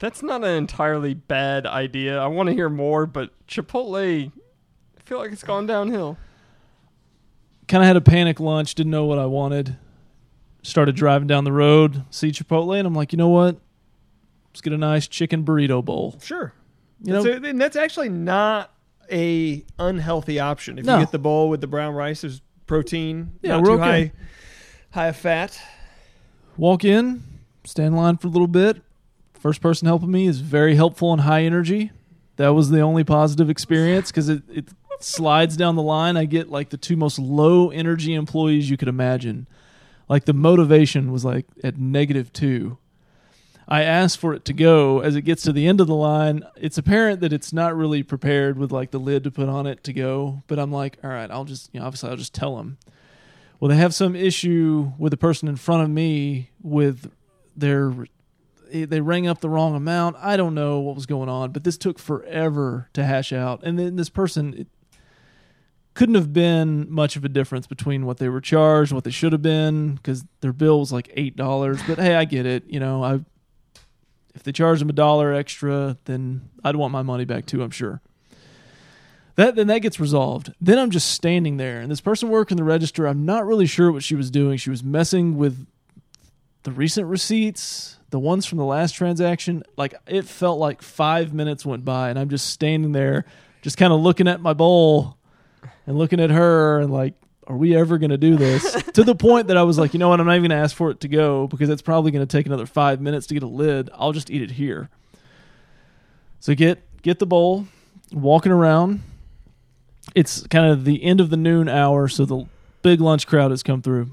That's 0.00 0.22
not 0.22 0.44
an 0.44 0.50
entirely 0.54 1.14
bad 1.14 1.66
idea. 1.66 2.18
I 2.20 2.26
want 2.26 2.48
to 2.48 2.54
hear 2.54 2.68
more, 2.68 3.06
but 3.06 3.30
Chipotle, 3.46 4.30
I 4.96 5.00
feel 5.02 5.18
like 5.18 5.32
it's 5.32 5.42
gone 5.44 5.66
downhill. 5.66 6.18
Kind 7.68 7.82
of 7.82 7.86
had 7.86 7.96
a 7.96 8.00
panic 8.00 8.40
lunch, 8.40 8.74
didn't 8.74 8.90
know 8.90 9.04
what 9.06 9.18
I 9.18 9.26
wanted. 9.26 9.76
Started 10.62 10.96
driving 10.96 11.28
down 11.28 11.44
the 11.44 11.52
road, 11.52 12.04
see 12.10 12.30
Chipotle, 12.30 12.76
and 12.78 12.86
I'm 12.86 12.94
like, 12.94 13.12
you 13.12 13.16
know 13.16 13.28
what? 13.28 13.56
Let's 14.50 14.60
get 14.60 14.72
a 14.72 14.78
nice 14.78 15.06
chicken 15.08 15.44
burrito 15.44 15.84
bowl. 15.84 16.18
sure. 16.22 16.52
You 17.02 17.12
know, 17.12 17.22
a- 17.24 17.32
and 17.48 17.60
that's 17.60 17.76
actually 17.76 18.08
not 18.08 18.72
a 19.10 19.64
unhealthy 19.78 20.38
option. 20.40 20.78
If 20.78 20.84
No. 20.84 20.98
you 20.98 21.02
get 21.04 21.12
the 21.12 21.18
bowl 21.18 21.48
with 21.48 21.60
the 21.60 21.66
brown 21.66 21.94
rice, 21.94 22.20
there's 22.22 22.40
protein. 22.66 23.32
Yeah, 23.42 23.56
not 23.56 23.64
too 23.64 23.72
okay. 23.72 23.82
high 23.82 24.12
high 24.90 25.06
of 25.08 25.16
fat. 25.16 25.58
walk 26.56 26.84
in, 26.84 27.22
stand 27.64 27.88
in 27.88 27.96
line 27.96 28.16
for 28.16 28.26
a 28.28 28.30
little 28.30 28.46
bit. 28.48 28.82
First 29.34 29.60
person 29.60 29.86
helping 29.86 30.10
me 30.10 30.26
is 30.26 30.40
very 30.40 30.74
helpful 30.74 31.12
and 31.12 31.22
high 31.22 31.42
energy. 31.44 31.92
That 32.36 32.48
was 32.48 32.70
the 32.70 32.80
only 32.80 33.04
positive 33.04 33.48
experience 33.50 34.10
because 34.10 34.28
it, 34.28 34.42
it 34.48 34.68
slides 35.00 35.56
down 35.56 35.76
the 35.76 35.82
line. 35.82 36.16
I 36.16 36.24
get 36.24 36.50
like 36.50 36.70
the 36.70 36.76
two 36.76 36.96
most 36.96 37.18
low 37.18 37.70
energy 37.70 38.14
employees 38.14 38.68
you 38.70 38.76
could 38.76 38.88
imagine. 38.88 39.46
Like 40.08 40.24
the 40.24 40.32
motivation 40.32 41.12
was 41.12 41.24
like 41.24 41.46
at 41.62 41.76
negative 41.78 42.32
two. 42.32 42.78
I 43.70 43.82
asked 43.82 44.18
for 44.18 44.32
it 44.32 44.46
to 44.46 44.54
go. 44.54 45.00
As 45.00 45.14
it 45.14 45.22
gets 45.22 45.42
to 45.42 45.52
the 45.52 45.66
end 45.66 45.80
of 45.80 45.86
the 45.86 45.94
line, 45.94 46.42
it's 46.56 46.78
apparent 46.78 47.20
that 47.20 47.34
it's 47.34 47.52
not 47.52 47.76
really 47.76 48.02
prepared 48.02 48.58
with 48.58 48.72
like 48.72 48.90
the 48.90 48.98
lid 48.98 49.24
to 49.24 49.30
put 49.30 49.50
on 49.50 49.66
it 49.66 49.84
to 49.84 49.92
go. 49.92 50.42
But 50.46 50.58
I'm 50.58 50.72
like, 50.72 50.96
all 51.04 51.10
right, 51.10 51.30
I'll 51.30 51.44
just, 51.44 51.68
you 51.74 51.80
know, 51.80 51.86
obviously 51.86 52.08
I'll 52.08 52.16
just 52.16 52.34
tell 52.34 52.56
them. 52.56 52.78
Well, 53.60 53.68
they 53.68 53.76
have 53.76 53.94
some 53.94 54.16
issue 54.16 54.92
with 54.98 55.10
the 55.10 55.18
person 55.18 55.48
in 55.48 55.56
front 55.56 55.82
of 55.82 55.90
me 55.90 56.50
with 56.62 57.12
their 57.54 57.92
eh, 58.72 58.86
they 58.86 59.02
rang 59.02 59.26
up 59.26 59.42
the 59.42 59.50
wrong 59.50 59.74
amount. 59.74 60.16
I 60.18 60.38
don't 60.38 60.54
know 60.54 60.78
what 60.78 60.94
was 60.94 61.06
going 61.06 61.28
on, 61.28 61.50
but 61.50 61.64
this 61.64 61.76
took 61.76 61.98
forever 61.98 62.88
to 62.94 63.04
hash 63.04 63.34
out. 63.34 63.62
And 63.64 63.78
then 63.78 63.96
this 63.96 64.08
person 64.08 64.54
it 64.54 64.68
couldn't 65.92 66.14
have 66.14 66.32
been 66.32 66.90
much 66.90 67.16
of 67.16 67.24
a 67.24 67.28
difference 67.28 67.66
between 67.66 68.06
what 68.06 68.18
they 68.18 68.28
were 68.28 68.40
charged, 68.40 68.92
what 68.92 69.04
they 69.04 69.10
should 69.10 69.32
have 69.32 69.42
been, 69.42 69.96
because 69.96 70.24
their 70.40 70.52
bill 70.52 70.78
was 70.78 70.92
like 70.92 71.10
eight 71.14 71.36
dollars. 71.36 71.82
But 71.86 71.98
hey, 71.98 72.14
I 72.14 72.24
get 72.24 72.46
it. 72.46 72.64
You 72.68 72.78
know, 72.80 73.02
I 73.02 73.20
if 74.38 74.44
they 74.44 74.52
charge 74.52 74.78
them 74.78 74.88
a 74.88 74.92
dollar 74.94 75.34
extra, 75.34 75.98
then 76.04 76.48
I'd 76.64 76.76
want 76.76 76.92
my 76.92 77.02
money 77.02 77.24
back 77.24 77.44
too. 77.44 77.62
I'm 77.62 77.70
sure. 77.70 78.00
That 79.34 79.56
then 79.56 79.66
that 79.66 79.80
gets 79.80 80.00
resolved. 80.00 80.52
Then 80.60 80.78
I'm 80.78 80.90
just 80.90 81.10
standing 81.10 81.58
there, 81.58 81.80
and 81.80 81.90
this 81.90 82.00
person 82.00 82.28
working 82.28 82.56
the 82.56 82.64
register. 82.64 83.06
I'm 83.06 83.24
not 83.24 83.46
really 83.46 83.66
sure 83.66 83.92
what 83.92 84.02
she 84.02 84.14
was 84.14 84.30
doing. 84.30 84.56
She 84.56 84.70
was 84.70 84.82
messing 84.82 85.36
with 85.36 85.66
the 86.62 86.72
recent 86.72 87.06
receipts 87.06 87.98
the 88.10 88.18
ones 88.18 88.46
from 88.46 88.58
the 88.58 88.64
last 88.64 88.92
transaction, 88.92 89.62
like 89.76 89.94
it 90.06 90.24
felt 90.24 90.58
like 90.58 90.82
five 90.82 91.34
minutes 91.34 91.66
went 91.66 91.84
by, 91.84 92.10
and 92.10 92.18
I'm 92.18 92.30
just 92.30 92.48
standing 92.48 92.92
there, 92.92 93.24
just 93.62 93.76
kind 93.76 93.92
of 93.92 94.00
looking 94.00 94.28
at 94.28 94.40
my 94.40 94.54
bowl 94.54 95.18
and 95.86 95.98
looking 95.98 96.20
at 96.20 96.30
her, 96.30 96.80
and 96.80 96.92
like, 96.92 97.14
are 97.48 97.56
we 97.56 97.74
ever 97.74 97.98
going 97.98 98.10
to 98.10 98.16
do 98.18 98.36
this? 98.36 98.80
to 98.92 99.02
the 99.02 99.14
point 99.14 99.48
that 99.48 99.56
I 99.56 99.62
was 99.64 99.78
like, 99.78 99.94
you 99.94 99.98
know 99.98 100.10
what, 100.10 100.20
I'm 100.20 100.26
not 100.26 100.36
even 100.36 100.50
going 100.50 100.58
to 100.58 100.62
ask 100.62 100.76
for 100.76 100.90
it 100.90 101.00
to 101.00 101.08
go 101.08 101.46
because 101.48 101.68
it's 101.70 101.82
probably 101.82 102.10
going 102.12 102.24
to 102.24 102.30
take 102.30 102.46
another 102.46 102.66
five 102.66 103.00
minutes 103.00 103.26
to 103.28 103.34
get 103.34 103.42
a 103.42 103.46
lid. 103.48 103.88
I'll 103.94 104.12
just 104.12 104.30
eat 104.30 104.42
it 104.42 104.52
here. 104.52 104.90
So 106.40 106.54
get 106.54 106.82
get 107.02 107.18
the 107.18 107.26
bowl, 107.26 107.66
walking 108.12 108.52
around. 108.52 109.00
It's 110.14 110.46
kind 110.46 110.70
of 110.70 110.84
the 110.84 111.02
end 111.02 111.20
of 111.20 111.30
the 111.30 111.36
noon 111.36 111.68
hour, 111.68 112.06
so 112.08 112.24
the 112.24 112.46
big 112.82 113.00
lunch 113.00 113.26
crowd 113.26 113.50
has 113.50 113.62
come 113.62 113.82
through. 113.82 114.10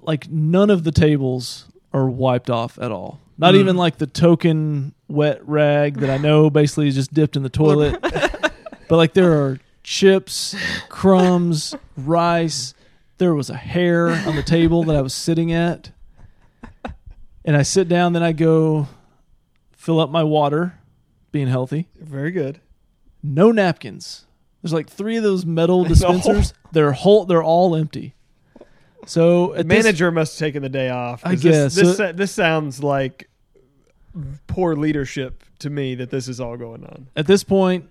Like 0.00 0.28
none 0.30 0.70
of 0.70 0.84
the 0.84 0.90
tables 0.92 1.66
are 1.92 2.08
wiped 2.08 2.50
off 2.50 2.78
at 2.78 2.90
all. 2.90 3.20
Not 3.38 3.54
Mm. 3.54 3.58
even 3.58 3.76
like 3.76 3.98
the 3.98 4.06
token 4.06 4.94
wet 5.08 5.46
rag 5.46 5.98
that 5.98 6.10
I 6.10 6.16
know 6.18 6.50
basically 6.50 6.88
is 6.88 6.94
just 6.94 7.12
dipped 7.12 7.36
in 7.36 7.42
the 7.42 7.48
toilet. 7.50 8.00
but 8.02 8.96
like 8.96 9.12
there 9.12 9.32
are 9.32 9.58
chips, 9.82 10.54
crumbs, 10.88 11.74
rice. 11.96 12.74
There 13.18 13.34
was 13.34 13.50
a 13.50 13.56
hair 13.56 14.08
on 14.08 14.36
the 14.36 14.42
table 14.42 14.82
that 14.84 14.96
I 14.96 15.00
was 15.02 15.14
sitting 15.14 15.52
at. 15.52 15.90
And 17.44 17.56
I 17.56 17.62
sit 17.62 17.88
down, 17.88 18.12
then 18.12 18.22
I 18.22 18.32
go 18.32 18.86
fill 19.76 19.98
up 20.00 20.10
my 20.10 20.22
water, 20.22 20.78
being 21.32 21.48
healthy. 21.48 21.88
Very 22.00 22.30
good. 22.30 22.60
No 23.22 23.50
napkins. 23.50 24.26
There's 24.62 24.72
like 24.72 24.88
three 24.88 25.16
of 25.16 25.24
those 25.24 25.44
metal 25.44 25.84
dispensers. 25.88 26.54
They're 26.70 26.92
whole. 26.92 27.24
They're 27.24 27.42
all 27.42 27.74
empty. 27.74 28.14
So 29.06 29.54
at 29.54 29.66
this- 29.68 29.84
Manager 29.84 30.12
must 30.12 30.38
have 30.38 30.46
taken 30.46 30.62
the 30.62 30.68
day 30.68 30.88
off. 30.88 31.22
'cause 31.22 31.32
I 31.32 31.34
guess. 31.34 31.74
this 31.74 31.84
this, 31.88 31.96
So- 31.96 32.12
this 32.12 32.30
sounds 32.32 32.80
like 32.82 33.28
poor 34.46 34.76
leadership 34.76 35.42
to 35.60 35.70
me 35.70 35.94
that 35.96 36.10
this 36.10 36.28
is 36.28 36.40
all 36.40 36.56
going 36.56 36.84
on. 36.84 37.08
at 37.16 37.26
this 37.26 37.42
point, 37.42 37.86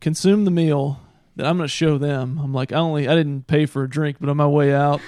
consume 0.00 0.44
the 0.44 0.50
meal. 0.52 1.00
Then 1.36 1.46
I'm 1.46 1.56
going 1.58 1.66
to 1.66 1.72
show 1.72 1.98
them. 1.98 2.40
I'm 2.42 2.52
like, 2.54 2.72
I 2.72 2.76
only, 2.76 3.06
I 3.08 3.14
didn't 3.14 3.46
pay 3.46 3.66
for 3.66 3.84
a 3.84 3.88
drink, 3.88 4.16
but 4.18 4.28
on 4.30 4.36
my 4.38 4.46
way 4.46 4.74
out, 4.74 5.00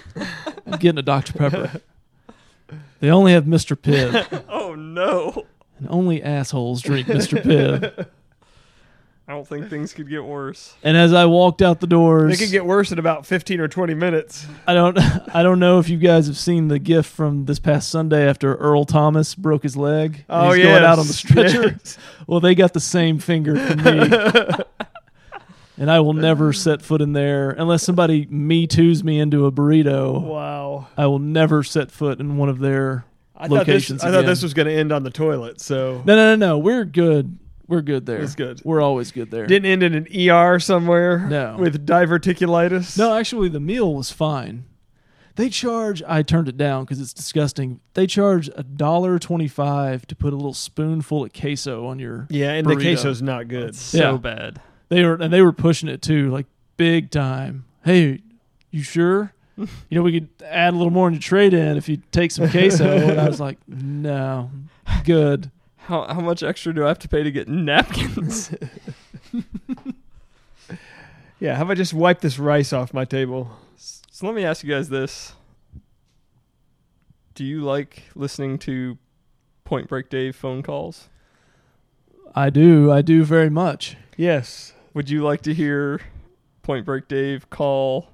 I'm 0.66 0.78
getting 0.78 0.98
a 0.98 1.02
Dr 1.02 1.32
Pepper. 1.32 1.80
They 3.00 3.10
only 3.10 3.32
have 3.32 3.44
Mr. 3.44 3.76
Pibb, 3.76 4.44
Oh 4.48 4.74
no! 4.74 5.46
and 5.78 5.86
only 5.88 6.20
assholes 6.22 6.82
drink 6.82 7.06
Mr. 7.06 7.40
Pibb. 7.40 8.06
I 9.28 9.32
don't 9.32 9.46
think 9.46 9.70
things 9.70 9.92
could 9.94 10.08
get 10.08 10.24
worse. 10.24 10.74
And 10.82 10.96
as 10.96 11.12
I 11.12 11.26
walked 11.26 11.62
out 11.62 11.78
the 11.80 11.86
doors, 11.86 12.34
it 12.34 12.42
could 12.44 12.50
get 12.50 12.66
worse 12.66 12.90
in 12.90 12.98
about 12.98 13.24
fifteen 13.24 13.60
or 13.60 13.68
twenty 13.68 13.94
minutes. 13.94 14.46
I 14.66 14.74
don't, 14.74 14.98
I 15.34 15.42
don't 15.44 15.60
know 15.60 15.78
if 15.78 15.88
you 15.88 15.96
guys 15.96 16.26
have 16.26 16.36
seen 16.36 16.66
the 16.68 16.78
gift 16.80 17.08
from 17.10 17.44
this 17.44 17.60
past 17.60 17.88
Sunday 17.88 18.28
after 18.28 18.56
Earl 18.56 18.84
Thomas 18.84 19.34
broke 19.36 19.62
his 19.62 19.76
leg. 19.76 20.24
and 20.28 20.48
Oh 20.48 20.52
he's 20.52 20.64
yeah, 20.64 20.72
going 20.72 20.84
out 20.84 20.98
on 20.98 21.06
the 21.06 21.12
stretcher. 21.12 21.78
Well, 22.26 22.40
they 22.40 22.54
got 22.56 22.72
the 22.74 22.80
same 22.80 23.18
finger 23.20 23.54
from 23.56 23.82
me. 23.84 24.64
And 25.78 25.90
I 25.90 26.00
will 26.00 26.12
never 26.14 26.52
set 26.52 26.82
foot 26.82 27.00
in 27.00 27.12
there 27.12 27.50
unless 27.50 27.82
somebody 27.82 28.26
me 28.26 28.66
too's 28.66 29.02
me 29.04 29.18
into 29.20 29.46
a 29.46 29.52
burrito. 29.52 30.20
Wow. 30.20 30.88
I 30.96 31.06
will 31.06 31.18
never 31.18 31.62
set 31.62 31.90
foot 31.90 32.20
in 32.20 32.36
one 32.36 32.48
of 32.48 32.58
their 32.58 33.04
I 33.36 33.46
thought 33.48 33.66
this, 33.66 33.68
locations. 33.68 34.04
I 34.04 34.10
thought 34.10 34.26
this 34.26 34.42
was 34.42 34.54
going 34.54 34.66
to 34.66 34.72
end 34.74 34.92
on 34.92 35.04
the 35.04 35.10
toilet. 35.10 35.60
So 35.60 36.02
no, 36.04 36.16
no, 36.16 36.34
no, 36.34 36.46
no. 36.46 36.58
We're 36.58 36.84
good. 36.84 37.38
We're 37.68 37.82
good 37.82 38.06
there. 38.06 38.20
It's 38.22 38.34
good. 38.34 38.60
We're 38.64 38.80
always 38.80 39.12
good 39.12 39.30
there. 39.30 39.46
didn't 39.46 39.66
end 39.70 39.82
in 39.82 39.94
an 39.94 40.30
ER 40.30 40.58
somewhere. 40.58 41.18
No. 41.28 41.56
with 41.58 41.86
diverticulitis. 41.86 42.96
no, 42.98 43.14
actually, 43.16 43.48
the 43.50 43.60
meal 43.60 43.94
was 43.94 44.10
fine. 44.10 44.64
They 45.36 45.48
charge. 45.50 46.02
I 46.08 46.22
turned 46.22 46.48
it 46.48 46.56
down 46.56 46.84
because 46.84 47.00
it's 47.00 47.12
disgusting. 47.12 47.78
They 47.94 48.06
charge 48.08 48.50
a 48.56 48.64
dollar 48.64 49.18
twenty-five 49.20 50.04
to 50.08 50.16
put 50.16 50.32
a 50.32 50.36
little 50.36 50.54
spoonful 50.54 51.24
of 51.26 51.32
queso 51.32 51.86
on 51.86 51.98
your. 52.00 52.26
Yeah, 52.30 52.52
and 52.54 52.66
the 52.66 52.74
Burrito. 52.74 52.82
queso's 52.94 53.22
not 53.22 53.46
good. 53.46 53.68
It's 53.68 53.78
so 53.80 54.12
Yeah. 54.12 54.16
bad. 54.16 54.60
They 54.88 55.04
were 55.04 55.14
and 55.14 55.32
they 55.32 55.42
were 55.42 55.52
pushing 55.52 55.88
it 55.88 56.02
too, 56.02 56.30
like 56.30 56.46
big 56.76 57.10
time. 57.10 57.64
Hey, 57.84 58.22
you 58.70 58.82
sure? 58.82 59.32
you 59.56 59.66
know, 59.90 60.02
we 60.02 60.12
could 60.12 60.28
add 60.44 60.72
a 60.72 60.76
little 60.76 60.92
more 60.92 61.08
in 61.08 61.14
your 61.14 61.20
trade 61.22 61.52
in 61.52 61.76
if 61.76 61.88
you 61.88 61.98
take 62.12 62.30
some 62.30 62.48
queso. 62.48 63.08
and 63.08 63.20
I 63.20 63.28
was 63.28 63.40
like, 63.40 63.58
no, 63.66 64.50
good. 65.04 65.50
How 65.76 66.06
how 66.12 66.20
much 66.20 66.42
extra 66.42 66.74
do 66.74 66.84
I 66.84 66.88
have 66.88 66.98
to 67.00 67.08
pay 67.08 67.22
to 67.22 67.30
get 67.30 67.48
napkins? 67.48 68.54
Yeah, 71.40 71.54
how 71.54 71.62
about 71.62 71.76
just 71.76 71.94
wipe 71.94 72.20
this 72.20 72.38
rice 72.38 72.72
off 72.72 72.92
my 72.92 73.04
table? 73.04 73.50
so 73.76 74.26
let 74.26 74.34
me 74.34 74.44
ask 74.44 74.64
you 74.64 74.70
guys 74.70 74.88
this: 74.88 75.34
Do 77.34 77.44
you 77.44 77.60
like 77.60 78.02
listening 78.16 78.58
to 78.60 78.98
Point 79.64 79.88
Break 79.88 80.10
Dave 80.10 80.34
phone 80.34 80.64
calls? 80.64 81.08
I 82.34 82.50
do. 82.50 82.90
I 82.90 83.02
do 83.02 83.22
very 83.24 83.50
much. 83.50 83.96
Yes. 84.16 84.72
Would 84.94 85.10
you 85.10 85.22
like 85.22 85.42
to 85.42 85.54
hear 85.54 86.00
Point 86.62 86.84
Break 86.84 87.08
Dave 87.08 87.48
call 87.50 88.08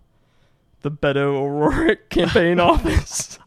the 0.82 0.90
Beto 0.90 1.36
O'Rourke 1.36 2.08
campaign 2.10 2.60
office? 2.60 3.38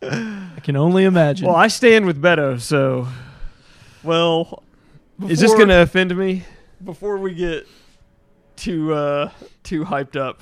I 0.00 0.60
can 0.62 0.76
only 0.76 1.04
imagine. 1.04 1.46
Well, 1.48 1.56
I 1.56 1.68
stand 1.68 2.06
with 2.06 2.22
Beto, 2.22 2.60
so 2.60 3.08
Well, 4.04 4.62
is 5.26 5.40
this 5.40 5.52
going 5.54 5.68
to 5.68 5.82
offend 5.82 6.16
me? 6.16 6.44
before 6.84 7.16
we 7.18 7.34
get 7.34 7.66
too 8.54 8.92
uh, 8.94 9.30
too 9.64 9.84
hyped 9.84 10.14
up? 10.14 10.40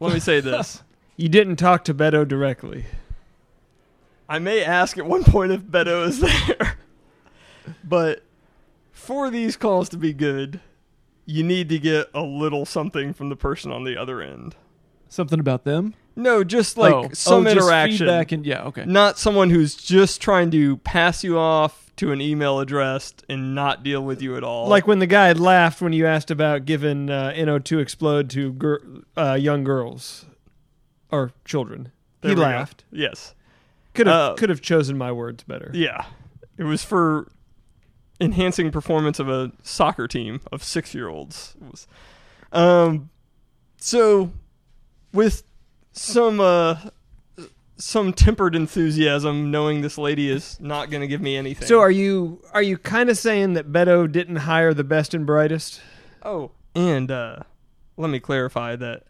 Let 0.00 0.12
me 0.12 0.18
say 0.20 0.40
this: 0.40 0.82
You 1.16 1.28
didn't 1.28 1.56
talk 1.56 1.84
to 1.84 1.94
Beto 1.94 2.26
directly. 2.26 2.86
I 4.28 4.40
may 4.40 4.62
ask 4.64 4.98
at 4.98 5.06
one 5.06 5.22
point 5.24 5.52
if 5.52 5.62
Beto 5.62 6.06
is 6.06 6.20
there, 6.20 6.76
but 7.84 8.24
for 8.90 9.30
these 9.30 9.56
calls 9.56 9.88
to 9.90 9.96
be 9.96 10.12
good, 10.12 10.60
you 11.30 11.42
need 11.44 11.68
to 11.68 11.78
get 11.78 12.08
a 12.14 12.22
little 12.22 12.64
something 12.64 13.12
from 13.12 13.28
the 13.28 13.36
person 13.36 13.70
on 13.70 13.84
the 13.84 13.96
other 14.00 14.22
end. 14.22 14.56
Something 15.10 15.38
about 15.40 15.64
them. 15.64 15.92
No, 16.16 16.42
just 16.42 16.78
like 16.78 16.92
Oh. 16.94 17.08
some 17.12 17.46
Oh, 17.46 17.54
just 17.54 17.56
interaction. 17.56 17.98
feedback, 17.98 18.32
and 18.32 18.46
yeah, 18.46 18.62
okay. 18.64 18.84
not 18.86 19.18
someone 19.18 19.50
who's 19.50 19.74
just 19.74 20.20
trying 20.22 20.50
to 20.52 20.78
pass 20.78 21.22
you 21.22 21.38
off 21.38 21.92
to 21.96 22.12
an 22.12 22.20
email 22.22 22.60
address 22.60 23.12
and 23.28 23.54
not 23.54 23.82
deal 23.82 24.02
with 24.02 24.22
you 24.22 24.36
at 24.36 24.42
all. 24.42 24.68
Like 24.68 24.86
when 24.86 25.00
the 25.00 25.06
guy 25.06 25.30
laughed 25.32 25.80
when 25.82 25.92
you 25.92 26.06
asked 26.06 26.30
about 26.30 26.64
giving 26.64 27.10
uh, 27.10 27.32
NO2 27.36 27.78
explode 27.78 28.30
to 28.30 28.52
gir- 28.54 28.82
uh, 29.16 29.34
young 29.34 29.64
girls 29.64 30.24
or 31.10 31.32
children. 31.44 31.92
There 32.22 32.30
he 32.30 32.34
we 32.34 32.40
go. 32.40 32.46
laughed. 32.48 32.84
Yes. 32.90 33.34
Could 33.94 34.06
have 34.06 34.32
Uh, 34.32 34.34
could 34.34 34.48
have 34.48 34.60
chosen 34.62 34.96
my 34.96 35.12
words 35.12 35.42
better. 35.44 35.70
Yeah. 35.74 36.06
It 36.56 36.64
was 36.64 36.82
for 36.82 37.28
enhancing 38.20 38.70
performance 38.70 39.18
of 39.18 39.28
a 39.28 39.52
soccer 39.62 40.08
team 40.08 40.40
of 40.50 40.62
six 40.62 40.94
year 40.94 41.08
olds. 41.08 41.56
Um 42.52 43.10
so 43.76 44.32
with 45.12 45.42
some 45.92 46.40
uh 46.40 46.76
some 47.76 48.12
tempered 48.12 48.56
enthusiasm 48.56 49.50
knowing 49.52 49.82
this 49.82 49.96
lady 49.96 50.28
is 50.28 50.58
not 50.60 50.90
gonna 50.90 51.06
give 51.06 51.20
me 51.20 51.36
anything. 51.36 51.68
So 51.68 51.80
are 51.80 51.90
you 51.90 52.42
are 52.52 52.62
you 52.62 52.76
kind 52.78 53.08
of 53.08 53.16
saying 53.16 53.54
that 53.54 53.70
Beto 53.72 54.10
didn't 54.10 54.36
hire 54.36 54.74
the 54.74 54.84
best 54.84 55.14
and 55.14 55.24
brightest? 55.24 55.80
Oh, 56.22 56.50
and 56.74 57.10
uh 57.10 57.40
let 57.96 58.10
me 58.10 58.20
clarify 58.20 58.76
that 58.76 59.04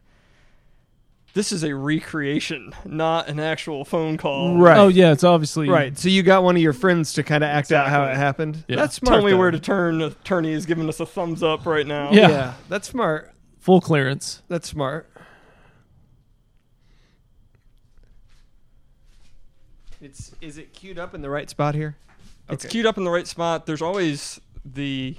this 1.39 1.53
is 1.53 1.63
a 1.63 1.73
recreation, 1.73 2.73
not 2.85 3.29
an 3.29 3.39
actual 3.39 3.85
phone 3.85 4.17
call. 4.17 4.57
Right. 4.59 4.77
Oh 4.77 4.89
yeah, 4.89 5.13
it's 5.13 5.23
obviously 5.23 5.69
Right. 5.69 5.97
So 5.97 6.09
you 6.09 6.25
got 6.25 6.43
one 6.43 6.57
of 6.57 6.63
your 6.63 6.73
friends 6.73 7.13
to 7.13 7.23
kind 7.23 7.45
of 7.45 7.49
act 7.49 7.71
out 7.71 7.87
how 7.87 8.01
it 8.03 8.07
Exactly. 8.07 8.25
happened. 8.25 8.65
Yeah. 8.67 8.75
That's 8.77 8.97
smart. 8.97 9.15
Tell 9.15 9.25
me 9.25 9.31
though. 9.31 9.37
where 9.39 9.53
to 9.53 9.61
turn. 9.61 10.03
Attorney 10.03 10.51
is 10.51 10.67
giving 10.67 10.89
us 10.89 10.99
a 10.99 11.07
thumbs 11.07 11.45
up 11.45 11.65
right 11.65 11.87
now. 11.87 12.11
Yeah. 12.11 12.29
yeah, 12.29 12.55
that's 12.69 12.89
smart. 12.89 13.31
full 13.61 13.81
clearance. 13.81 14.43
That's 14.49 14.69
smart. 14.69 15.09
It's 20.01 20.33
is 20.41 20.59
it 20.59 20.73
queued 20.73 20.99
up 20.99 21.15
in 21.15 21.23
the 21.23 21.31
right 21.31 21.49
spot 21.49 21.77
here? 21.77 21.97
It's 22.51 22.65
Okay. 22.65 22.73
queued 22.73 22.87
up 22.87 22.99
in 22.99 23.05
the 23.05 23.11
right 23.11 23.29
spot. 23.29 23.67
There's 23.67 23.83
always 23.83 24.41
the 24.65 25.17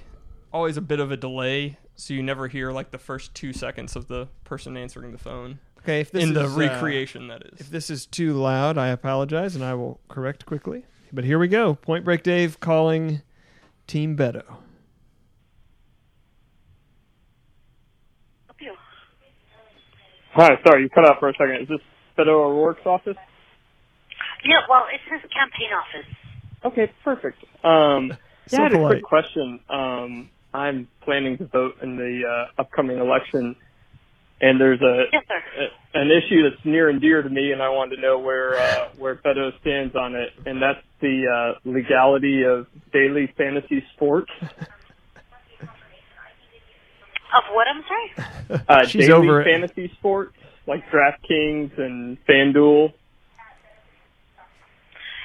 always 0.52 0.76
a 0.76 0.82
bit 0.82 1.00
of 1.00 1.12
a 1.14 1.18
delay, 1.18 1.78
so 1.96 2.14
you 2.14 2.24
never 2.24 2.50
hear 2.50 2.72
like 2.74 2.92
the 2.92 2.98
first 2.98 3.34
two 3.34 3.54
seconds 3.54 3.96
of 3.96 4.08
the 4.10 4.28
person 4.44 4.76
answering 4.76 5.14
the 5.14 5.18
phone. 5.18 5.60
Okay, 5.80 6.02
if 6.02 6.12
this 6.12 6.24
in 6.24 6.34
the 6.34 6.46
is, 6.46 6.56
uh, 6.56 6.60
recreation 6.60 7.28
that 7.28 7.44
is. 7.44 7.62
If 7.62 7.70
this 7.70 7.90
is 7.90 8.06
too 8.06 8.34
loud, 8.34 8.78
I 8.78 8.90
apologize, 8.90 9.56
and 9.56 9.64
I 9.64 9.74
will 9.74 10.00
correct 10.10 10.46
quickly. 10.46 10.86
But 11.12 11.24
here 11.24 11.40
we 11.40 11.48
go. 11.48 11.76
Point 11.76 12.06
Break 12.06 12.24
Dave 12.24 12.60
calling 12.60 13.22
Team 13.88 14.16
Beto. 14.16 14.44
Hi, 20.34 20.52
sorry, 20.66 20.84
you 20.84 20.90
cut 20.90 21.06
out 21.06 21.20
for 21.20 21.30
a 21.30 21.34
second. 21.34 21.64
Is 21.64 21.68
this 21.68 21.80
Beto 22.18 22.30
O'Rourke's 22.30 22.86
office? 22.86 23.18
Yeah, 24.46 24.60
well, 24.70 24.86
it's 24.94 25.04
his 25.12 25.32
campaign 25.32 25.70
office. 25.74 26.16
Okay, 26.66 26.92
perfect. 27.04 27.44
Um, 27.64 28.14
So 28.48 28.58
yeah, 28.58 28.62
I 28.62 28.70
had 28.70 28.74
a 28.74 28.88
quick 28.88 29.04
question. 29.04 29.60
Um, 29.70 30.30
I'm 30.56 30.88
planning 31.02 31.38
to 31.38 31.46
vote 31.46 31.76
in 31.84 31.98
the 31.98 32.24
uh, 32.28 32.62
upcoming 32.62 32.98
election, 32.98 33.56
and 34.42 34.60
there's 34.60 34.82
a, 34.82 35.04
Yes, 35.12 35.24
sir. 35.28 35.42
a 35.94 36.00
an 36.02 36.10
issue 36.12 36.44
that's 36.50 36.64
near 36.66 36.90
and 36.90 37.02
dear 37.02 37.22
to 37.22 37.30
me, 37.30 37.52
and 37.52 37.62
I 37.62 37.70
wanted 37.70 37.96
to 37.98 38.02
know 38.02 38.20
where 38.20 38.58
uh, 38.60 38.90
where 38.98 39.16
Beto 39.16 39.52
stands 39.62 39.96
on 39.96 40.16
it, 40.16 40.30
and 40.46 40.62
that's 40.62 40.82
the 41.02 41.26
uh, 41.56 41.60
legality 41.70 42.44
of 42.44 42.68
daily 42.94 43.34
fantasy 43.38 43.84
sports. 43.96 44.32
Of 47.30 47.44
what, 47.54 47.68
I'm 47.68 47.84
sorry? 47.86 48.64
Uh, 48.68 48.86
She's 48.88 49.06
daily 49.08 49.14
over 49.30 49.42
it. 49.42 49.46
fantasy 49.46 49.92
sports 50.00 50.34
like 50.66 50.84
DraftKings 50.90 51.78
and 51.78 52.18
FanDuel. 52.26 52.94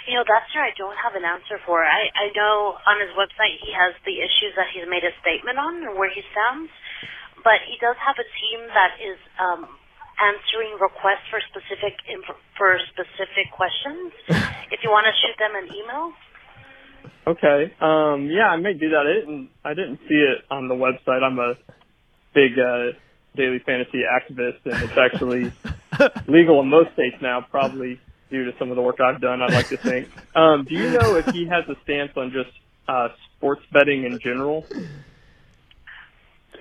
You 0.07 0.21
know, 0.21 0.25
that's 0.29 0.53
where 0.55 0.65
I 0.65 0.73
don't 0.77 0.97
have 1.01 1.15
an 1.17 1.25
answer 1.25 1.57
for. 1.65 1.81
I, 1.83 2.13
I 2.13 2.29
know 2.37 2.77
on 2.87 3.01
his 3.01 3.09
website 3.17 3.57
he 3.65 3.73
has 3.73 3.95
the 4.05 4.21
issues 4.21 4.53
that 4.57 4.69
he's 4.75 4.85
made 4.89 5.01
a 5.03 5.17
statement 5.25 5.57
on 5.57 5.81
and 5.81 5.97
where 5.99 6.13
he 6.13 6.21
stands, 6.29 6.69
but 7.45 7.61
he 7.69 7.77
does 7.79 7.97
have 8.01 8.17
a 8.19 8.27
team 8.27 8.61
that 8.73 8.99
is 8.99 9.21
um, 9.39 9.69
answering 10.19 10.81
requests 10.81 11.29
for 11.31 11.39
specific 11.53 11.95
inf- 12.09 12.43
for 12.59 12.81
specific 12.91 13.53
questions. 13.53 14.11
if 14.75 14.81
you 14.83 14.91
want 14.91 15.05
to 15.07 15.15
shoot 15.21 15.37
them 15.39 15.55
an 15.55 15.69
email, 15.69 16.17
Okay. 17.27 17.73
Um, 17.81 18.29
yeah, 18.31 18.49
I 18.49 18.57
may 18.57 18.75
do 18.75 18.91
that. 18.91 19.07
I 19.07 19.15
didn't, 19.21 19.51
I 19.65 19.75
didn't 19.75 19.99
see 20.09 20.15
it 20.15 20.45
on 20.51 20.69
the 20.69 20.75
website. 20.75 21.23
I'm 21.23 21.39
a 21.39 21.55
big 22.35 22.53
uh, 22.59 22.99
daily 23.37 23.61
fantasy 23.65 24.03
activist, 24.05 24.61
and 24.67 24.83
it's 24.83 24.99
actually 24.99 25.53
legal 26.29 26.61
in 26.61 26.69
most 26.69 26.93
states 26.93 27.17
now, 27.23 27.45
probably 27.51 27.99
due 28.31 28.45
to 28.45 28.53
some 28.59 28.71
of 28.71 28.77
the 28.77 28.83
work 28.83 29.01
I've 29.01 29.21
done. 29.21 29.41
I'd 29.41 29.53
like 29.53 29.69
to 29.71 29.79
think. 29.79 30.09
Um, 30.35 30.67
do 30.69 30.75
you 30.75 30.91
know 30.91 31.15
if 31.17 31.27
he 31.33 31.47
has 31.49 31.65
a 31.69 31.81
stance 31.85 32.13
on 32.17 32.33
just 32.33 32.51
uh, 32.89 33.09
sports 33.37 33.63
betting 33.73 34.05
in 34.05 34.19
general? 34.23 34.67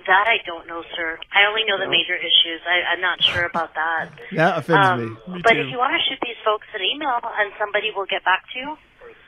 That 0.06 0.26
I 0.28 0.38
don't 0.46 0.66
know, 0.66 0.82
sir. 0.96 1.18
I 1.32 1.46
only 1.48 1.64
know 1.64 1.78
the 1.78 1.88
major 1.88 2.14
issues. 2.16 2.60
I, 2.68 2.92
I'm 2.94 3.00
not 3.00 3.22
sure 3.22 3.44
about 3.46 3.74
that. 3.74 4.10
That 4.36 4.58
offends 4.58 4.76
Um, 4.76 5.18
me. 5.28 5.40
but 5.42 5.52
too. 5.54 5.60
if 5.60 5.66
you 5.70 5.78
want 5.78 5.94
to 5.96 6.02
shoot 6.08 6.18
these 6.22 6.38
folks 6.44 6.66
an 6.74 6.82
email 6.82 7.18
and 7.22 7.52
somebody 7.58 7.90
will 7.94 8.06
get 8.06 8.24
back 8.24 8.42
to 8.54 8.58
you, 8.58 8.76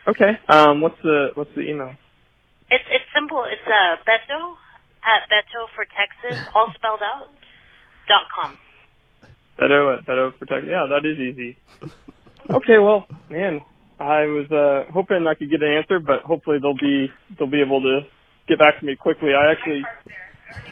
Okay. 0.08 0.38
Um, 0.48 0.80
what's 0.82 1.00
the 1.02 1.30
what's 1.34 1.52
the 1.54 1.62
email? 1.62 1.94
it's 2.70 2.84
it's 2.90 3.04
simple. 3.14 3.44
It's 3.44 3.66
uh, 3.66 3.96
Beto 4.06 4.54
at 5.02 5.26
Beto 5.28 5.66
for 5.74 5.84
Texas, 5.84 6.38
all 6.54 6.72
spelled 6.74 7.02
out, 7.02 7.26
dot 8.08 8.22
com. 8.34 8.56
Beto 9.58 9.98
at 9.98 10.06
Beto 10.06 10.36
Protect. 10.38 10.66
Yeah, 10.66 10.86
that 10.90 11.04
is 11.04 11.18
easy. 11.18 11.56
Okay, 12.48 12.78
well, 12.78 13.06
man, 13.28 13.60
I 13.98 14.26
was 14.26 14.46
uh, 14.52 14.90
hoping 14.92 15.26
I 15.26 15.34
could 15.34 15.50
get 15.50 15.62
an 15.62 15.72
answer, 15.72 15.98
but 15.98 16.22
hopefully 16.22 16.58
they'll 16.62 16.78
be 16.78 17.08
they'll 17.36 17.50
be 17.50 17.60
able 17.60 17.80
to 17.82 18.00
get 18.46 18.58
back 18.60 18.78
to 18.78 18.86
me 18.86 18.94
quickly. 18.94 19.30
I 19.34 19.50
actually 19.50 19.82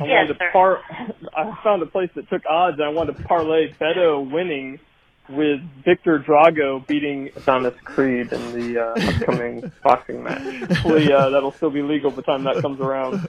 I 0.01 0.05
Yes, 0.07 0.29
wanted 0.29 0.29
to 0.29 0.35
sir. 0.39 0.51
par. 0.53 0.81
I 1.37 1.59
found 1.63 1.83
a 1.83 1.87
place 1.87 2.11
that 2.15 2.29
took 2.29 2.43
odds, 2.49 2.79
and 2.79 2.85
I 2.85 2.89
wanted 2.89 3.17
to 3.17 3.23
parlay 3.25 3.73
Beto 3.73 4.29
winning 4.31 4.79
with 5.29 5.61
Viktor 5.85 6.19
Drago 6.19 6.87
beating 6.87 7.31
Adonis 7.37 7.75
Creed 7.85 8.33
in 8.33 8.53
the 8.53 8.79
uh, 8.83 8.95
upcoming 9.23 9.73
boxing 9.83 10.23
match. 10.23 10.43
Hopefully, 10.69 11.13
uh, 11.13 11.31
that'll 11.31 11.53
still 11.53 11.71
be 11.71 11.83
legal 11.83 12.11
by 12.11 12.17
the 12.17 12.23
time 12.23 12.45
that 12.45 12.61
comes 12.61 12.79
around. 12.81 13.21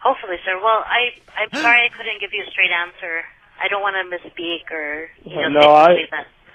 Hopefully, 0.00 0.36
sir. 0.44 0.58
Well, 0.62 0.84
I 0.86 1.10
I'm 1.36 1.50
sorry 1.60 1.84
I 1.84 1.88
couldn't 1.96 2.20
give 2.20 2.30
you 2.32 2.44
a 2.46 2.50
straight 2.50 2.70
answer. 2.70 3.22
I 3.62 3.68
don't 3.68 3.82
want 3.82 3.94
to 3.96 4.16
misspeak 4.16 4.70
or 4.70 5.08
you 5.24 5.36
know 5.36 5.48
No, 5.60 5.72
I- 5.74 6.06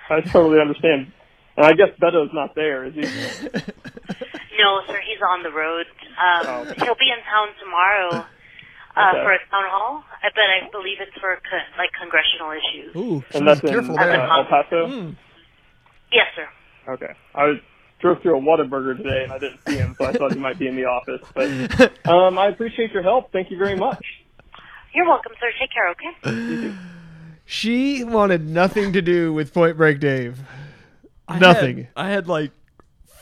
I 0.09 0.21
totally 0.21 0.59
understand. 0.61 1.11
And 1.57 1.65
I 1.65 1.73
guess 1.73 1.89
Beto's 1.99 2.29
not 2.33 2.55
there, 2.55 2.85
is 2.85 2.93
he? 2.93 3.01
No, 4.57 4.81
sir. 4.87 4.99
He's 5.05 5.21
on 5.21 5.43
the 5.43 5.51
road. 5.51 5.85
Um, 6.17 6.45
Oh. 6.47 6.63
He'll 6.83 6.95
be 6.99 7.09
in 7.11 7.21
town 7.29 7.49
tomorrow. 7.59 8.25
Uh, 8.95 9.11
Okay. 9.13 9.21
for 9.23 9.31
a 9.31 9.37
town 9.51 9.63
hall, 9.69 10.03
but 10.23 10.31
I 10.41 10.67
believe 10.71 10.97
it's 10.99 11.13
for 11.21 11.35
co- 11.35 11.77
like 11.77 11.91
congressional 12.01 12.49
issues. 12.49 12.95
Ooh, 12.95 13.23
And 13.35 13.47
that's 13.47 13.59
in 13.61 13.69
careful 13.69 13.93
uh, 13.99 14.03
there. 14.03 14.21
El 14.25 14.45
Paso. 14.45 14.87
Mm. 14.87 15.15
Yes, 16.11 16.25
sir. 16.35 16.47
Okay. 16.93 17.13
I 17.35 17.43
was 17.45 17.57
drove 17.99 18.19
through 18.23 18.39
a 18.39 18.41
Whataburger 18.41 18.97
today 18.97 19.23
and 19.25 19.31
I 19.31 19.37
didn't 19.37 19.59
see 19.67 19.75
him, 19.75 19.93
so 19.99 20.05
I 20.05 20.13
thought 20.13 20.33
he 20.33 20.39
might 20.39 20.57
be 20.57 20.67
in 20.67 20.75
the 20.75 20.85
office. 20.85 21.21
But 21.35 22.07
um, 22.09 22.39
I 22.39 22.47
appreciate 22.47 22.91
your 22.91 23.03
help. 23.03 23.31
Thank 23.31 23.51
you 23.51 23.57
very 23.59 23.75
much. 23.75 24.03
You're 24.95 25.05
welcome, 25.05 25.33
sir. 25.39 25.51
Take 25.59 25.69
care. 25.71 25.89
Okay. 25.91 26.75
She 27.45 28.03
wanted 28.03 28.47
nothing 28.47 28.93
to 28.93 29.01
do 29.03 29.31
with 29.31 29.53
Point 29.53 29.77
Break 29.77 29.99
Dave. 29.99 30.39
I 31.27 31.37
Nothing. 31.37 31.77
Had, 31.77 31.87
I 31.95 32.09
had 32.09 32.27
like 32.27 32.51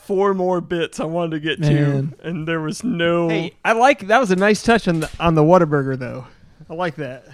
four 0.06 0.34
more 0.34 0.60
bits 0.60 1.00
I 1.00 1.04
wanted 1.04 1.32
to 1.32 1.40
get 1.40 1.58
Man. 1.58 2.14
to, 2.20 2.28
and 2.28 2.46
there 2.48 2.60
was 2.60 2.84
no. 2.84 3.28
Hey, 3.28 3.54
I 3.64 3.72
like 3.72 4.06
that 4.06 4.18
was 4.20 4.30
a 4.30 4.36
nice 4.36 4.62
touch 4.62 4.86
on 4.88 5.00
the 5.00 5.10
on 5.18 5.34
the 5.34 5.42
Whataburger 5.42 5.98
though. 5.98 6.26
I 6.70 6.74
like 6.74 6.96
that. 6.96 7.24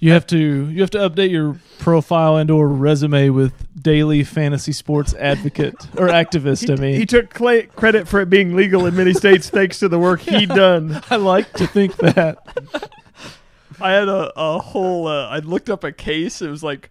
You 0.00 0.12
have 0.12 0.26
to 0.28 0.38
you 0.38 0.80
have 0.80 0.90
to 0.90 0.98
update 0.98 1.30
your 1.30 1.58
profile 1.78 2.36
and 2.36 2.50
or 2.50 2.68
resume 2.68 3.30
with 3.30 3.52
daily 3.80 4.22
fantasy 4.22 4.72
sports 4.72 5.14
advocate 5.14 5.74
or 5.96 6.06
activist. 6.08 6.70
I 6.70 6.80
mean, 6.80 6.94
He 6.96 7.06
took 7.06 7.30
cla 7.30 7.66
credit 7.66 8.06
for 8.06 8.20
it 8.20 8.30
being 8.30 8.54
legal 8.54 8.86
in 8.86 8.94
many 8.96 9.12
states 9.14 9.50
thanks 9.50 9.78
to 9.80 9.88
the 9.88 9.98
work 9.98 10.20
he'd 10.20 10.48
done. 10.50 11.02
I 11.10 11.16
like 11.16 11.52
to 11.54 11.66
think 11.66 11.96
that. 11.96 12.38
I 13.80 13.92
had 13.92 14.08
a, 14.08 14.32
a 14.36 14.58
whole. 14.58 15.06
Uh, 15.06 15.28
I 15.28 15.38
looked 15.38 15.70
up 15.70 15.84
a 15.84 15.92
case. 15.92 16.42
It 16.42 16.48
was 16.48 16.62
like 16.64 16.90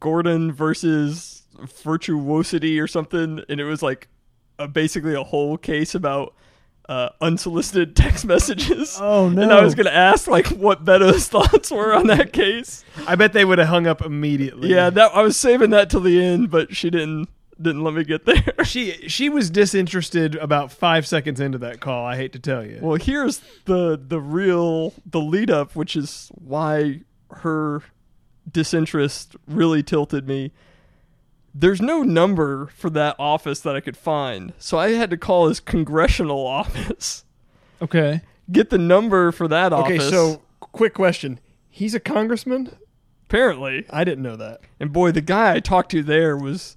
Gordon 0.00 0.52
versus 0.52 1.35
Virtuosity 1.82 2.78
or 2.80 2.86
something, 2.86 3.42
and 3.48 3.60
it 3.60 3.64
was 3.64 3.82
like 3.82 4.08
a, 4.58 4.68
basically 4.68 5.14
a 5.14 5.22
whole 5.22 5.56
case 5.56 5.94
about 5.94 6.34
uh, 6.88 7.10
unsolicited 7.20 7.96
text 7.96 8.24
messages. 8.24 8.98
Oh, 9.00 9.28
no! 9.28 9.42
And 9.42 9.52
I 9.52 9.62
was 9.62 9.74
gonna 9.74 9.90
ask 9.90 10.26
like 10.28 10.48
what 10.48 10.84
Beto's 10.84 11.28
thoughts 11.28 11.70
were 11.70 11.94
on 11.94 12.06
that 12.08 12.32
case. 12.32 12.84
I 13.06 13.14
bet 13.14 13.32
they 13.32 13.44
would 13.44 13.58
have 13.58 13.68
hung 13.68 13.86
up 13.86 14.02
immediately. 14.02 14.68
Yeah, 14.68 14.90
that 14.90 15.12
I 15.14 15.22
was 15.22 15.36
saving 15.36 15.70
that 15.70 15.90
till 15.90 16.00
the 16.00 16.22
end, 16.22 16.50
but 16.50 16.74
she 16.74 16.90
didn't 16.90 17.28
didn't 17.60 17.82
let 17.82 17.94
me 17.94 18.04
get 18.04 18.26
there. 18.26 18.42
She 18.64 19.08
she 19.08 19.28
was 19.28 19.48
disinterested 19.48 20.34
about 20.34 20.72
five 20.72 21.06
seconds 21.06 21.40
into 21.40 21.58
that 21.58 21.80
call. 21.80 22.04
I 22.04 22.16
hate 22.16 22.32
to 22.32 22.38
tell 22.40 22.66
you. 22.66 22.80
Well, 22.82 22.96
here's 22.96 23.40
the 23.64 24.00
the 24.02 24.20
real 24.20 24.92
the 25.04 25.20
lead 25.20 25.50
up, 25.50 25.76
which 25.76 25.94
is 25.94 26.30
why 26.34 27.02
her 27.30 27.82
disinterest 28.50 29.36
really 29.46 29.82
tilted 29.82 30.26
me. 30.26 30.52
There's 31.58 31.80
no 31.80 32.02
number 32.02 32.66
for 32.66 32.90
that 32.90 33.16
office 33.18 33.60
that 33.60 33.74
I 33.74 33.80
could 33.80 33.96
find, 33.96 34.52
so 34.58 34.78
I 34.78 34.90
had 34.90 35.08
to 35.10 35.16
call 35.16 35.48
his 35.48 35.58
congressional 35.58 36.46
office. 36.46 37.24
Okay. 37.80 38.20
Get 38.52 38.68
the 38.70 38.76
number 38.78 39.32
for 39.32 39.48
that 39.48 39.72
office. 39.72 39.86
okay, 39.86 39.96
office. 39.96 40.10
so 40.10 40.42
quick 40.60 40.92
question: 40.92 41.40
He's 41.70 41.94
a 41.94 42.00
congressman. 42.00 42.76
apparently, 43.24 43.86
I 43.88 44.04
didn't 44.04 44.22
know 44.22 44.36
that. 44.36 44.60
and 44.78 44.92
boy, 44.92 45.12
the 45.12 45.20
guy 45.22 45.54
I 45.54 45.60
talked 45.60 45.90
to 45.92 46.02
there 46.02 46.36
was. 46.36 46.76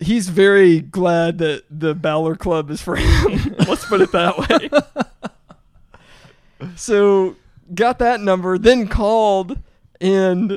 He's 0.00 0.28
very 0.28 0.80
glad 0.80 1.38
that 1.38 1.64
the 1.68 1.92
Balor 1.92 2.36
Club 2.36 2.70
is 2.70 2.80
for 2.80 2.94
him. 2.94 3.56
Let's 3.66 3.84
put 3.86 4.00
it 4.00 4.12
that 4.12 4.38
way. 4.38 4.70
so 6.76 7.34
got 7.74 7.98
that 7.98 8.20
number, 8.20 8.58
then 8.58 8.86
called, 8.86 9.58
and 10.00 10.56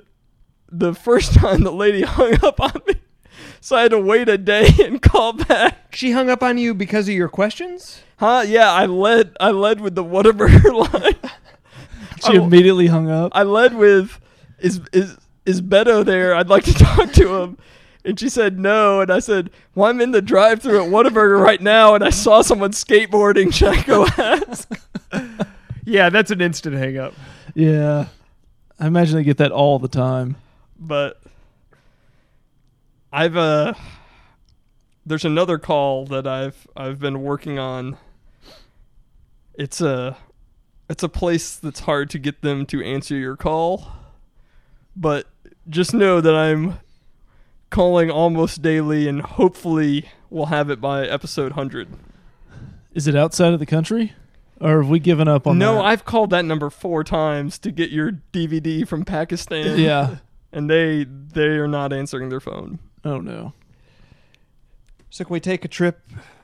the 0.71 0.93
first 0.93 1.33
time 1.35 1.63
the 1.63 1.71
lady 1.71 2.01
hung 2.01 2.33
up 2.43 2.59
on 2.59 2.73
me, 2.87 2.95
so 3.59 3.75
I 3.75 3.83
had 3.83 3.91
to 3.91 3.99
wait 3.99 4.29
a 4.29 4.37
day 4.37 4.69
and 4.83 5.01
call 5.01 5.33
back. 5.33 5.93
She 5.95 6.11
hung 6.11 6.29
up 6.29 6.41
on 6.43 6.57
you 6.57 6.73
because 6.73 7.07
of 7.07 7.13
your 7.15 7.29
questions. 7.29 8.01
Huh? 8.17 8.43
Yeah, 8.47 8.71
I 8.71 8.85
led. 8.85 9.35
I 9.39 9.51
led 9.51 9.81
with 9.81 9.95
the 9.95 10.03
Whataburger 10.03 10.93
line. 10.93 11.31
She 12.25 12.37
Oh. 12.37 12.43
immediately 12.45 12.87
hung 12.87 13.09
up. 13.09 13.31
I 13.33 13.43
led 13.43 13.73
with, 13.75 14.19
"Is 14.59 14.79
is 14.93 15.17
is 15.45 15.61
Beto 15.61 16.05
there? 16.05 16.35
I'd 16.35 16.49
like 16.49 16.63
to 16.65 16.73
talk 16.73 17.11
to 17.13 17.35
him." 17.41 17.57
And 18.05 18.19
she 18.19 18.29
said 18.29 18.59
no, 18.59 19.01
and 19.01 19.11
I 19.11 19.19
said, 19.19 19.49
"Well, 19.75 19.89
I'm 19.89 20.01
in 20.01 20.11
the 20.11 20.21
drive-through 20.21 20.83
at 20.85 20.89
Whataburger 20.89 21.39
right 21.41 21.61
now, 21.61 21.93
and 21.95 22.03
I 22.03 22.09
saw 22.11 22.41
someone 22.41 22.71
skateboarding. 22.71 23.53
Should 23.53 23.69
I 23.69 23.81
go 23.83 24.05
ask?" 24.17 24.71
Yeah, 25.83 26.09
that's 26.09 26.29
an 26.31 26.41
instant 26.41 26.75
hang 26.75 26.97
up. 26.97 27.13
Yeah. 27.55 28.05
I 28.79 28.87
imagine 28.87 29.15
they 29.17 29.23
get 29.23 29.37
that 29.37 29.51
all 29.51 29.77
the 29.79 29.87
time. 29.87 30.35
But 30.81 31.21
I've 33.13 33.37
uh 33.37 33.73
there's 35.05 35.23
another 35.25 35.57
call 35.57 36.05
that 36.07 36.27
I've 36.27 36.67
I've 36.75 36.99
been 36.99 37.21
working 37.21 37.59
on. 37.59 37.97
It's 39.53 39.79
a 39.79 40.17
it's 40.89 41.03
a 41.03 41.09
place 41.09 41.55
that's 41.55 41.81
hard 41.81 42.09
to 42.09 42.19
get 42.19 42.41
them 42.41 42.65
to 42.67 42.83
answer 42.83 43.15
your 43.15 43.37
call. 43.37 43.87
But 44.95 45.27
just 45.69 45.93
know 45.93 46.19
that 46.19 46.35
I'm 46.35 46.79
calling 47.69 48.11
almost 48.11 48.61
daily 48.61 49.07
and 49.07 49.21
hopefully 49.21 50.09
we'll 50.29 50.47
have 50.47 50.69
it 50.69 50.81
by 50.81 51.07
episode 51.07 51.51
100. 51.53 51.87
Is 52.93 53.07
it 53.07 53.15
outside 53.15 53.53
of 53.53 53.59
the 53.59 53.65
country, 53.65 54.11
or 54.59 54.81
have 54.81 54.89
we 54.89 54.99
given 54.99 55.29
up 55.29 55.47
on 55.47 55.57
no, 55.57 55.75
that? 55.75 55.85
I've 55.85 56.03
called 56.03 56.31
that 56.31 56.43
number 56.43 56.69
4 56.69 57.05
times 57.05 57.57
to 57.59 57.71
get 57.71 57.89
your 57.89 58.11
DVD 58.33 58.85
from 58.85 59.05
Pakistan. 59.05 59.79
yeah. 59.79 60.17
And 60.53 60.69
they 60.69 61.05
they 61.05 61.47
are 61.57 61.67
not 61.67 61.93
answering 61.93 62.29
their 62.29 62.39
phone. 62.39 62.79
Oh 63.05 63.19
no. 63.19 63.53
So 65.09 65.25
can 65.25 65.33
we 65.33 65.39
take 65.39 65.65
a 65.65 65.67
trip 65.67 66.01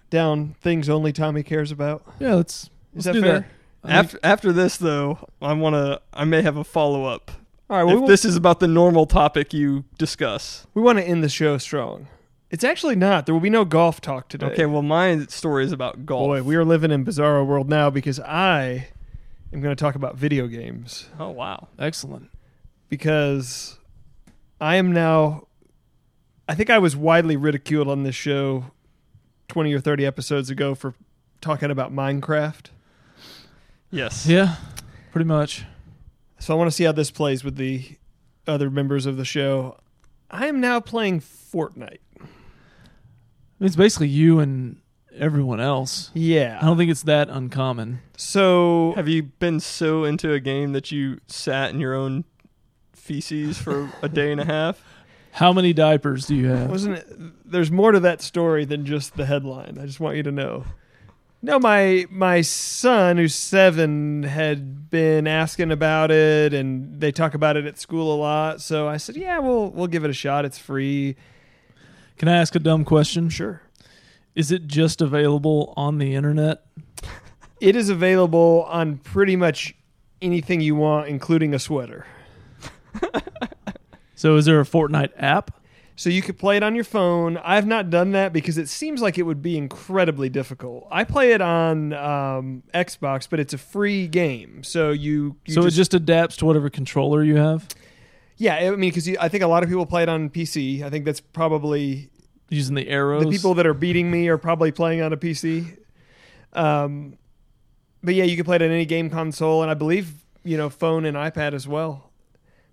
down 0.09 0.55
things 0.61 0.89
only 0.89 1.13
Tommy 1.13 1.43
cares 1.43 1.71
about? 1.71 2.03
Yeah, 2.19 2.35
let's. 2.35 2.63
Is 2.95 3.05
let's 3.05 3.05
that 3.05 3.13
do 3.13 3.21
fair? 3.21 3.31
that. 3.39 3.45
I 3.83 3.87
think- 3.87 4.05
After 4.05 4.19
after 4.23 4.51
this 4.53 4.77
though, 4.77 5.29
I 5.41 5.53
want 5.53 5.75
to 5.75 6.01
I 6.13 6.25
may 6.25 6.41
have 6.41 6.57
a 6.57 6.63
follow-up. 6.63 7.31
All 7.69 7.77
right. 7.77 7.83
Well, 7.83 7.95
if 7.97 8.01
we, 8.03 8.07
this 8.07 8.23
is 8.25 8.35
about 8.37 8.59
the 8.59 8.67
normal 8.67 9.05
topic 9.05 9.53
you 9.53 9.83
discuss. 9.97 10.65
we 10.73 10.81
want 10.81 10.97
to 10.99 11.03
end 11.03 11.23
the 11.23 11.29
show 11.29 11.57
strong. 11.57 12.07
It's 12.49 12.63
actually 12.63 12.95
not. 12.95 13.25
There 13.25 13.35
will 13.35 13.41
be 13.41 13.49
no 13.49 13.65
golf 13.65 13.99
talk 13.99 14.29
today. 14.29 14.45
Okay, 14.47 14.65
well 14.65 14.81
my 14.81 15.25
story 15.25 15.65
is 15.65 15.73
about 15.73 16.05
golf. 16.05 16.21
Boy, 16.27 16.43
we 16.43 16.55
are 16.55 16.63
living 16.63 16.91
in 16.91 17.03
bizarro 17.03 17.45
world 17.45 17.67
now 17.69 17.89
because 17.89 18.21
I 18.21 18.87
am 19.51 19.59
going 19.61 19.75
to 19.75 19.79
talk 19.79 19.95
about 19.95 20.15
video 20.15 20.47
games 20.47 21.09
Oh 21.19 21.29
wow. 21.29 21.67
excellent. 21.77 22.29
because 22.87 23.77
I 24.59 24.75
am 24.75 24.91
now. 24.91 25.47
I 26.47 26.55
think 26.55 26.69
I 26.69 26.79
was 26.79 26.95
widely 26.95 27.35
ridiculed 27.35 27.87
on 27.87 28.03
this 28.03 28.15
show 28.15 28.71
twenty 29.47 29.73
or 29.73 29.79
thirty 29.79 30.05
episodes 30.05 30.49
ago 30.49 30.75
for 30.75 30.93
talking 31.41 31.71
about 31.71 31.93
Minecraft. 31.93 32.67
Yes. 33.91 34.27
Yeah, 34.27 34.55
pretty 35.11 35.25
much. 35.27 35.65
So 36.39 36.53
I 36.53 36.57
want 36.57 36.69
to 36.69 36.75
see 36.75 36.83
how 36.83 36.91
this 36.91 37.11
plays 37.11 37.43
with 37.43 37.55
the 37.55 37.97
other 38.45 38.69
members 38.69 39.05
of 39.05 39.17
the 39.17 39.25
show. 39.25 39.79
I 40.29 40.47
am 40.47 40.59
now 40.59 40.79
playing 40.79 41.21
Fortnite. 41.21 41.99
It's 43.59 43.75
basically 43.75 44.09
you 44.09 44.39
and 44.39 44.81
everyone 45.17 45.59
else. 45.59 46.11
Yeah. 46.13 46.59
I 46.61 46.65
don't 46.65 46.77
think 46.77 46.91
it's 46.91 47.03
that 47.03 47.29
uncommon. 47.29 48.01
So 48.17 48.93
Have 48.95 49.07
you 49.07 49.23
been 49.23 49.59
so 49.59 50.03
into 50.03 50.31
a 50.33 50.39
game 50.39 50.73
that 50.73 50.91
you 50.91 51.19
sat 51.27 51.71
in 51.71 51.79
your 51.79 51.95
own 51.95 52.25
feces 53.07 53.57
for 53.57 53.89
a 54.01 54.09
day 54.09 54.31
and 54.31 54.41
a 54.41 54.45
half? 54.45 54.83
How 55.31 55.53
many 55.53 55.71
diapers 55.71 56.25
do 56.25 56.35
you 56.35 56.47
have? 56.47 56.69
wasn't 56.69 56.97
it 56.97 57.07
there's 57.51 57.71
more 57.71 57.91
to 57.91 57.99
that 58.01 58.21
story 58.21 58.65
than 58.65 58.85
just 58.85 59.15
the 59.15 59.25
headline 59.25 59.77
i 59.79 59.85
just 59.85 59.99
want 59.99 60.17
you 60.17 60.23
to 60.23 60.31
know 60.31 60.65
no 61.43 61.59
my 61.59 62.05
my 62.09 62.41
son 62.41 63.17
who's 63.17 63.35
seven 63.35 64.23
had 64.23 64.89
been 64.89 65.27
asking 65.27 65.71
about 65.71 66.09
it 66.11 66.53
and 66.53 66.99
they 66.99 67.11
talk 67.11 67.33
about 67.35 67.55
it 67.55 67.65
at 67.65 67.77
school 67.79 68.13
a 68.13 68.17
lot 68.17 68.61
so 68.61 68.87
i 68.87 68.97
said 68.97 69.15
yeah 69.15 69.37
we'll 69.37 69.69
we'll 69.69 69.87
give 69.87 70.03
it 70.03 70.09
a 70.09 70.13
shot 70.13 70.43
it's 70.43 70.57
free 70.57 71.15
Can 72.17 72.27
I 72.27 72.35
ask 72.37 72.55
a 72.55 72.59
dumb 72.59 72.83
question? 72.83 73.29
sure 73.29 73.61
Is 74.33 74.51
it 74.51 74.65
just 74.67 75.01
available 75.01 75.73
on 75.77 75.99
the 75.99 76.15
internet? 76.15 76.65
it 77.61 77.75
is 77.75 77.89
available 77.89 78.65
on 78.69 78.97
pretty 78.97 79.35
much 79.35 79.75
anything 80.21 80.61
you 80.61 80.75
want 80.75 81.07
including 81.07 81.53
a 81.53 81.59
sweater 81.59 82.05
So 84.15 84.35
is 84.35 84.45
there 84.45 84.59
a 84.59 84.63
Fortnite 84.63 85.11
app? 85.17 85.61
So 85.95 86.09
you 86.09 86.23
could 86.23 86.39
play 86.39 86.57
it 86.57 86.63
on 86.63 86.73
your 86.73 86.83
phone. 86.83 87.37
I've 87.37 87.67
not 87.67 87.91
done 87.91 88.13
that 88.13 88.33
because 88.33 88.57
it 88.57 88.67
seems 88.67 88.99
like 88.99 89.19
it 89.19 89.23
would 89.23 89.43
be 89.43 89.55
incredibly 89.55 90.27
difficult. 90.27 90.87
I 90.89 91.03
play 91.03 91.33
it 91.33 91.41
on 91.41 91.93
um, 91.93 92.63
Xbox, 92.73 93.27
but 93.29 93.39
it's 93.39 93.53
a 93.53 93.59
free 93.59 94.07
game. 94.07 94.63
So 94.63 94.89
you, 94.89 95.35
you 95.45 95.53
so 95.53 95.65
it 95.67 95.69
just 95.69 95.93
adapts 95.93 96.35
to 96.37 96.47
whatever 96.47 96.71
controller 96.71 97.23
you 97.23 97.35
have 97.35 97.67
yeah. 98.37 98.55
I 98.55 98.69
mean, 98.71 98.91
because 98.91 99.09
I 99.17 99.27
think 99.27 99.43
a 99.43 99.47
lot 99.47 99.63
of 99.63 99.69
people 99.69 99.85
play 99.85 100.03
it 100.03 100.09
on 100.09 100.29
PC. 100.29 100.83
I 100.83 100.89
think 100.89 101.05
that's 101.05 101.19
probably 101.19 102.09
using 102.49 102.75
the 102.75 102.87
arrows. 102.87 103.23
the 103.23 103.29
people 103.31 103.55
that 103.55 103.67
are 103.67 103.73
beating 103.73 104.09
me 104.09 104.27
are 104.29 104.37
probably 104.37 104.71
playing 104.71 105.01
on 105.01 105.11
a 105.11 105.17
PC. 105.17 105.77
Um, 106.53 107.17
but 108.03 108.13
yeah, 108.13 108.23
you 108.23 108.35
can 108.35 108.45
play 108.45 108.55
it 108.55 108.61
on 108.61 108.71
any 108.71 108.85
game 108.85 109.09
console, 109.09 109.63
and 109.63 109.71
I 109.71 109.73
believe 109.73 110.13
you 110.43 110.55
know 110.55 110.69
phone 110.69 111.05
and 111.05 111.17
iPad 111.17 111.53
as 111.53 111.67
well. 111.67 112.06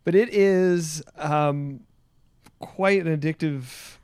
But 0.05 0.15
it 0.15 0.33
is 0.33 1.03
um, 1.17 1.81
quite 2.59 3.05
an 3.05 3.19
addictive 3.19 3.97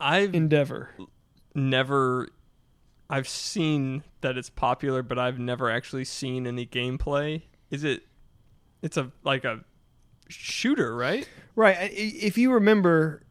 I've 0.00 0.34
endeavor. 0.34 0.90
never 1.54 2.28
I've 3.08 3.28
seen 3.28 4.04
that 4.20 4.36
it's 4.36 4.50
popular, 4.50 5.02
but 5.02 5.18
I've 5.18 5.38
never 5.38 5.70
actually 5.70 6.04
seen 6.04 6.46
any 6.46 6.66
gameplay. 6.66 7.42
Is 7.70 7.84
it 7.84 8.02
it's 8.82 8.96
a 8.96 9.10
like 9.24 9.44
a 9.44 9.60
shooter, 10.28 10.94
right? 10.94 11.28
Right. 11.56 11.90
If 11.92 12.38
you 12.38 12.52
remember, 12.52 13.22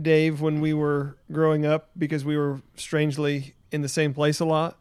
Dave, 0.00 0.40
when 0.40 0.60
we 0.60 0.74
were 0.74 1.16
growing 1.32 1.66
up, 1.66 1.90
because 1.96 2.24
we 2.24 2.36
were 2.36 2.62
strangely 2.76 3.54
in 3.72 3.80
the 3.82 3.88
same 3.88 4.14
place 4.14 4.40
a 4.40 4.44
lot, 4.44 4.77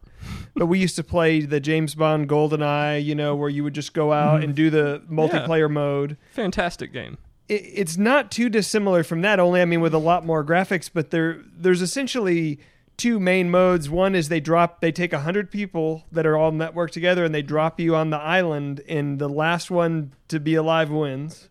but 0.55 0.65
we 0.67 0.79
used 0.79 0.95
to 0.95 1.03
play 1.03 1.41
the 1.41 1.59
James 1.59 1.95
Bond 1.95 2.27
GoldenEye, 2.27 3.03
you 3.03 3.15
know, 3.15 3.35
where 3.35 3.49
you 3.49 3.63
would 3.63 3.73
just 3.73 3.93
go 3.93 4.13
out 4.13 4.43
and 4.43 4.55
do 4.55 4.69
the 4.69 5.03
multiplayer 5.09 5.69
mode. 5.69 6.17
Fantastic 6.31 6.91
game. 6.91 7.17
It, 7.47 7.61
it's 7.63 7.97
not 7.97 8.31
too 8.31 8.49
dissimilar 8.49 9.03
from 9.03 9.21
that, 9.21 9.39
only, 9.39 9.61
I 9.61 9.65
mean, 9.65 9.81
with 9.81 9.93
a 9.93 9.99
lot 9.99 10.25
more 10.25 10.43
graphics, 10.43 10.89
but 10.93 11.11
there, 11.11 11.41
there's 11.55 11.81
essentially 11.81 12.59
two 12.97 13.19
main 13.19 13.49
modes. 13.49 13.89
One 13.89 14.15
is 14.15 14.29
they 14.29 14.39
drop, 14.39 14.81
they 14.81 14.91
take 14.91 15.13
100 15.13 15.51
people 15.51 16.03
that 16.11 16.25
are 16.25 16.35
all 16.35 16.51
networked 16.51 16.91
together 16.91 17.23
and 17.23 17.33
they 17.33 17.43
drop 17.43 17.79
you 17.79 17.95
on 17.95 18.09
the 18.09 18.17
island, 18.17 18.81
and 18.87 19.19
the 19.19 19.29
last 19.29 19.71
one 19.71 20.13
to 20.27 20.39
be 20.39 20.55
alive 20.55 20.89
wins. 20.89 21.49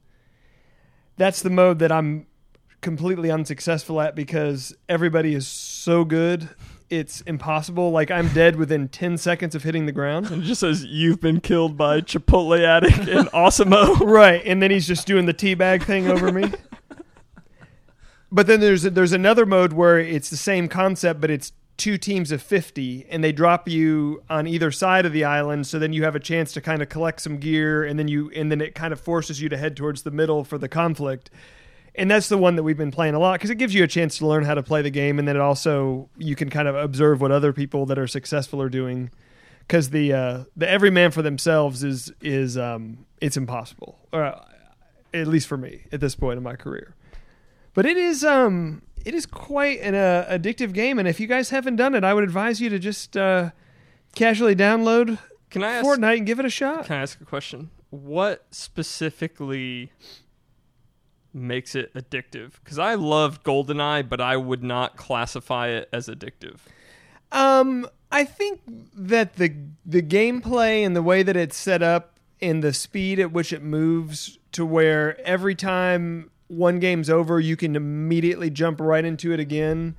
That's 1.16 1.40
the 1.40 1.50
mode 1.50 1.78
that 1.78 1.90
I'm 1.90 2.26
completely 2.82 3.30
unsuccessful 3.30 4.00
at 4.00 4.14
because 4.14 4.74
everybody 4.88 5.34
is 5.34 5.46
so 5.46 6.04
good. 6.04 6.48
It's 6.88 7.20
impossible. 7.22 7.90
Like 7.90 8.10
I'm 8.10 8.28
dead 8.28 8.56
within 8.56 8.88
10 8.88 9.18
seconds 9.18 9.54
of 9.54 9.62
hitting 9.64 9.86
the 9.86 9.92
ground. 9.92 10.30
And 10.30 10.42
it 10.42 10.46
just 10.46 10.60
says 10.60 10.84
you've 10.84 11.20
been 11.20 11.40
killed 11.40 11.76
by 11.76 12.00
Chipotle 12.00 12.64
addict 12.64 13.08
in 13.08 13.28
Osimo. 13.34 13.94
right, 13.96 14.42
and 14.44 14.62
then 14.62 14.70
he's 14.70 14.86
just 14.86 15.06
doing 15.06 15.26
the 15.26 15.34
teabag 15.34 15.82
thing 15.82 16.08
over 16.08 16.30
me. 16.30 16.52
But 18.30 18.46
then 18.46 18.60
there's 18.60 18.82
there's 18.82 19.12
another 19.12 19.46
mode 19.46 19.72
where 19.72 19.98
it's 19.98 20.30
the 20.30 20.36
same 20.36 20.68
concept, 20.68 21.20
but 21.20 21.30
it's 21.30 21.52
two 21.76 21.98
teams 21.98 22.32
of 22.32 22.40
50 22.40 23.06
and 23.10 23.22
they 23.22 23.32
drop 23.32 23.68
you 23.68 24.22
on 24.30 24.46
either 24.46 24.70
side 24.70 25.04
of 25.04 25.12
the 25.12 25.24
island 25.24 25.66
so 25.66 25.78
then 25.78 25.92
you 25.92 26.04
have 26.04 26.16
a 26.16 26.20
chance 26.20 26.52
to 26.52 26.60
kind 26.62 26.80
of 26.80 26.88
collect 26.88 27.20
some 27.20 27.36
gear 27.36 27.84
and 27.84 27.98
then 27.98 28.08
you 28.08 28.30
and 28.34 28.50
then 28.50 28.62
it 28.62 28.74
kind 28.74 28.94
of 28.94 29.00
forces 29.00 29.42
you 29.42 29.50
to 29.50 29.58
head 29.58 29.76
towards 29.76 30.02
the 30.02 30.10
middle 30.10 30.42
for 30.42 30.56
the 30.56 30.68
conflict 30.70 31.28
and 31.96 32.10
that's 32.10 32.28
the 32.28 32.38
one 32.38 32.56
that 32.56 32.62
we've 32.62 32.76
been 32.76 32.90
playing 32.90 33.14
a 33.14 33.18
lot 33.18 33.34
because 33.34 33.50
it 33.50 33.56
gives 33.56 33.74
you 33.74 33.82
a 33.82 33.86
chance 33.86 34.18
to 34.18 34.26
learn 34.26 34.44
how 34.44 34.54
to 34.54 34.62
play 34.62 34.82
the 34.82 34.90
game 34.90 35.18
and 35.18 35.26
then 35.26 35.36
it 35.36 35.42
also 35.42 36.08
you 36.16 36.36
can 36.36 36.50
kind 36.50 36.68
of 36.68 36.74
observe 36.74 37.20
what 37.20 37.30
other 37.32 37.52
people 37.52 37.86
that 37.86 37.98
are 37.98 38.06
successful 38.06 38.60
are 38.60 38.68
doing 38.68 39.10
because 39.60 39.90
the 39.90 40.12
uh, 40.12 40.44
the 40.56 40.68
every 40.68 40.90
man 40.90 41.10
for 41.10 41.22
themselves 41.22 41.82
is 41.82 42.12
is 42.20 42.56
um, 42.56 43.06
it's 43.20 43.36
impossible 43.36 43.98
or 44.12 44.24
uh, 44.24 44.44
at 45.14 45.26
least 45.26 45.48
for 45.48 45.56
me 45.56 45.84
at 45.92 46.00
this 46.00 46.14
point 46.14 46.36
in 46.36 46.42
my 46.42 46.54
career 46.54 46.94
but 47.74 47.86
it 47.86 47.96
is 47.96 48.24
um 48.24 48.82
it 49.04 49.14
is 49.14 49.24
quite 49.24 49.80
an 49.80 49.94
uh, 49.94 50.26
addictive 50.30 50.72
game 50.72 50.98
and 50.98 51.08
if 51.08 51.20
you 51.20 51.26
guys 51.26 51.50
haven't 51.50 51.76
done 51.76 51.94
it 51.94 52.04
i 52.04 52.12
would 52.12 52.24
advise 52.24 52.60
you 52.60 52.68
to 52.68 52.78
just 52.78 53.16
uh, 53.16 53.50
casually 54.14 54.54
download 54.54 55.18
Can 55.50 55.62
I 55.64 55.72
ask 55.74 55.86
fortnite 55.86 56.18
and 56.18 56.26
give 56.26 56.38
it 56.38 56.44
a 56.44 56.50
shot 56.50 56.86
Can 56.86 56.96
I 56.96 57.02
ask 57.02 57.20
a 57.20 57.24
question? 57.24 57.70
What 57.90 58.44
specifically 58.50 59.92
makes 61.36 61.74
it 61.74 61.92
addictive? 61.94 62.52
Because 62.64 62.78
I 62.78 62.94
loved 62.94 63.44
GoldenEye, 63.44 64.08
but 64.08 64.20
I 64.20 64.36
would 64.36 64.64
not 64.64 64.96
classify 64.96 65.68
it 65.68 65.88
as 65.92 66.08
addictive. 66.08 66.58
Um, 67.32 67.88
I 68.10 68.24
think 68.24 68.60
that 68.94 69.36
the 69.36 69.54
the 69.84 70.02
gameplay 70.02 70.84
and 70.86 70.96
the 70.96 71.02
way 71.02 71.22
that 71.22 71.36
it's 71.36 71.56
set 71.56 71.82
up 71.82 72.18
and 72.40 72.62
the 72.62 72.72
speed 72.72 73.18
at 73.18 73.32
which 73.32 73.52
it 73.52 73.62
moves 73.62 74.38
to 74.52 74.64
where 74.64 75.20
every 75.20 75.54
time 75.54 76.30
one 76.48 76.78
game's 76.78 77.10
over, 77.10 77.40
you 77.40 77.56
can 77.56 77.74
immediately 77.74 78.50
jump 78.50 78.80
right 78.80 79.04
into 79.04 79.32
it 79.32 79.40
again. 79.40 79.96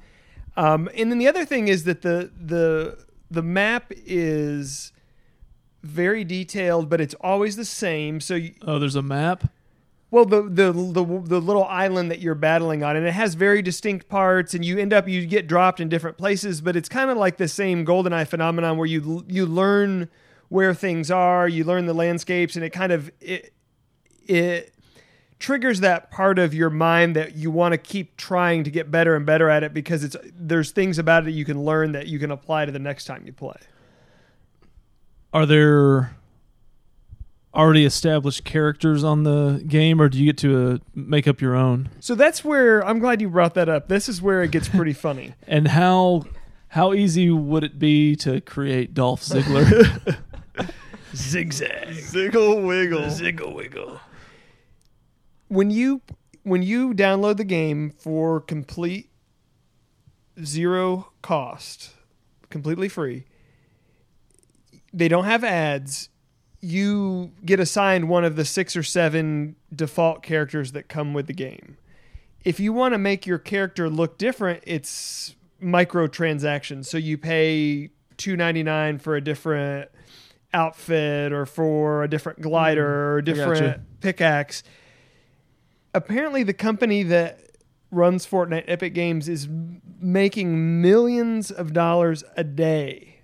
Um, 0.55 0.89
and 0.95 1.11
then 1.11 1.19
the 1.19 1.27
other 1.27 1.45
thing 1.45 1.67
is 1.67 1.83
that 1.83 2.01
the 2.01 2.31
the 2.39 3.05
the 3.29 3.43
map 3.43 3.91
is 3.91 4.91
very 5.83 6.23
detailed, 6.23 6.89
but 6.89 7.01
it's 7.01 7.13
always 7.21 7.55
the 7.55 7.65
same. 7.65 8.19
So 8.19 8.35
you, 8.35 8.55
oh, 8.61 8.79
there's 8.79 8.95
a 8.95 9.01
map. 9.01 9.51
Well, 10.09 10.25
the, 10.25 10.43
the 10.43 10.71
the 10.71 11.03
the 11.03 11.41
little 11.41 11.65
island 11.65 12.11
that 12.11 12.19
you're 12.19 12.35
battling 12.35 12.81
on, 12.83 12.95
and 12.95 13.05
it 13.05 13.11
has 13.11 13.35
very 13.35 13.61
distinct 13.61 14.07
parts, 14.07 14.53
and 14.53 14.63
you 14.63 14.77
end 14.77 14.93
up 14.93 15.07
you 15.07 15.25
get 15.25 15.47
dropped 15.47 15.79
in 15.79 15.89
different 15.89 16.17
places, 16.17 16.61
but 16.61 16.75
it's 16.75 16.87
kind 16.87 17.09
of 17.09 17.17
like 17.17 17.37
the 17.37 17.47
same 17.47 17.85
GoldenEye 17.85 18.27
phenomenon 18.27 18.77
where 18.77 18.85
you 18.85 19.25
you 19.27 19.45
learn 19.45 20.09
where 20.49 20.73
things 20.73 21.11
are, 21.11 21.47
you 21.47 21.65
learn 21.65 21.87
the 21.87 21.93
landscapes, 21.93 22.55
and 22.55 22.63
it 22.63 22.69
kind 22.69 22.93
of 22.93 23.11
it 23.19 23.53
it 24.27 24.73
triggers 25.39 25.81
that 25.81 26.09
part 26.09 26.39
of 26.39 26.53
your 26.53 26.69
mind 26.69 27.15
that 27.15 27.35
you 27.35 27.51
want 27.51 27.73
to 27.73 27.77
keep 27.77 28.17
trying 28.17 28.63
to 28.63 28.71
get 28.71 28.89
better 28.89 29.15
and 29.15 29.25
better 29.25 29.49
at 29.49 29.61
it 29.63 29.73
because 29.73 30.03
it's 30.03 30.15
there's 30.33 30.71
things 30.71 30.97
about 30.97 31.27
it 31.27 31.31
you 31.31 31.45
can 31.45 31.63
learn 31.63 31.91
that 31.91 32.07
you 32.07 32.17
can 32.17 32.31
apply 32.31 32.65
to 32.65 32.71
the 32.71 32.79
next 32.79 33.05
time 33.05 33.23
you 33.25 33.33
play. 33.33 33.57
Are 35.33 35.45
there 35.45 36.16
already 37.57 37.83
established 37.85 38.43
characters 38.45 39.03
on 39.03 39.23
the 39.23 39.63
game, 39.67 39.99
or 39.99 40.07
do 40.07 40.17
you 40.19 40.25
get 40.27 40.37
to 40.39 40.73
uh, 40.73 40.77
make 40.93 41.27
up 41.27 41.41
your 41.41 41.55
own? 41.55 41.89
So 41.99 42.13
that's 42.15 42.45
where 42.45 42.85
I'm 42.85 42.99
glad 42.99 43.19
you 43.19 43.29
brought 43.29 43.55
that 43.55 43.67
up. 43.67 43.87
This 43.87 44.07
is 44.07 44.21
where 44.21 44.43
it 44.43 44.51
gets 44.51 44.69
pretty 44.69 44.93
funny. 44.93 45.33
And 45.47 45.67
how 45.69 46.23
how 46.69 46.93
easy 46.93 47.31
would 47.31 47.63
it 47.63 47.79
be 47.79 48.15
to 48.17 48.41
create 48.41 48.93
Dolph 48.93 49.23
Ziggler? 49.23 50.17
Zigzag, 51.15 51.87
ziggle 51.95 52.61
wiggle, 52.67 53.09
Ziggle 53.09 53.55
wiggle. 53.55 53.99
when 55.47 55.71
you 55.71 56.01
when 56.43 56.61
you 56.61 56.93
download 56.93 57.37
the 57.37 57.43
game 57.45 57.89
for 57.97 58.39
complete 58.41 59.09
zero 60.43 61.11
cost, 61.21 61.91
completely 62.49 62.87
free, 62.89 63.23
they 64.93 65.07
don't 65.07 65.25
have 65.25 65.43
ads. 65.43 66.09
You 66.59 67.31
get 67.45 67.59
assigned 67.59 68.09
one 68.09 68.25
of 68.25 68.35
the 68.35 68.45
six 68.45 68.75
or 68.75 68.83
seven 68.83 69.55
default 69.73 70.23
characters 70.23 70.71
that 70.71 70.87
come 70.87 71.13
with 71.13 71.27
the 71.27 71.33
game. 71.33 71.77
If 72.43 72.59
you 72.59 72.73
want 72.73 72.93
to 72.93 72.97
make 72.97 73.25
your 73.25 73.37
character 73.37 73.89
look 73.89 74.17
different, 74.17 74.63
it's 74.65 75.35
microtransactions. 75.61 76.85
So 76.85 76.97
you 76.97 77.17
pay 77.17 77.89
two 78.17 78.35
ninety 78.35 78.63
nine 78.63 78.99
for 78.99 79.15
a 79.15 79.21
different 79.21 79.89
outfit 80.53 81.31
or 81.31 81.45
for 81.45 82.03
a 82.03 82.07
different 82.07 82.41
glider 82.41 82.85
mm, 82.85 82.87
or 82.87 83.17
a 83.17 83.21
gotcha. 83.21 83.35
different 83.35 84.01
pickaxe. 84.01 84.63
Apparently, 85.93 86.43
the 86.43 86.53
company 86.53 87.03
that 87.03 87.41
runs 87.91 88.25
Fortnite 88.25 88.65
Epic 88.67 88.93
Games 88.93 89.29
is 89.29 89.47
making 89.99 90.81
millions 90.81 91.51
of 91.51 91.73
dollars 91.73 92.23
a 92.35 92.43
day 92.43 93.16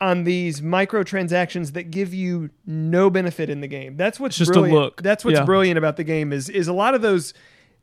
on 0.00 0.24
these 0.24 0.60
microtransactions 0.60 1.72
that 1.72 1.90
give 1.90 2.14
you 2.14 2.50
no 2.66 3.10
benefit 3.10 3.50
in 3.50 3.60
the 3.60 3.66
game. 3.66 3.96
That's 3.96 4.20
what's 4.20 4.36
Just 4.38 4.50
a 4.50 4.54
brilliant. 4.54 4.78
look. 4.80 5.02
That's 5.02 5.24
what's 5.24 5.38
Yeah. 5.38 5.44
brilliant 5.44 5.76
about 5.78 5.96
the 5.96 6.04
game 6.04 6.32
is 6.32 6.48
is 6.48 6.68
a 6.68 6.72
lot 6.72 6.94
of 6.94 7.02
those 7.02 7.34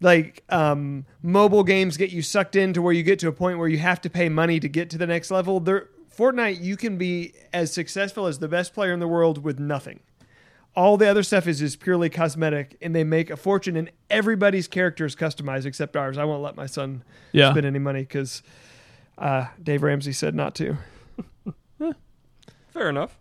like 0.02 0.44
um, 0.50 1.06
mobile 1.24 1.64
games 1.64 1.98
get 1.98 2.12
you 2.12 2.22
sucked 2.22 2.56
into 2.56 2.82
where 2.82 2.94
you 2.94 3.04
get 3.04 3.20
to 3.20 3.28
a 3.28 3.32
point 3.32 3.58
where 3.60 3.68
you 3.68 3.78
have 3.78 4.02
to 4.02 4.10
pay 4.10 4.28
money 4.30 4.60
to 4.60 4.68
get 4.68 4.90
to 4.92 4.98
the 4.98 5.08
next 5.08 5.32
level. 5.32 5.60
There, 5.60 5.88
Fortnite, 6.16 6.62
you 6.62 6.78
can 6.78 6.98
be 6.98 7.34
as 7.54 7.72
successful 7.74 8.26
as 8.28 8.40
the 8.40 8.48
best 8.48 8.74
player 8.74 8.94
in 8.94 9.00
the 9.00 9.08
world 9.08 9.44
with 9.44 9.60
nothing. 9.60 10.00
All 10.76 10.98
the 10.98 11.08
other 11.08 11.24
stuff 11.24 11.48
is 11.48 11.60
just 11.60 11.80
purely 11.80 12.10
cosmetic, 12.10 12.78
and 12.82 12.94
they 12.94 13.06
make 13.06 13.30
a 13.30 13.38
fortune. 13.38 13.78
And 13.78 13.90
everybody's 14.10 14.68
character 14.68 15.06
is 15.06 15.16
customized 15.16 15.66
except 15.66 15.96
ours. 15.96 16.18
I 16.18 16.26
won't 16.26 16.44
let 16.44 16.56
my 16.58 16.66
son 16.66 17.04
Yeah. 17.32 17.52
spend 17.52 17.66
any 17.66 17.80
money 17.80 18.02
because 18.02 18.44
uh, 19.18 19.46
Dave 19.64 19.84
Ramsey 19.84 20.12
said 20.12 20.36
not 20.36 20.56
to. 20.56 20.78
Fair 22.76 22.90
enough. 22.90 23.18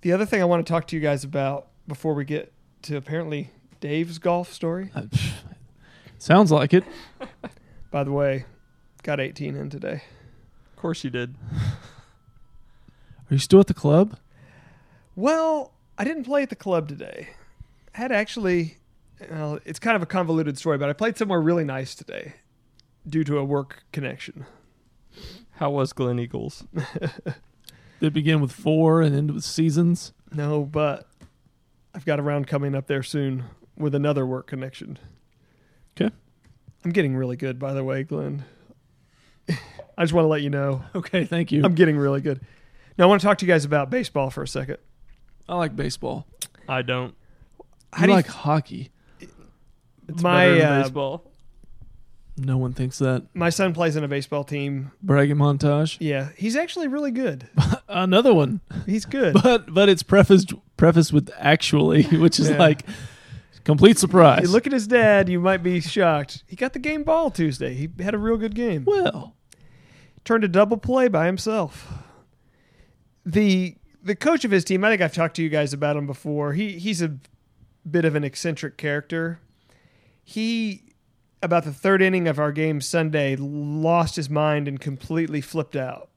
The 0.00 0.10
other 0.10 0.26
thing 0.26 0.42
I 0.42 0.44
want 0.46 0.66
to 0.66 0.70
talk 0.70 0.88
to 0.88 0.96
you 0.96 1.00
guys 1.00 1.22
about 1.22 1.68
before 1.86 2.12
we 2.12 2.24
get 2.24 2.52
to 2.82 2.96
apparently 2.96 3.52
Dave's 3.78 4.18
golf 4.18 4.52
story. 4.52 4.90
Uh, 4.92 5.02
Sounds 6.18 6.50
like 6.50 6.74
it. 6.74 6.82
By 7.92 8.02
the 8.02 8.10
way, 8.10 8.46
got 9.04 9.20
18 9.20 9.54
in 9.54 9.70
today. 9.70 10.02
Of 10.72 10.76
course 10.76 11.04
you 11.04 11.10
did. 11.10 11.36
Are 11.52 11.64
you 13.30 13.38
still 13.38 13.60
at 13.60 13.68
the 13.68 13.74
club? 13.74 14.16
Well, 15.14 15.72
I 15.96 16.02
didn't 16.02 16.24
play 16.24 16.42
at 16.42 16.50
the 16.50 16.56
club 16.56 16.88
today. 16.88 17.28
I 17.94 17.98
had 17.98 18.10
actually, 18.10 18.78
well, 19.30 19.60
it's 19.64 19.78
kind 19.78 19.94
of 19.94 20.02
a 20.02 20.06
convoluted 20.06 20.58
story, 20.58 20.78
but 20.78 20.88
I 20.88 20.94
played 20.94 21.16
somewhere 21.16 21.40
really 21.40 21.64
nice 21.64 21.94
today 21.94 22.32
due 23.08 23.22
to 23.22 23.38
a 23.38 23.44
work 23.44 23.84
connection. 23.92 24.46
How 25.52 25.70
was 25.70 25.92
Gleneagles? 25.92 26.66
They 28.02 28.08
begin 28.08 28.40
with 28.40 28.50
four 28.50 29.00
and 29.00 29.14
end 29.14 29.30
with 29.30 29.44
seasons. 29.44 30.12
No, 30.32 30.64
but 30.64 31.06
I've 31.94 32.04
got 32.04 32.18
a 32.18 32.22
round 32.22 32.48
coming 32.48 32.74
up 32.74 32.88
there 32.88 33.04
soon 33.04 33.44
with 33.76 33.94
another 33.94 34.26
work 34.26 34.48
connection. 34.48 34.98
'Kay. 35.94 36.10
I'm 36.84 36.90
getting 36.90 37.14
really 37.14 37.36
good, 37.36 37.60
by 37.60 37.72
the 37.72 37.84
way, 37.84 38.02
Glenn. 38.02 38.44
I 39.48 40.02
just 40.02 40.12
want 40.12 40.24
to 40.24 40.28
let 40.28 40.42
you 40.42 40.50
know 40.50 40.82
Okay, 40.96 41.24
thank 41.24 41.52
you. 41.52 41.64
I'm 41.64 41.76
getting 41.76 41.96
really 41.96 42.20
good. 42.20 42.40
Now, 42.98 43.04
I 43.04 43.06
want 43.06 43.20
to 43.20 43.24
talk 43.24 43.38
to 43.38 43.46
you 43.46 43.52
guys 43.52 43.64
about 43.64 43.88
baseball 43.88 44.30
for 44.30 44.42
a 44.42 44.48
second. 44.48 44.78
I 45.48 45.54
like 45.54 45.76
baseball. 45.76 46.26
I 46.68 46.82
don't. 46.82 47.14
How 47.92 48.02
I 48.02 48.06
do 48.06 48.10
you 48.10 48.16
like 48.16 48.26
hockey. 48.26 48.90
It's 50.08 50.22
My, 50.24 50.46
better 50.46 50.58
than 50.58 50.72
uh, 50.72 50.82
baseball. 50.82 51.31
No 52.44 52.56
one 52.58 52.72
thinks 52.72 52.98
that. 52.98 53.24
My 53.34 53.50
son 53.50 53.72
plays 53.72 53.96
in 53.96 54.04
a 54.04 54.08
baseball 54.08 54.44
team. 54.44 54.90
Bragging 55.02 55.36
montage. 55.36 55.96
Yeah, 56.00 56.30
he's 56.36 56.56
actually 56.56 56.88
really 56.88 57.10
good. 57.10 57.48
Another 57.88 58.34
one. 58.34 58.60
He's 58.86 59.04
good. 59.04 59.34
But 59.42 59.72
but 59.72 59.88
it's 59.88 60.02
prefaced 60.02 60.52
prefaced 60.76 61.12
with 61.12 61.30
actually, 61.38 62.02
which 62.18 62.38
is 62.40 62.50
Yeah. 62.50 62.58
like 62.58 62.84
complete 63.64 63.98
surprise. 63.98 64.42
You 64.42 64.48
look 64.48 64.66
at 64.66 64.72
his 64.72 64.86
dad, 64.86 65.28
you 65.28 65.38
might 65.40 65.62
be 65.62 65.80
shocked. 65.80 66.42
He 66.46 66.56
got 66.56 66.72
the 66.72 66.78
game 66.78 67.04
ball 67.04 67.30
Tuesday. 67.30 67.74
He 67.74 67.88
had 68.02 68.14
a 68.14 68.18
real 68.18 68.36
good 68.36 68.54
game. 68.54 68.84
well, 68.84 69.34
Turned 70.24 70.44
a 70.44 70.48
double 70.48 70.76
play 70.76 71.08
by 71.08 71.26
himself. 71.26 71.92
The 73.24 73.76
the 74.02 74.16
coach 74.16 74.44
of 74.44 74.50
his 74.50 74.64
team, 74.64 74.84
I 74.84 74.90
think 74.90 75.00
I've 75.00 75.14
talked 75.14 75.36
to 75.36 75.42
you 75.42 75.48
guys 75.48 75.72
about 75.72 75.96
him 75.96 76.06
before. 76.06 76.54
He 76.54 76.78
he's 76.78 77.02
a 77.02 77.16
bit 77.88 78.04
of 78.04 78.14
an 78.14 78.24
eccentric 78.24 78.76
character. 78.76 79.40
He 80.24 80.82
about 81.42 81.64
the 81.64 81.72
third 81.72 82.02
inning 82.02 82.28
of 82.28 82.38
our 82.38 82.52
game 82.52 82.80
Sunday 82.80 83.36
lost 83.36 84.16
his 84.16 84.30
mind 84.30 84.68
and 84.68 84.80
completely 84.80 85.40
flipped 85.40 85.76
out. 85.76 86.08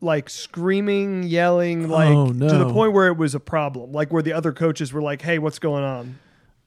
Like 0.00 0.28
screaming, 0.28 1.22
yelling, 1.22 1.84
oh, 1.86 1.94
like 1.94 2.08
Oh, 2.10 2.26
to 2.32 2.58
the 2.58 2.72
point 2.72 2.92
where 2.92 3.06
it 3.08 3.16
was 3.16 3.34
a 3.34 3.40
problem. 3.40 3.92
Like 3.92 4.12
where 4.12 4.22
the 4.22 4.32
other 4.32 4.52
coaches 4.52 4.92
were 4.92 5.02
like, 5.02 5.22
"Hey, 5.22 5.38
what's 5.38 5.58
going 5.60 5.84
on?" 5.84 6.18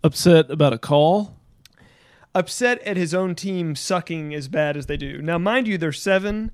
upset 0.04 0.50
about 0.52 0.72
a 0.72 0.78
call. 0.78 1.36
upset 2.34 2.80
at 2.84 2.96
his 2.98 3.14
own 3.14 3.34
team 3.34 3.76
sucking 3.76 4.34
as 4.34 4.48
bad 4.48 4.78
as 4.78 4.86
they 4.86 4.98
do. 4.98 5.22
Now, 5.22 5.38
mind 5.38 5.68
you, 5.68 5.78
they're 5.78 5.92
seven, 5.92 6.52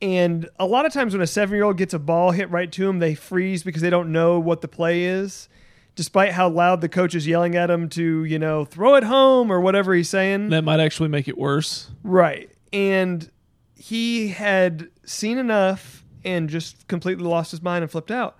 and 0.00 0.48
a 0.58 0.66
lot 0.66 0.86
of 0.86 0.92
times 0.92 1.12
when 1.12 1.20
a 1.20 1.26
seven 1.26 1.54
year 1.56 1.64
old 1.64 1.76
gets 1.76 1.92
a 1.92 1.98
ball 1.98 2.30
hit 2.30 2.50
right 2.50 2.70
to 2.72 2.88
him, 2.88 3.00
they 3.00 3.14
freeze 3.14 3.62
because 3.62 3.82
they 3.82 3.90
don't 3.90 4.10
know 4.10 4.38
what 4.40 4.62
the 4.62 4.68
play 4.68 5.04
is, 5.04 5.48
despite 6.00 6.32
how 6.32 6.48
loud 6.48 6.80
the 6.80 6.88
coach 6.88 7.14
is 7.14 7.26
yelling 7.26 7.54
at 7.54 7.68
him 7.68 7.86
to, 7.86 8.24
you 8.24 8.38
know, 8.38 8.64
throw 8.64 8.94
it 8.94 9.04
home 9.04 9.52
or 9.52 9.60
whatever 9.60 9.92
he's 9.92 10.08
saying. 10.08 10.48
That 10.48 10.64
might 10.64 10.80
actually 10.80 11.10
make 11.10 11.28
it 11.28 11.36
worse. 11.36 11.90
Right. 12.02 12.50
And 12.72 13.30
he 13.74 14.28
had 14.28 14.88
seen 15.04 15.36
enough 15.36 16.02
and 16.24 16.48
just 16.48 16.88
completely 16.88 17.24
lost 17.24 17.50
his 17.50 17.60
mind 17.60 17.82
and 17.82 17.90
flipped 17.90 18.10
out. 18.10 18.38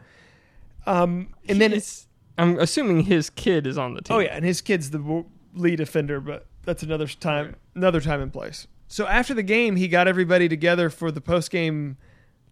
Um, 0.87 1.35
and 1.51 1.61
then 1.61 1.75
it's, 1.75 2.07
I'm 2.39 2.59
assuming 2.59 3.03
his 3.03 3.29
kid 3.29 3.67
is 3.67 3.77
on 3.77 3.93
the 3.93 4.01
team. 4.01 4.17
Oh 4.17 4.21
yeah, 4.21 4.35
and 4.35 4.43
his 4.43 4.63
kid's 4.63 4.89
the 4.89 5.27
lead 5.53 5.81
offender, 5.81 6.19
but 6.19 6.47
that's 6.63 6.83
another 6.83 7.09
time, 7.09 7.57
another 7.75 8.01
time 8.01 8.23
and 8.23 8.33
place. 8.33 8.69
So 8.89 9.07
after 9.07 9.35
the 9.35 9.43
game, 9.43 9.77
he 9.77 9.87
got 9.87 10.09
everybody 10.09 10.49
together 10.49 10.89
for 10.89 11.13
the 11.13 11.21
post 11.21 11.51
game 11.51 11.99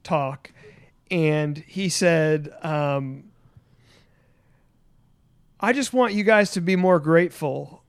talk, 0.03 0.53
and 1.11 1.57
he 1.67 1.89
said, 1.89 2.53
um, 2.63 3.28
"I 5.61 5.73
just 5.73 5.93
want 5.93 6.15
you 6.15 6.25
guys 6.25 6.51
to 6.53 6.61
be 6.61 6.77
more 6.77 7.01
grateful. 7.01 7.83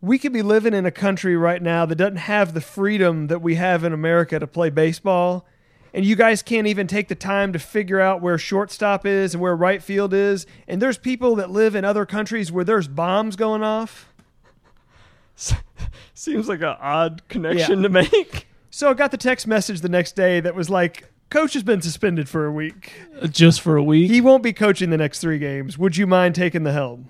We 0.00 0.18
could 0.18 0.32
be 0.32 0.42
living 0.42 0.74
in 0.74 0.84
a 0.84 0.90
country 0.90 1.36
right 1.36 1.62
now 1.62 1.86
that 1.86 1.96
doesn't 1.96 2.16
have 2.16 2.52
the 2.52 2.60
freedom 2.60 3.28
that 3.28 3.40
we 3.40 3.54
have 3.54 3.84
in 3.84 3.92
America 3.92 4.38
to 4.38 4.46
play 4.46 4.70
baseball." 4.70 5.46
and 5.94 6.04
you 6.04 6.16
guys 6.16 6.42
can't 6.42 6.66
even 6.66 6.88
take 6.88 7.06
the 7.06 7.14
time 7.14 7.52
to 7.52 7.58
figure 7.58 8.00
out 8.00 8.20
where 8.20 8.36
shortstop 8.36 9.06
is 9.06 9.32
and 9.32 9.40
where 9.40 9.54
right 9.54 9.80
field 9.80 10.12
is. 10.12 10.44
And 10.66 10.82
there's 10.82 10.98
people 10.98 11.36
that 11.36 11.50
live 11.50 11.76
in 11.76 11.84
other 11.84 12.04
countries 12.04 12.50
where 12.50 12.64
there's 12.64 12.88
bombs 12.88 13.36
going 13.36 13.62
off. 13.62 14.12
Seems 16.14 16.48
like 16.48 16.60
an 16.60 16.76
odd 16.80 17.22
connection 17.28 17.82
to 17.82 17.88
make. 17.88 18.48
So 18.70 18.90
I 18.90 18.94
got 18.94 19.12
the 19.12 19.16
text 19.16 19.46
message 19.46 19.82
the 19.82 19.88
next 19.88 20.16
day 20.16 20.40
that 20.40 20.56
was 20.56 20.68
like, 20.68 21.13
Coach 21.30 21.54
has 21.54 21.62
been 21.64 21.80
suspended 21.82 22.28
for 22.28 22.46
a 22.46 22.52
week. 22.52 22.92
Just 23.28 23.60
for 23.60 23.76
a 23.76 23.82
week. 23.82 24.10
He 24.10 24.20
won't 24.20 24.42
be 24.42 24.52
coaching 24.52 24.90
the 24.90 24.96
next 24.96 25.18
three 25.20 25.38
games. 25.38 25.76
Would 25.78 25.96
you 25.96 26.06
mind 26.06 26.34
taking 26.34 26.62
the 26.62 26.72
helm? 26.72 27.08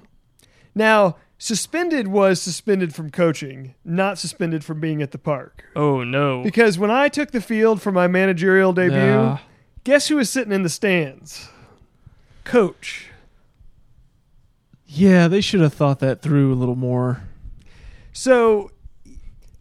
Now, 0.75 1.17
suspended 1.37 2.09
was 2.09 2.41
suspended 2.41 2.95
from 2.95 3.11
coaching, 3.11 3.75
not 3.85 4.19
suspended 4.19 4.65
from 4.65 4.81
being 4.81 5.03
at 5.03 5.11
the 5.11 5.19
park. 5.19 5.65
Oh 5.77 6.03
no. 6.05 6.43
Because 6.43 6.79
when 6.79 6.91
I 6.91 7.09
took 7.09 7.33
the 7.33 7.41
field 7.41 7.83
for 7.83 7.93
my 7.93 8.07
managerial 8.09 8.73
debut, 8.73 8.97
Yeah. 8.97 9.39
guess 9.85 10.09
who 10.09 10.17
was 10.17 10.31
sitting 10.31 10.53
in 10.53 10.63
the 10.63 10.69
stands? 10.71 11.49
Coach. 12.45 13.09
yeah, 14.87 15.29
they 15.29 15.41
should 15.41 15.61
have 15.61 15.75
thought 15.75 15.99
that 16.01 16.23
through 16.23 16.53
a 16.53 16.57
little 16.57 16.77
more. 16.77 17.23
So, 18.13 18.71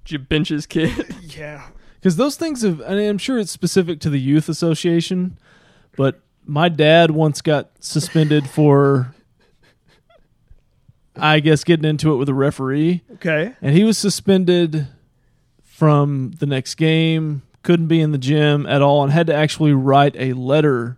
Did 0.06 0.12
you 0.12 0.20
bench 0.20 0.50
his 0.50 0.66
kid? 0.66 1.16
yeah. 1.22 1.68
Because 2.04 2.18
those 2.18 2.36
things 2.36 2.64
have, 2.64 2.82
I 2.82 2.96
mean, 2.96 3.08
I'm 3.10 3.18
sure 3.18 3.40
it's 3.40 3.50
specific 3.50 4.02
to 4.02 4.10
the 4.10 4.20
youth 4.20 4.50
association, 4.50 5.38
but 5.96 6.20
my 6.46 6.68
dad 6.68 7.12
once 7.12 7.42
got 7.42 7.70
suspended 7.80 8.50
for, 8.50 9.16
I 11.16 11.40
guess, 11.40 11.64
getting 11.64 11.86
into 11.86 12.14
it 12.14 12.18
with 12.18 12.28
a 12.28 12.34
referee, 12.34 13.04
Okay. 13.14 13.54
and 13.62 13.74
he 13.74 13.86
was 13.86 13.98
suspended 13.98 14.88
from 15.64 16.32
the 16.40 16.46
next 16.46 16.76
game. 16.76 17.42
Couldn't 17.62 17.88
be 17.88 18.02
in 18.02 18.12
the 18.12 18.18
gym 18.18 18.66
at 18.66 18.82
all, 18.82 19.02
and 19.06 19.14
had 19.14 19.28
to 19.28 19.34
actually 19.34 19.72
write 19.72 20.18
a 20.18 20.34
letter 20.34 20.98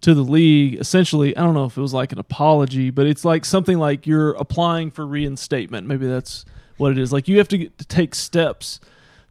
to 0.00 0.14
the 0.14 0.22
league. 0.22 0.76
Essentially, 0.76 1.36
I 1.36 1.42
don't 1.42 1.52
know 1.52 1.66
if 1.66 1.76
it 1.76 1.80
was 1.82 1.92
like 1.92 2.10
an 2.12 2.18
apology, 2.18 2.88
but 2.88 3.06
it's 3.06 3.22
like 3.22 3.44
something 3.44 3.76
like 3.76 4.06
you're 4.06 4.30
applying 4.30 4.92
for 4.92 5.06
reinstatement. 5.06 5.86
Maybe 5.86 6.06
that's 6.06 6.46
what 6.78 6.90
it 6.90 6.96
is. 6.96 7.12
Like 7.12 7.28
you 7.28 7.36
have 7.36 7.48
to, 7.48 7.58
get, 7.58 7.76
to 7.76 7.84
take 7.84 8.14
steps 8.14 8.80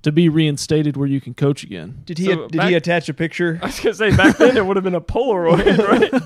to 0.08 0.12
be 0.12 0.28
reinstated 0.30 0.97
where 0.97 1.08
you 1.08 1.22
can 1.22 1.34
coach 1.34 1.64
again. 1.64 2.01
Did 2.05 2.18
he 2.18 2.26
So 2.26 2.47
did 2.47 2.58
back- 2.58 2.70
he 2.70 2.76
attach 2.76 3.08
a 3.10 3.14
picture? 3.14 3.60
I 3.64 3.68
was 3.68 3.80
gonna 3.80 3.93
say 3.95 4.16
back 4.16 4.38
then 4.38 4.58
it 4.58 4.66
would 4.66 4.76
have 4.76 4.84
been 4.84 4.95
a 4.95 5.01
Polaroid, 5.01 5.78
right? 6.12 6.22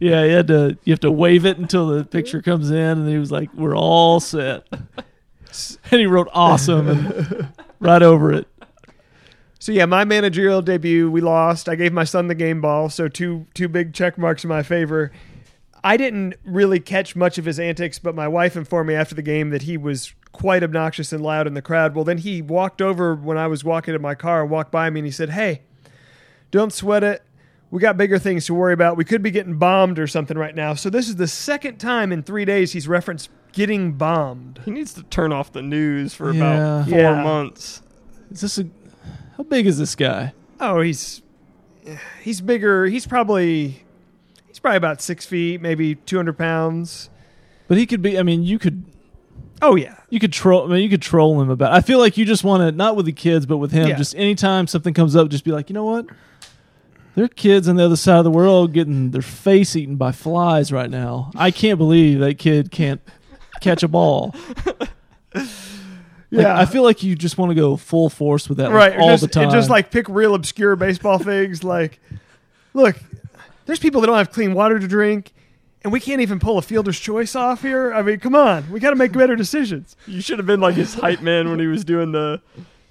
Yeah, 0.00 0.24
you 0.24 0.30
had 0.32 0.46
to 0.48 0.78
you 0.84 0.92
have 0.92 1.00
to 1.00 1.10
wave 1.10 1.44
it 1.46 1.58
until 1.58 1.86
the 1.88 2.04
picture 2.04 2.40
comes 2.42 2.70
in, 2.70 2.76
and 2.76 3.08
he 3.08 3.18
was 3.18 3.30
like, 3.30 3.52
"We're 3.54 3.76
all 3.76 4.18
set." 4.18 4.66
and 4.72 6.00
he 6.00 6.06
wrote 6.06 6.28
"awesome" 6.32 6.88
and 6.88 7.48
right 7.80 8.02
over 8.02 8.32
it. 8.32 8.48
So 9.58 9.72
yeah, 9.72 9.84
my 9.84 10.06
managerial 10.06 10.62
debut, 10.62 11.10
we 11.10 11.20
lost. 11.20 11.68
I 11.68 11.74
gave 11.74 11.92
my 11.92 12.04
son 12.04 12.28
the 12.28 12.34
game 12.34 12.62
ball, 12.62 12.88
so 12.88 13.08
two 13.08 13.46
two 13.52 13.68
big 13.68 13.92
check 13.92 14.16
marks 14.16 14.42
in 14.42 14.48
my 14.48 14.62
favor. 14.62 15.12
I 15.82 15.96
didn't 15.96 16.34
really 16.44 16.78
catch 16.80 17.16
much 17.16 17.38
of 17.38 17.44
his 17.46 17.58
antics, 17.58 17.98
but 17.98 18.14
my 18.14 18.28
wife 18.28 18.56
informed 18.56 18.88
me 18.88 18.94
after 18.94 19.14
the 19.14 19.22
game 19.22 19.50
that 19.50 19.62
he 19.62 19.76
was 19.76 20.12
quite 20.32 20.62
obnoxious 20.62 21.12
and 21.12 21.22
loud 21.22 21.46
in 21.46 21.54
the 21.54 21.62
crowd. 21.62 21.94
Well, 21.94 22.04
then 22.04 22.18
he 22.18 22.42
walked 22.42 22.82
over 22.82 23.14
when 23.14 23.38
I 23.38 23.46
was 23.46 23.64
walking 23.64 23.92
to 23.94 23.98
my 23.98 24.14
car 24.14 24.42
and 24.42 24.50
walked 24.50 24.70
by 24.70 24.90
me 24.90 25.00
and 25.00 25.06
he 25.06 25.10
said, 25.10 25.30
"Hey, 25.30 25.62
don't 26.50 26.72
sweat 26.72 27.02
it. 27.02 27.22
We 27.70 27.80
got 27.80 27.96
bigger 27.96 28.18
things 28.18 28.46
to 28.46 28.54
worry 28.54 28.72
about. 28.74 28.96
We 28.96 29.04
could 29.04 29.22
be 29.22 29.30
getting 29.30 29.56
bombed 29.56 29.98
or 29.98 30.06
something 30.06 30.36
right 30.36 30.54
now." 30.54 30.74
So 30.74 30.90
this 30.90 31.08
is 31.08 31.16
the 31.16 31.26
second 31.28 31.78
time 31.78 32.12
in 32.12 32.22
3 32.22 32.44
days 32.44 32.72
he's 32.72 32.86
referenced 32.88 33.30
getting 33.52 33.92
bombed. 33.92 34.60
he 34.64 34.70
needs 34.70 34.92
to 34.94 35.02
turn 35.04 35.32
off 35.32 35.52
the 35.52 35.62
news 35.62 36.14
for 36.14 36.30
Yeah. 36.32 36.80
about 36.82 36.88
four 36.88 36.98
Yeah. 36.98 37.22
months. 37.22 37.82
Is 38.30 38.42
this 38.42 38.58
a 38.58 38.66
how 39.36 39.42
big 39.44 39.66
is 39.66 39.78
this 39.78 39.94
guy? 39.96 40.32
Oh, 40.60 40.80
he's 40.82 41.22
he's 42.22 42.40
bigger. 42.40 42.86
He's 42.86 43.06
probably 43.06 43.68
he's 43.68 43.82
probably 44.62 44.76
about 44.76 45.00
six 45.02 45.26
feet, 45.26 45.60
maybe 45.60 45.94
two 45.94 46.16
hundred 46.16 46.38
pounds. 46.38 47.10
But 47.68 47.78
he 47.78 47.86
could 47.86 48.02
be. 48.02 48.18
I 48.18 48.22
mean, 48.22 48.42
you 48.42 48.58
could 48.58 48.84
Oh 49.62 49.76
yeah, 49.76 49.96
you 50.08 50.18
could 50.18 50.32
troll. 50.32 50.64
I 50.64 50.74
mean, 50.74 50.82
you 50.82 50.88
could 50.88 51.02
troll 51.02 51.40
him 51.40 51.50
about. 51.50 51.72
I 51.72 51.80
feel 51.80 51.98
like 51.98 52.16
you 52.16 52.24
just 52.24 52.44
want 52.44 52.62
to 52.62 52.72
not 52.72 52.96
with 52.96 53.06
the 53.06 53.12
kids, 53.12 53.44
but 53.44 53.58
with 53.58 53.72
him. 53.72 53.88
Yeah. 53.88 53.96
Just 53.96 54.14
anytime 54.14 54.66
something 54.66 54.94
comes 54.94 55.14
up, 55.14 55.28
just 55.28 55.44
be 55.44 55.52
like, 55.52 55.68
you 55.68 55.74
know 55.74 55.84
what? 55.84 56.06
There 57.14 57.24
are 57.24 57.28
kids 57.28 57.68
on 57.68 57.76
the 57.76 57.84
other 57.84 57.96
side 57.96 58.18
of 58.18 58.24
the 58.24 58.30
world 58.30 58.72
getting 58.72 59.10
their 59.10 59.20
face 59.22 59.76
eaten 59.76 59.96
by 59.96 60.12
flies 60.12 60.72
right 60.72 60.88
now. 60.88 61.30
I 61.34 61.50
can't 61.50 61.76
believe 61.76 62.20
that 62.20 62.38
kid 62.38 62.70
can't 62.70 63.00
catch 63.60 63.82
a 63.82 63.88
ball. 63.88 64.34
Like, 66.32 66.44
yeah. 66.44 66.56
I 66.56 66.64
feel 66.64 66.84
like 66.84 67.02
you 67.02 67.16
just 67.16 67.38
want 67.38 67.50
to 67.50 67.56
go 67.56 67.76
full 67.76 68.08
force 68.08 68.48
with 68.48 68.58
that 68.58 68.70
right. 68.70 68.96
all 68.96 69.08
just, 69.08 69.22
the 69.22 69.28
time. 69.28 69.42
and 69.44 69.52
just 69.52 69.68
like 69.68 69.90
pick 69.90 70.08
real 70.08 70.36
obscure 70.36 70.76
baseball 70.76 71.18
things. 71.18 71.64
Like, 71.64 71.98
look, 72.72 72.96
there's 73.66 73.78
people 73.78 74.00
that 74.00 74.06
don't 74.08 74.16
have 74.16 74.30
clean 74.32 74.54
water 74.54 74.78
to 74.78 74.88
drink, 74.88 75.32
and 75.82 75.92
we 75.92 76.00
can't 76.00 76.20
even 76.20 76.38
pull 76.38 76.58
a 76.58 76.62
fielder's 76.62 76.98
choice 76.98 77.34
off 77.34 77.62
here. 77.62 77.92
I 77.92 78.02
mean, 78.02 78.18
come 78.20 78.34
on, 78.34 78.70
we 78.70 78.80
got 78.80 78.90
to 78.90 78.96
make 78.96 79.12
better 79.12 79.36
decisions. 79.36 79.96
You 80.06 80.20
should 80.20 80.38
have 80.38 80.46
been 80.46 80.60
like 80.60 80.74
his 80.74 80.94
hype 80.94 81.20
man 81.20 81.48
when 81.50 81.58
he 81.60 81.66
was 81.66 81.84
doing 81.84 82.12
the. 82.12 82.40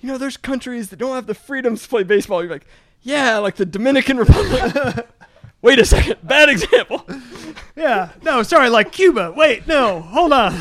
You 0.02 0.08
know, 0.08 0.18
there's 0.18 0.38
countries 0.38 0.90
that 0.90 0.98
don't 0.98 1.16
have 1.16 1.28
the 1.28 1.34
freedoms 1.36 1.84
to 1.84 1.90
play 1.90 2.04
baseball. 2.04 2.42
You're 2.42 2.52
like, 2.54 2.66
yeah, 3.02 3.38
like 3.38 3.56
the 3.58 3.66
Dominican 3.66 4.18
Republic. 4.18 5.08
Wait 5.62 5.78
a 5.78 5.86
second, 5.86 6.16
bad 6.24 6.48
example. 6.48 7.06
Yeah. 7.76 8.12
No, 8.24 8.44
sorry, 8.44 8.70
like 8.70 8.94
Cuba. 8.94 9.34
Wait, 9.36 9.68
no, 9.68 10.00
hold 10.00 10.32
on. 10.32 10.58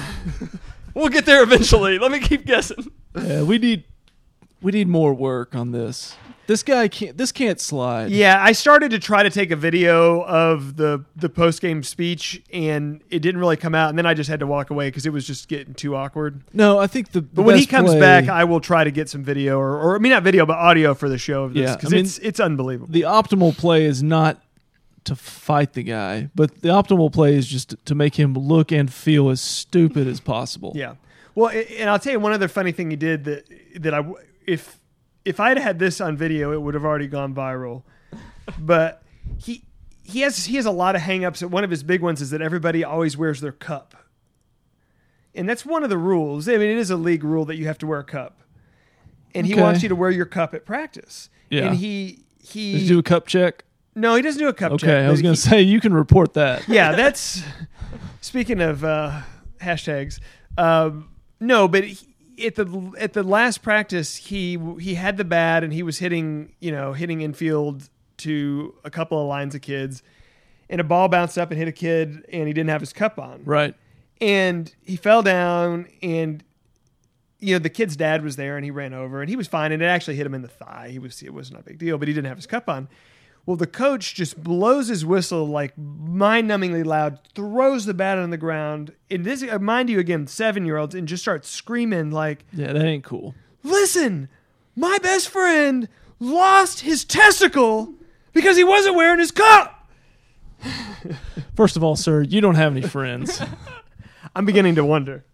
We'll 0.93 1.09
get 1.09 1.25
there 1.25 1.45
eventually. 1.45 1.97
Let 2.01 2.11
me 2.11 2.19
keep 2.19 2.45
guessing. 2.45 2.91
yeah, 3.17 3.43
we 3.43 3.59
need 3.59 3.85
we 4.61 4.73
need 4.73 4.89
more 4.89 5.15
work 5.15 5.55
on 5.55 5.71
this. 5.71 6.17
This 6.49 6.63
guy 6.63 6.89
can't. 6.89 7.17
This 7.17 7.31
can't 7.31 7.61
slide. 7.61 8.11
Yeah, 8.11 8.43
I 8.43 8.53
started 8.53 8.91
to 8.93 8.99
try 8.99 9.23
to 9.23 9.29
take 9.29 9.51
a 9.51 9.57
video 9.57 10.23
of 10.25 10.77
the 10.77 11.05
the 11.15 11.29
post 11.29 11.61
game 11.61 11.83
speech, 11.83 12.43
and 12.51 13.03
it 13.11 13.19
didn't 13.21 13.39
really 13.39 13.59
come 13.59 13.75
out. 13.75 13.91
And 13.91 13.99
then 13.99 14.07
I 14.07 14.15
just 14.15 14.31
had 14.31 14.41
to 14.41 14.47
walk 14.47 14.71
away 14.71 14.89
because 14.89 15.05
it 15.05 15.13
was 15.13 15.27
just 15.27 15.47
getting 15.49 15.75
too 15.75 15.95
awkward. 15.95 16.41
No, 16.55 16.79
I 16.79 16.87
think 16.87 17.13
the. 17.13 17.21
the 17.21 17.27
But 17.35 17.43
when 17.43 17.59
he 17.59 17.67
comes 17.67 17.91
play- 17.91 18.01
back, 18.01 18.29
I 18.31 18.45
will 18.45 18.61
try 18.61 18.83
to 18.83 18.91
get 18.91 19.11
some 19.11 19.23
video, 19.23 19.59
or, 19.59 19.79
or 19.79 19.97
I 19.97 19.99
mean, 19.99 20.11
not 20.11 20.23
video, 20.23 20.47
but 20.47 20.57
audio 20.57 20.95
for 20.95 21.11
the 21.11 21.19
show 21.19 21.45
of 21.45 21.53
this 21.53 21.69
Yeah, 21.69 21.77
because 21.77 21.91
mean, 21.93 22.07
it's 22.07 22.19
it's 22.21 22.41
unbelievable. 22.41 22.91
the 22.91 23.03
optimal 23.03 23.55
play 23.55 23.85
is 23.85 24.03
not 24.03 24.41
to 25.05 25.15
fight 25.15 25.75
the 25.75 25.83
guy, 25.83 26.31
but 26.35 26.63
the 26.63 26.69
optimal 26.71 27.13
play 27.13 27.35
is 27.35 27.47
just 27.47 27.77
to 27.85 27.95
make 27.95 28.15
him 28.15 28.33
look 28.33 28.73
and 28.73 28.91
feel 28.91 29.29
as 29.29 29.43
stupid 29.43 30.07
as 30.07 30.19
possible. 30.19 30.73
Yeah. 30.75 30.95
Well, 31.35 31.51
and 31.79 31.91
I'll 31.91 31.99
tell 31.99 32.13
you 32.15 32.21
one 32.21 32.33
other 32.33 32.49
funny 32.49 32.73
thing 32.73 32.89
he 32.91 32.97
did 32.97 33.25
that 33.25 33.45
that 33.83 33.93
I 33.93 34.03
if 34.47 34.78
if 35.29 35.39
I'd 35.41 35.59
had 35.59 35.79
this 35.79 36.01
on 36.01 36.17
video, 36.17 36.53
it 36.53 36.61
would 36.63 36.75
have 36.75 36.85
already 36.85 37.07
gone 37.07 37.35
viral. 37.35 37.83
But 38.59 39.03
he 39.37 39.65
he 40.03 40.21
has 40.23 40.47
he 40.47 40.57
has 40.57 40.65
a 40.67 40.71
lot 40.71 40.97
of 40.97 41.03
hangups. 41.03 41.49
One 41.49 41.65
of 41.65 41.71
his 41.71 41.83
big 41.83 42.01
ones 42.01 42.23
is 42.23 42.31
that 42.31 42.41
everybody 42.41 42.83
always 42.83 43.17
wears 43.17 43.41
their 43.41 43.53
cup, 43.53 43.95
and 45.35 45.49
that's 45.49 45.67
one 45.67 45.85
of 45.85 45.91
the 45.91 45.99
rules. 45.99 46.49
I 46.49 46.53
mean, 46.53 46.63
it 46.71 46.79
is 46.79 46.91
a 46.91 46.97
league 46.97 47.25
rule 47.25 47.45
that 47.45 47.57
you 47.57 47.67
have 47.67 47.79
to 47.79 47.87
wear 47.87 48.01
a 48.01 48.05
cup, 48.05 48.41
and 49.35 49.47
he 49.47 49.53
Okay. 49.53 49.63
wants 49.63 49.83
you 49.83 49.89
to 49.91 49.95
wear 49.97 50.11
your 50.11 50.25
cup 50.27 50.55
at 50.55 50.65
practice. 50.65 51.29
Yeah. 51.51 51.67
And 51.69 51.77
he 51.77 52.23
Did 52.41 52.49
he 52.51 52.79
you 52.79 52.89
do 52.89 52.99
a 52.99 53.03
cup 53.03 53.27
check? 53.27 53.65
no, 53.95 54.15
he 54.15 54.23
doesn't 54.23 54.41
do 54.41 54.49
a 54.49 54.53
cup 54.55 54.73
check. 54.79 54.89
Okay, 54.89 55.05
I 55.05 55.11
was 55.11 55.21
going 55.23 55.35
to 55.35 55.41
say 55.41 55.61
you 55.61 55.81
can 55.81 55.93
report 55.93 56.33
that. 56.35 56.67
yeah, 56.69 56.93
that's 56.93 57.43
speaking 58.21 58.61
of 58.61 58.83
uh, 58.85 59.21
hashtags. 59.61 60.21
Um, 60.57 61.11
no, 61.41 61.69
but 61.69 61.85
he, 61.85 62.08
at 62.45 62.55
the 62.55 62.93
at 62.99 63.13
the 63.13 63.23
last 63.23 63.63
practice, 63.63 64.17
he 64.17 64.59
he 64.81 64.95
had 64.95 65.17
the 65.17 65.25
bat 65.25 65.65
and 65.65 65.73
he 65.73 65.83
was 65.83 65.99
hitting 65.99 66.53
you 66.61 66.71
know 66.73 66.93
hitting 66.93 67.21
infield 67.21 67.89
to 68.19 68.75
a 68.85 68.91
couple 68.91 69.21
of 69.21 69.29
lines 69.29 69.55
of 69.55 69.61
kids, 69.61 70.03
and 70.69 70.81
a 70.81 70.85
ball 70.85 71.09
bounced 71.09 71.39
up 71.39 71.51
and 71.51 71.59
hit 71.59 71.69
a 71.69 71.73
kid, 71.73 72.25
and 72.33 72.47
he 72.49 72.53
didn't 72.53 72.71
have 72.71 72.81
his 72.81 72.93
cup 72.93 73.19
on, 73.19 73.43
Right. 73.45 73.75
and 74.21 74.75
he 74.83 74.97
fell 74.97 75.23
down 75.23 75.87
and. 76.03 76.43
You 77.41 77.55
know 77.55 77.61
the 77.61 77.71
kid's 77.71 77.95
dad 77.97 78.25
was 78.25 78.35
there 78.35 78.57
and 78.57 78.65
he 78.65 78.73
ran 78.73 78.93
over 78.93 79.21
and 79.21 79.31
he 79.31 79.37
was 79.37 79.47
fine 79.47 79.71
and 79.71 79.81
it 79.81 79.87
actually 79.87 80.17
hit 80.17 80.27
him 80.27 80.35
in 80.35 80.43
the 80.43 80.49
thigh. 80.49 80.89
He 80.91 80.99
was 80.99 81.23
it 81.23 81.33
wasn't 81.33 81.61
a 81.61 81.63
big 81.63 81.79
deal, 81.79 81.97
but 81.97 82.09
he 82.09 82.13
didn't 82.15 82.27
have 82.27 82.37
his 82.37 82.49
cup 82.49 82.69
on. 82.69 82.89
Well, 83.49 83.57
the 83.57 83.67
coach 83.67 84.15
just 84.15 84.45
blows 84.45 84.89
his 84.89 85.07
whistle 85.07 85.49
like 85.49 85.73
mind-numbingly 85.79 86.85
loud, 86.85 87.19
throws 87.35 87.87
the 87.87 87.95
bat 87.95 88.19
on 88.19 88.29
the 88.29 88.37
ground, 88.37 88.93
and 89.11 89.25
this, 89.25 89.43
uh, 89.43 89.59
mind 89.59 89.89
you, 89.89 89.99
again, 89.99 90.27
seven-year-olds, 90.27 90.95
and 90.95 91.09
just 91.09 91.23
starts 91.23 91.49
screaming 91.49 92.11
like, 92.11 92.45
Yeah, 92.53 92.75
that 92.75 92.85
ain't 92.85 93.05
cool. 93.05 93.35
"Listen, 93.63 94.29
my 94.77 94.99
best 94.99 95.31
friend 95.31 95.89
lost 96.21 96.81
his 96.81 97.07
testicle 97.07 97.95
because 98.35 98.59
he 98.59 98.65
wasn't 98.65 98.97
wearing 98.97 99.19
his 99.19 99.31
cup." 99.31 99.89
First 101.57 101.79
of 101.79 101.83
all, 101.83 101.97
sir, 101.97 102.21
you 102.21 102.43
don't 102.43 102.57
have 102.57 102.77
any 102.77 102.87
friends. 102.87 103.41
I'm 104.37 104.45
beginning 104.45 104.75
to 104.75 104.85
wonder. 104.85 105.25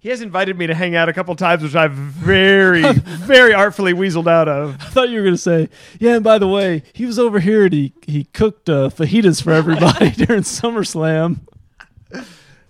He 0.00 0.10
has 0.10 0.20
invited 0.22 0.56
me 0.56 0.68
to 0.68 0.74
hang 0.74 0.94
out 0.94 1.08
a 1.08 1.12
couple 1.12 1.34
times, 1.34 1.62
which 1.62 1.74
I've 1.74 1.90
very, 1.92 2.82
very 2.92 3.52
artfully 3.52 3.92
weaseled 3.92 4.28
out 4.28 4.48
of. 4.48 4.76
I 4.80 4.84
thought 4.90 5.08
you 5.08 5.16
were 5.16 5.24
going 5.24 5.34
to 5.34 5.40
say, 5.40 5.68
yeah, 5.98 6.14
and 6.14 6.24
by 6.24 6.38
the 6.38 6.46
way, 6.46 6.84
he 6.92 7.04
was 7.04 7.18
over 7.18 7.40
here 7.40 7.64
and 7.64 7.72
he, 7.72 7.92
he 8.06 8.24
cooked 8.24 8.68
uh, 8.70 8.90
fajitas 8.90 9.42
for 9.42 9.52
everybody 9.52 10.10
during 10.26 10.42
SummerSlam. 10.42 11.40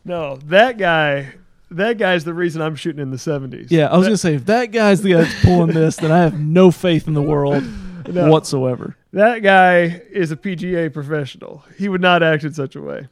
No, 0.05 0.37
that 0.47 0.79
guy, 0.79 1.35
that 1.71 1.99
guy's 1.99 2.25
the 2.25 2.33
reason 2.33 2.63
I'm 2.63 2.77
shooting 2.77 3.03
in 3.03 3.11
the 3.11 3.19
70s. 3.19 3.67
Yeah, 3.71 3.89
I 3.89 3.97
was 3.99 4.07
going 4.07 4.15
to 4.15 4.19
say, 4.19 4.35
if 4.35 4.47
that 4.47 4.67
guy's 4.73 5.03
the 5.03 5.13
guy 5.13 5.21
that's 5.23 5.45
pulling 5.45 5.75
this, 5.75 5.97
then 5.97 6.11
I 6.11 6.19
have 6.21 6.41
no 6.41 6.71
faith 6.71 7.07
in 7.07 7.15
the 7.15 7.23
world 7.23 7.63
No. 8.09 8.31
whatsoever. 8.31 8.97
That 9.13 9.41
guy 9.41 10.01
is 10.11 10.31
a 10.33 10.37
PGA 10.37 10.91
professional. 10.91 11.63
He 11.77 11.91
would 11.91 12.01
not 12.01 12.23
act 12.23 12.43
in 12.43 12.55
such 12.55 12.75
a 12.75 12.81
way. 12.81 13.07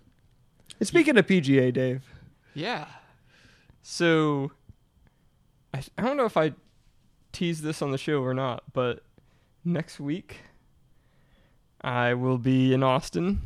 And 0.80 0.88
speaking 0.88 1.18
of 1.18 1.26
PGA, 1.26 1.70
Dave, 1.70 2.02
Yeah. 2.54 2.86
So, 3.88 4.50
I, 5.72 5.80
I 5.96 6.02
don't 6.02 6.16
know 6.16 6.24
if 6.24 6.36
I 6.36 6.54
teased 7.30 7.62
this 7.62 7.82
on 7.82 7.92
the 7.92 7.98
show 7.98 8.20
or 8.20 8.34
not, 8.34 8.64
but 8.72 9.04
next 9.64 10.00
week 10.00 10.40
I 11.82 12.12
will 12.14 12.36
be 12.36 12.74
in 12.74 12.82
Austin. 12.82 13.42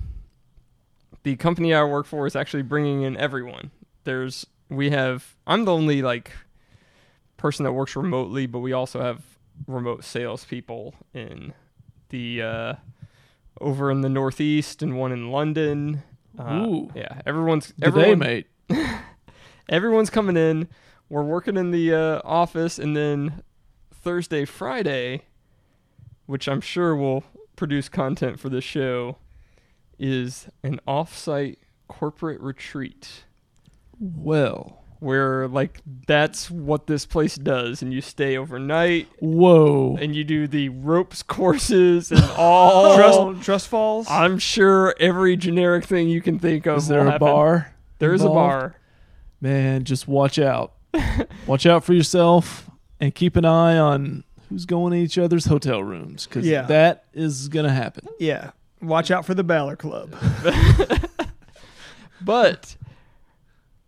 The 1.24 1.36
company 1.36 1.74
I 1.74 1.84
work 1.84 2.07
for 2.07 2.26
is 2.26 2.34
actually 2.34 2.62
bringing 2.62 3.03
in 3.03 3.18
everyone. 3.18 3.70
There's 4.05 4.47
we 4.70 4.88
have 4.88 5.36
I'm 5.47 5.66
the 5.66 5.74
only 5.74 6.01
like 6.01 6.32
person 7.36 7.64
that 7.64 7.72
works 7.72 7.95
remotely, 7.95 8.47
but 8.47 8.61
we 8.61 8.72
also 8.72 9.03
have 9.03 9.22
remote 9.66 10.05
salespeople 10.05 10.95
in 11.12 11.53
the 12.09 12.41
uh, 12.41 12.74
over 13.61 13.91
in 13.91 14.01
the 14.01 14.09
Northeast 14.09 14.82
and 14.82 14.99
one 14.99 15.12
in 15.12 15.30
London. 15.30 16.03
Uh, 16.38 16.64
Ooh. 16.66 16.91
yeah, 16.95 17.20
everyone's 17.26 17.72
day, 17.72 18.14
mate. 18.14 18.47
everyone's 19.71 20.11
coming 20.11 20.37
in. 20.37 20.68
We're 21.09 21.23
working 21.23 21.57
in 21.57 21.71
the 21.71 21.95
uh, 21.95 22.21
office, 22.25 22.79
and 22.79 22.95
then 22.95 23.43
Thursday, 23.93 24.45
Friday, 24.45 25.23
which 26.27 26.47
I'm 26.49 26.61
sure 26.61 26.95
will 26.95 27.25
produce 27.57 27.89
content 27.89 28.39
for 28.39 28.49
the 28.49 28.61
show, 28.61 29.16
is 29.99 30.49
an 30.62 30.81
off-site 30.87 31.59
corporate 31.89 32.41
retreat. 32.41 33.25
Well, 33.99 34.81
where 35.01 35.49
like 35.49 35.81
that's 36.07 36.51
what 36.51 36.87
this 36.87 37.07
place 37.07 37.35
does, 37.35 37.83
and 37.83 37.93
you 37.93 38.01
stay 38.01 38.37
overnight, 38.37 39.09
Whoa. 39.18 39.97
and 40.01 40.14
you 40.14 40.25
do 40.25 40.47
the 40.47 40.68
ropes 40.68 41.23
courses 41.23 42.12
and 42.12 42.23
all. 42.37 42.97
Trust, 42.97 43.43
trust 43.45 43.68
falls. 43.68 44.07
I'm 44.09 44.39
sure 44.39 44.95
every 45.01 45.37
generic 45.37 45.85
thing 45.85 46.09
you 46.09 46.21
can 46.21 46.39
think 46.39 46.66
of. 46.66 46.79
Is 46.79 46.89
there 46.89 47.01
a 47.01 47.12
happen. 47.12 47.27
bar? 47.27 47.75
There's 47.99 48.23
a 48.23 48.29
bar. 48.29 48.77
Man, 49.41 49.84
just 49.84 50.07
watch 50.09 50.38
out. 50.38 50.72
watch 51.47 51.66
out 51.66 51.84
for 51.84 51.93
yourself 51.95 52.68
and 53.01 53.14
keep 53.14 53.36
an 53.36 53.45
eye 53.45 53.78
on 53.78 54.24
who's 54.49 54.66
going 54.66 54.93
to 54.93 54.99
each 54.99 55.16
other's 55.16 55.47
hotel 55.47 55.82
rooms 55.82 56.26
because 56.26 56.47
Yeah. 56.47 56.62
that 56.62 57.05
is 57.14 57.49
going 57.49 57.66
to 57.66 57.72
happen. 57.72 58.07
yeah. 58.18 58.51
Watch 58.82 59.11
out 59.11 59.26
for 59.26 59.34
the 59.34 59.45
Baller 59.45 59.76
Club. 59.78 60.14
But 62.22 62.76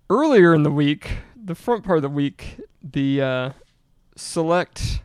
earlier 0.09 0.55
in 0.55 0.63
the 0.63 0.71
week, 0.71 1.19
the 1.37 1.55
front 1.55 1.85
part 1.85 1.99
of 1.99 2.03
the 2.03 2.09
week, 2.09 2.61
the 2.83 3.21
uh, 3.21 3.51
select 4.17 5.01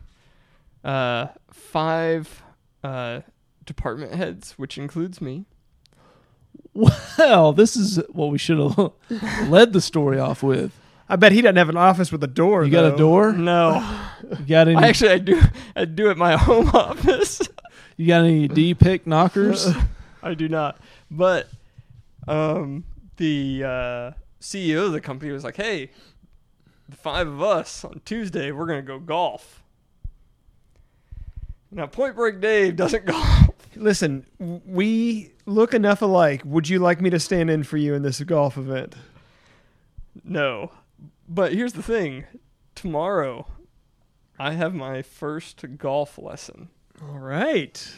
uh, 0.84 1.26
five 1.52 2.42
uh, 2.82 3.20
department 3.66 4.14
heads, 4.14 4.52
which 4.52 4.78
includes 4.78 5.20
me, 5.20 5.44
Well, 7.18 7.52
this 7.52 7.76
is 7.76 8.00
what 8.10 8.30
we 8.30 8.38
should 8.38 8.58
have 8.58 8.92
led 9.48 9.72
the 9.72 9.80
story 9.80 10.18
off 10.20 10.42
with. 10.44 10.70
I 11.08 11.16
bet 11.16 11.32
he 11.32 11.40
doesn't 11.42 11.56
have 11.56 11.68
an 11.68 11.76
office 11.76 12.12
with 12.12 12.22
a 12.22 12.28
door. 12.28 12.64
You 12.64 12.70
got 12.70 12.92
a 12.92 12.96
door? 12.96 13.32
no, 13.32 13.80
You 14.38 14.44
got 14.46 14.68
any? 14.68 14.76
I 14.76 14.86
actually 14.88 15.10
I 15.10 15.18
do 15.18 15.40
I 15.74 15.84
do 15.86 16.10
at 16.10 16.16
my 16.16 16.36
home 16.36 16.68
office. 16.68 17.40
you 17.96 18.06
got 18.06 18.22
any 18.24 18.46
D 18.46 18.74
pick 18.74 19.06
knockers? 19.06 19.66
I 20.22 20.34
do 20.34 20.48
not. 20.48 20.78
But 21.10 21.48
um, 22.28 22.84
the 23.16 23.62
uh, 23.64 24.10
CEO 24.40 24.86
of 24.86 24.92
the 24.92 25.00
company 25.00 25.32
was 25.32 25.42
like, 25.42 25.56
"Hey, 25.56 25.90
the 26.88 26.96
five 26.96 27.26
of 27.26 27.42
us 27.42 27.84
on 27.84 28.00
Tuesday, 28.04 28.52
we're 28.52 28.66
gonna 28.66 28.82
go 28.82 28.98
golf." 29.00 29.62
Now, 31.72 31.86
Point 31.86 32.14
Break 32.16 32.40
Dave 32.40 32.76
doesn't 32.76 33.06
golf. 33.06 33.48
Listen, 33.78 34.26
we 34.38 35.32
look 35.46 35.72
enough 35.74 36.02
alike. 36.02 36.42
Would 36.44 36.68
you 36.68 36.78
like 36.78 37.00
me 37.00 37.10
to 37.10 37.20
stand 37.20 37.50
in 37.50 37.62
for 37.62 37.76
you 37.76 37.94
in 37.94 38.02
this 38.02 38.20
golf 38.22 38.56
event? 38.56 38.94
No, 40.24 40.72
but 41.28 41.52
here's 41.52 41.72
the 41.74 41.82
thing: 41.82 42.24
tomorrow, 42.74 43.46
I 44.38 44.52
have 44.52 44.74
my 44.74 45.02
first 45.02 45.64
golf 45.78 46.18
lesson. 46.18 46.68
All 47.02 47.18
right. 47.18 47.92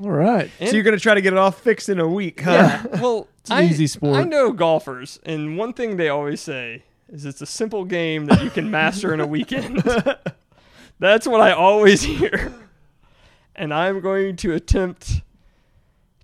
All 0.00 0.10
right. 0.10 0.50
And- 0.60 0.68
so 0.68 0.76
you're 0.76 0.84
going 0.84 0.96
to 0.96 1.02
try 1.02 1.14
to 1.14 1.20
get 1.20 1.32
it 1.32 1.38
all 1.38 1.50
fixed 1.50 1.88
in 1.88 1.98
a 1.98 2.06
week, 2.08 2.42
huh? 2.42 2.52
Yeah. 2.52 3.00
Well, 3.00 3.26
it's 3.40 3.50
an 3.50 3.56
I, 3.56 3.64
easy 3.64 3.86
sport. 3.86 4.16
I 4.16 4.22
know 4.24 4.52
golfers, 4.52 5.18
and 5.24 5.56
one 5.58 5.72
thing 5.72 5.96
they 5.96 6.08
always 6.08 6.40
say 6.40 6.84
is 7.08 7.24
it's 7.24 7.40
a 7.40 7.46
simple 7.46 7.84
game 7.84 8.26
that 8.26 8.42
you 8.44 8.50
can 8.50 8.70
master 8.70 9.12
in 9.14 9.20
a 9.20 9.26
weekend. 9.26 9.82
That's 11.00 11.26
what 11.26 11.40
I 11.40 11.52
always 11.52 12.02
hear. 12.02 12.52
And 13.58 13.74
I'm 13.74 14.00
going 14.00 14.36
to 14.36 14.54
attempt 14.54 15.22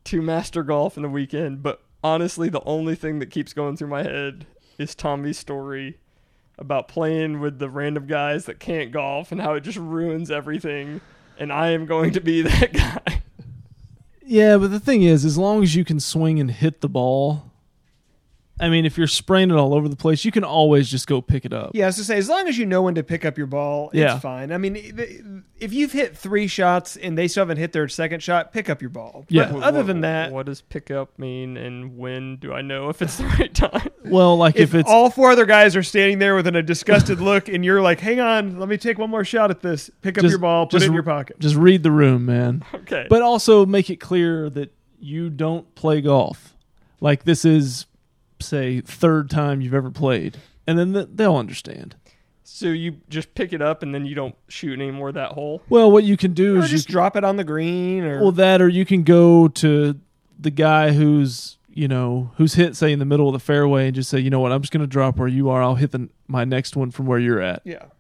to 0.05 0.23
master 0.23 0.63
golf 0.63 0.97
in 0.97 1.03
the 1.03 1.09
weekend, 1.09 1.65
but 1.65 1.83
honestly, 2.03 2.49
the 2.49 2.63
only 2.63 2.95
thing 2.95 3.19
that 3.19 3.31
keeps 3.31 3.53
going 3.53 3.77
through 3.77 3.89
my 3.89 4.05
head 4.05 4.47
is 4.79 4.95
Tommy's 4.95 5.37
story 5.37 5.99
about 6.57 6.87
playing 6.87 7.41
with 7.41 7.59
the 7.59 7.69
random 7.69 8.07
guys 8.07 8.45
that 8.45 8.61
can't 8.61 8.93
golf 8.93 9.33
and 9.33 9.41
how 9.41 9.55
it 9.55 9.63
just 9.63 9.79
ruins 9.79 10.31
everything. 10.31 11.01
And 11.37 11.53
I 11.53 11.71
am 11.71 11.87
going 11.87 12.13
to 12.13 12.21
be 12.21 12.43
that 12.43 12.73
guy. 12.73 13.23
Yeah, 14.25 14.57
but 14.57 14.71
the 14.71 14.79
thing 14.79 15.03
is, 15.03 15.25
as 15.25 15.37
long 15.37 15.65
as 15.65 15.75
you 15.75 15.85
can 15.85 15.99
swing 15.99 16.39
and 16.39 16.53
hit 16.53 16.83
the 16.83 16.89
ball, 16.89 17.51
I 18.61 18.69
mean, 18.69 18.87
if 18.87 18.97
you're 18.97 19.09
spraying 19.09 19.51
it 19.51 19.57
all 19.57 19.75
over 19.75 19.89
the 19.89 19.97
place, 19.97 20.25
you 20.25 20.31
can 20.31 20.45
always 20.45 20.89
just 20.89 21.09
go 21.09 21.21
pick 21.21 21.45
it 21.45 21.53
up. 21.53 21.73
Yeah, 21.75 21.85
I 21.85 21.87
was 21.89 21.97
to 21.97 22.05
say, 22.05 22.17
as 22.17 22.29
long 22.29 22.47
as 22.47 22.57
you 22.57 22.67
know 22.67 22.83
when 22.83 22.95
to 22.95 23.03
pick 23.03 23.25
up 23.25 23.37
your 23.37 23.49
ball, 23.49 23.89
it's 23.91 23.99
Yeah. 23.99 24.21
fine. 24.21 24.53
I 24.53 24.59
mean, 24.59 25.43
if 25.59 25.73
you've 25.73 25.91
hit 25.91 26.17
three 26.17 26.47
shots 26.47 26.97
and 26.97 27.19
they 27.19 27.27
still 27.27 27.41
haven't 27.43 27.57
hit 27.57 27.73
their 27.73 27.89
second 27.89 28.23
shot, 28.23 28.53
pick 28.53 28.71
up 28.71 28.81
your 28.81 28.91
ball. 28.91 29.27
Yeah. 29.29 29.51
But 29.51 29.65
other 29.65 29.83
than 29.83 30.03
that, 30.03 30.31
what 30.31 30.47
does 30.47 30.61
pick 30.61 30.93
up 30.93 31.19
mean, 31.19 31.57
and 31.57 31.97
when 31.99 32.37
do 32.37 32.53
I 32.53 32.63
know 32.63 32.91
if 32.91 33.03
it's 33.03 33.17
the 33.17 33.25
right 33.39 33.53
time? 33.53 33.89
Well, 34.05 34.37
like 34.37 34.55
if, 34.55 34.73
if, 34.73 34.75
it's 34.83 34.91
all 34.91 35.11
four 35.11 35.33
other 35.33 35.47
guys 35.47 35.75
are 35.75 35.83
standing 35.83 36.21
there 36.21 36.37
with 36.37 36.47
a 36.47 36.63
disgusted 36.63 37.21
look 37.21 37.49
and 37.49 37.65
you're 37.65 37.83
like, 37.83 37.99
hang 37.99 38.21
on, 38.21 38.61
let 38.61 38.69
me 38.69 38.77
take 38.77 38.99
one 38.99 39.11
more 39.11 39.25
shot 39.25 39.51
at 39.51 39.63
this, 39.63 39.91
pick 40.01 40.17
up 40.17 40.23
Just- 40.23 40.31
your 40.31 40.39
ball, 40.39 40.67
put 40.67 40.73
just 40.73 40.85
it 40.85 40.89
in 40.89 40.95
your 40.95 41.03
pocket. 41.03 41.41
just 41.41 41.57
read 41.57 41.83
the 41.83 41.91
room, 41.91 42.25
man. 42.27 42.63
Okay, 42.75 43.07
But 43.11 43.21
also 43.23 43.67
make 43.67 43.91
it 43.91 43.97
clear 43.97 44.49
that 44.51 44.73
you 45.01 45.29
don't 45.31 45.75
play 45.75 46.01
golf. 46.03 46.55
Like 47.01 47.25
this 47.25 47.45
is, 47.45 47.87
say, 48.45 48.81
third 48.81 49.31
time 49.31 49.61
you've 49.61 49.75
ever 49.75 49.91
played, 49.91 50.37
and 50.67 50.79
then 50.79 50.93
th- 50.93 51.09
they'll 51.15 51.37
understand. 51.37 51.97
so 52.43 52.67
you 52.69 52.99
just 53.09 53.35
pick 53.35 53.53
it 53.53 53.63
up 53.63 53.83
and 53.83 53.95
then 53.95 54.05
you 54.07 54.15
don't 54.15 54.35
shoot 54.49 54.79
anymore 54.79 55.11
that 55.13 55.33
hole. 55.33 55.63
Well, 55.69 55.91
what 55.91 56.05
you 56.05 56.17
can 56.17 56.33
do 56.35 56.57
Or 56.57 56.65
is 56.65 56.71
you 56.71 56.77
just 56.79 56.89
drop 56.89 57.17
it 57.17 57.25
on 57.25 57.37
the 57.37 57.45
green 57.45 58.05
or 58.05 58.21
Well, 58.21 58.33
that 58.33 58.61
or 58.63 58.69
you 58.69 58.85
can 58.85 59.03
go 59.03 59.49
to 59.49 59.99
the 60.39 60.51
guy 60.51 60.93
who's 60.93 61.59
you 61.73 61.89
know 61.89 62.31
who's 62.37 62.55
hit 62.55 62.77
say 62.77 62.93
in 62.93 62.99
the 63.01 63.05
middle 63.05 63.27
of 63.29 63.33
the 63.33 63.39
fairway 63.41 63.87
and 63.87 63.95
just 63.97 64.09
say, 64.11 64.19
you 64.21 64.31
know 64.31 64.41
what, 64.41 64.53
I'm 64.53 64.61
just 64.61 64.73
going 64.73 64.83
to 64.83 64.87
drop 64.87 65.17
where 65.17 65.27
you 65.29 65.49
are. 65.51 65.63
I'll 65.63 65.75
hit 65.75 65.91
the 65.91 66.09
my 66.29 66.45
next 66.45 66.77
one 66.77 66.91
from 66.93 67.07
where 67.07 67.19
you're 67.19 67.41
at. 67.41 67.63
yeah. 67.65 67.83
and 67.83 67.91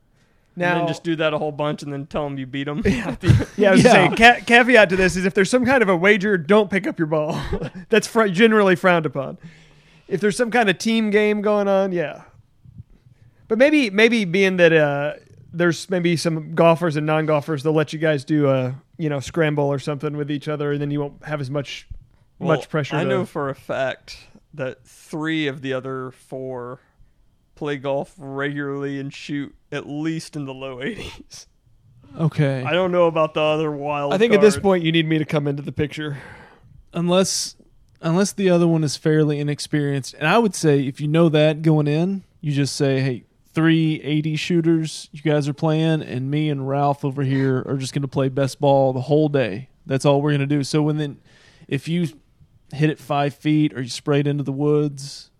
Now, 0.56 0.78
then 0.78 0.86
just 0.86 1.02
do 1.02 1.16
that 1.16 1.34
a 1.34 1.38
whole 1.38 1.50
bunch 1.50 1.82
and 1.82 1.92
then 1.92 2.06
tell 2.06 2.22
them 2.24 2.38
you 2.38 2.46
beat 2.46 2.64
them. 2.64 2.82
yeah, 2.86 3.06
I 3.08 3.72
was 3.72 3.82
Yeah. 3.82 3.92
saying 3.92 4.16
ca- 4.16 4.40
caveat 4.46 4.90
to 4.90 4.96
this 4.96 5.16
is 5.16 5.24
if 5.24 5.34
there's 5.34 5.50
some 5.50 5.64
kind 5.64 5.82
of 5.82 5.88
a 5.88 5.96
wager, 5.96 6.36
don't 6.38 6.70
pick 6.70 6.86
up 6.86 6.98
your 7.00 7.06
ball. 7.08 7.40
That's 7.88 8.06
fr- 8.06 8.26
generally 8.28 8.76
frowned 8.76 9.06
upon. 9.06 9.38
If 10.08 10.20
there's 10.20 10.36
some 10.36 10.50
kind 10.50 10.68
of 10.68 10.78
team 10.78 11.10
game 11.10 11.40
going 11.40 11.68
on, 11.68 11.92
yeah. 11.92 12.22
But 13.48 13.58
maybe 13.58 13.90
maybe 13.90 14.24
being 14.24 14.56
that 14.58 14.72
uh, 14.72 15.14
there's 15.52 15.88
maybe 15.90 16.16
some 16.16 16.54
golfers 16.54 16.96
and 16.96 17.06
non-golfers, 17.06 17.62
they'll 17.62 17.72
let 17.72 17.92
you 17.92 17.98
guys 17.98 18.24
do 18.24 18.48
a 18.48 18.74
you 18.98 19.08
know 19.08 19.20
scramble 19.20 19.64
or 19.64 19.78
something 19.78 20.16
with 20.16 20.30
each 20.30 20.48
other, 20.48 20.72
and 20.72 20.80
then 20.80 20.90
you 20.90 21.00
won't 21.00 21.24
have 21.24 21.40
as 21.40 21.50
much 21.50 21.88
much 22.38 22.68
pressure. 22.68 22.96
I 22.96 23.04
to- 23.04 23.08
know 23.08 23.24
for 23.24 23.48
a 23.50 23.54
fact 23.54 24.18
that 24.54 24.86
three 24.86 25.46
of 25.46 25.62
the 25.62 25.72
other 25.72 26.10
four 26.12 26.80
play 27.54 27.76
golf 27.76 28.14
regularly 28.18 28.98
and 28.98 29.12
shoot 29.12 29.54
at 29.70 29.88
least 29.88 30.36
in 30.36 30.44
the 30.44 30.54
low 30.54 30.76
80s. 30.78 31.46
Okay, 32.18 32.62
I 32.62 32.72
don't 32.72 32.92
know 32.92 33.06
about 33.06 33.34
the 33.34 33.40
other 33.40 33.70
wild. 33.72 34.14
I 34.14 34.18
think 34.18 34.32
at 34.32 34.40
this 34.40 34.56
point 34.56 34.84
you 34.84 34.92
need 34.92 35.06
me 35.08 35.18
to 35.18 35.24
come 35.24 35.48
into 35.48 35.62
the 35.62 35.72
picture. 35.72 36.18
unless 36.92 37.56
unless 38.04 38.32
the 38.32 38.48
other 38.48 38.68
one 38.68 38.84
is 38.84 38.96
fairly 38.96 39.40
inexperienced, 39.40 40.14
and 40.14 40.28
I 40.28 40.38
would 40.38 40.54
say 40.54 40.86
if 40.86 41.00
you 41.00 41.08
know 41.08 41.28
that 41.30 41.62
going 41.62 41.88
in, 41.88 42.22
you 42.40 42.52
just 42.52 42.76
say, 42.76 43.00
hey. 43.00 43.24
Three 43.52 44.00
80 44.02 44.34
shooters 44.34 45.08
you 45.12 45.22
guys 45.22 45.48
are 45.48 45.54
playing, 45.54 46.02
and 46.02 46.28
me 46.28 46.50
and 46.50 46.68
Ralph 46.68 47.04
over 47.04 47.22
here 47.22 47.62
are 47.68 47.76
just 47.76 47.94
going 47.94 48.02
to 48.02 48.08
play 48.08 48.28
best 48.28 48.58
ball 48.58 48.92
the 48.92 49.02
whole 49.02 49.28
day. 49.28 49.68
That's 49.86 50.04
all 50.04 50.20
we're 50.20 50.32
going 50.32 50.40
to 50.40 50.46
do. 50.46 50.64
So 50.64 50.82
when 50.82 50.96
then, 50.96 51.20
if 51.68 51.86
you 51.86 52.08
hit 52.72 52.90
it 52.90 52.98
five 52.98 53.32
feet 53.32 53.72
or 53.72 53.80
you 53.80 53.88
spray 53.88 54.18
it 54.18 54.26
into 54.26 54.42
the 54.42 54.50
woods, 54.50 55.30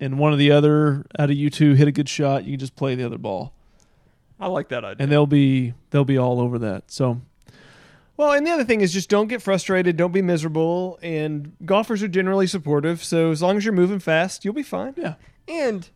and 0.00 0.18
one 0.18 0.32
of 0.32 0.38
the 0.38 0.50
other 0.50 1.04
out 1.18 1.28
of 1.28 1.36
you 1.36 1.50
two 1.50 1.74
hit 1.74 1.86
a 1.86 1.92
good 1.92 2.08
shot, 2.08 2.44
you 2.44 2.52
can 2.52 2.60
just 2.60 2.74
play 2.74 2.94
the 2.94 3.04
other 3.04 3.18
ball, 3.18 3.52
I 4.40 4.46
like 4.46 4.68
that 4.70 4.82
idea. 4.82 5.04
and 5.04 5.12
they'll 5.12 5.26
be 5.26 5.74
they'll 5.90 6.06
be 6.06 6.16
all 6.16 6.40
over 6.40 6.58
that. 6.60 6.90
So 6.90 7.20
Well, 8.16 8.32
and 8.32 8.46
the 8.46 8.50
other 8.50 8.64
thing 8.64 8.82
is 8.82 8.92
just 8.92 9.08
don't 9.08 9.28
get 9.28 9.40
frustrated, 9.42 9.96
don't 9.96 10.12
be 10.12 10.22
miserable, 10.22 10.98
and 11.02 11.52
golfers 11.64 12.02
are 12.02 12.08
generally 12.08 12.46
supportive. 12.46 13.02
So 13.02 13.30
as 13.30 13.40
long 13.42 13.56
as 13.56 13.64
you're 13.64 13.72
moving 13.74 13.98
fast, 13.98 14.44
you'll 14.44 14.54
be 14.54 14.62
fine. 14.62 14.94
yeah, 14.96 15.14
and 15.48 15.88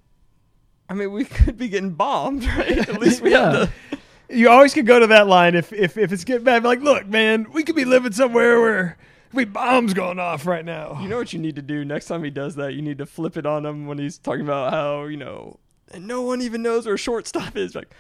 I 0.89 0.95
mean, 0.95 1.13
we 1.13 1.25
could 1.27 1.59
be 1.59 1.69
getting 1.69 1.93
bombed, 1.93 2.45
right? 2.45 2.79
At 2.89 3.01
least 3.01 3.21
we 3.21 3.33
Yeah. 3.33 3.41
have 3.53 3.53
the. 3.91 3.99
You 4.29 4.49
always 4.51 4.75
could 4.75 4.87
go 4.87 4.99
to 4.99 5.07
that 5.09 5.29
line 5.29 5.55
if 5.55 5.73
if, 5.73 5.97
if 5.97 6.11
it's 6.13 6.25
getting 6.25 6.43
bad. 6.45 6.63
Be 6.63 6.69
like, 6.69 6.81
look, 6.81 7.07
man, 7.07 7.47
we 7.53 7.63
could 7.63 7.77
be 7.77 7.85
living 7.85 8.11
somewhere 8.13 8.61
where 8.61 8.99
we 9.33 9.45
bombs 9.45 9.95
going 9.95 10.19
off 10.19 10.47
right 10.47 10.65
now. 10.65 10.99
You 11.01 11.07
know 11.09 11.17
what 11.19 11.33
you 11.33 11.39
need 11.39 11.55
to 11.57 11.63
do 11.63 11.85
next 11.85 12.07
time 12.07 12.25
he 12.25 12.31
does 12.31 12.57
that? 12.57 12.73
You 12.75 12.83
need 12.83 12.99
to 12.99 13.07
flip 13.07 13.37
it 13.37 13.47
on 13.47 13.65
him 13.65 13.87
when 13.87 13.99
he's 13.99 14.19
talking 14.19 14.41
about 14.41 14.73
how 14.73 15.05
you 15.05 15.17
know, 15.17 15.61
and 15.93 16.09
no 16.09 16.23
one 16.23 16.41
even 16.43 16.61
knows 16.63 16.87
where 16.87 16.97
shortstop 16.99 17.57
is. 17.57 17.77
Like, 17.77 17.95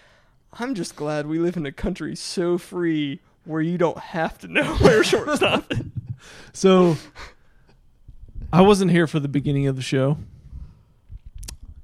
I'm 0.54 0.74
just 0.74 0.96
glad 0.96 1.26
we 1.28 1.38
live 1.38 1.56
in 1.56 1.64
a 1.66 1.70
country 1.72 2.16
so 2.16 2.58
free 2.58 3.20
where 3.46 3.60
you 3.62 3.78
don't 3.78 3.98
have 3.98 4.38
to 4.38 4.48
know 4.48 4.74
where 4.76 5.02
shortstop 5.04 5.70
is. 5.72 5.80
so 6.52 6.96
I 8.52 8.60
wasn't 8.62 8.90
here 8.90 9.06
for 9.06 9.20
the 9.20 9.28
beginning 9.28 9.66
of 9.66 9.76
the 9.76 9.82
show. 9.82 10.18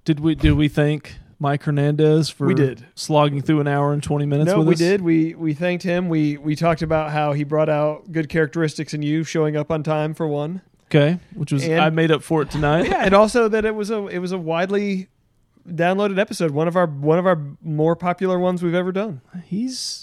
Did 0.04 0.20
we 0.20 0.34
did 0.34 0.54
we 0.54 0.68
thank 0.68 1.16
Mike 1.38 1.62
Hernandez 1.62 2.28
for 2.30 2.46
We 2.46 2.54
did. 2.54 2.84
slogging 2.94 3.40
through 3.42 3.60
an 3.60 3.68
hour 3.68 3.92
and 3.92 4.02
twenty 4.02 4.26
minutes 4.26 4.50
no, 4.50 4.60
we 4.60 4.74
us? 4.74 4.78
did. 4.78 5.00
We 5.00 5.34
we 5.34 5.54
thanked 5.54 5.84
him. 5.84 6.08
We 6.08 6.36
we 6.38 6.56
talked 6.56 6.82
about 6.82 7.10
how 7.12 7.32
he 7.32 7.44
brought 7.44 7.68
out 7.68 8.10
good 8.10 8.28
characteristics 8.28 8.94
in 8.94 9.02
you, 9.02 9.22
showing 9.24 9.56
up 9.56 9.70
on 9.70 9.82
time 9.82 10.14
for 10.14 10.26
one. 10.26 10.60
Okay, 10.86 11.18
which 11.34 11.52
was 11.52 11.64
And- 11.66 11.80
I 11.80 11.90
made 11.90 12.10
up 12.10 12.22
for 12.22 12.42
it 12.42 12.50
tonight. 12.50 12.86
Yeah, 12.86 13.04
and 13.04 13.14
also 13.14 13.48
that 13.48 13.64
it 13.64 13.74
was 13.74 13.90
a 13.90 14.06
it 14.08 14.18
was 14.18 14.32
a 14.32 14.38
widely 14.38 15.08
downloaded 15.68 16.18
episode. 16.18 16.50
One 16.50 16.66
of 16.68 16.76
our 16.76 16.86
one 16.86 17.18
of 17.20 17.26
our 17.26 17.40
more 17.62 17.94
popular 17.94 18.38
ones 18.38 18.62
we've 18.62 18.74
ever 18.74 18.90
done. 18.92 19.20
He's 19.44 20.01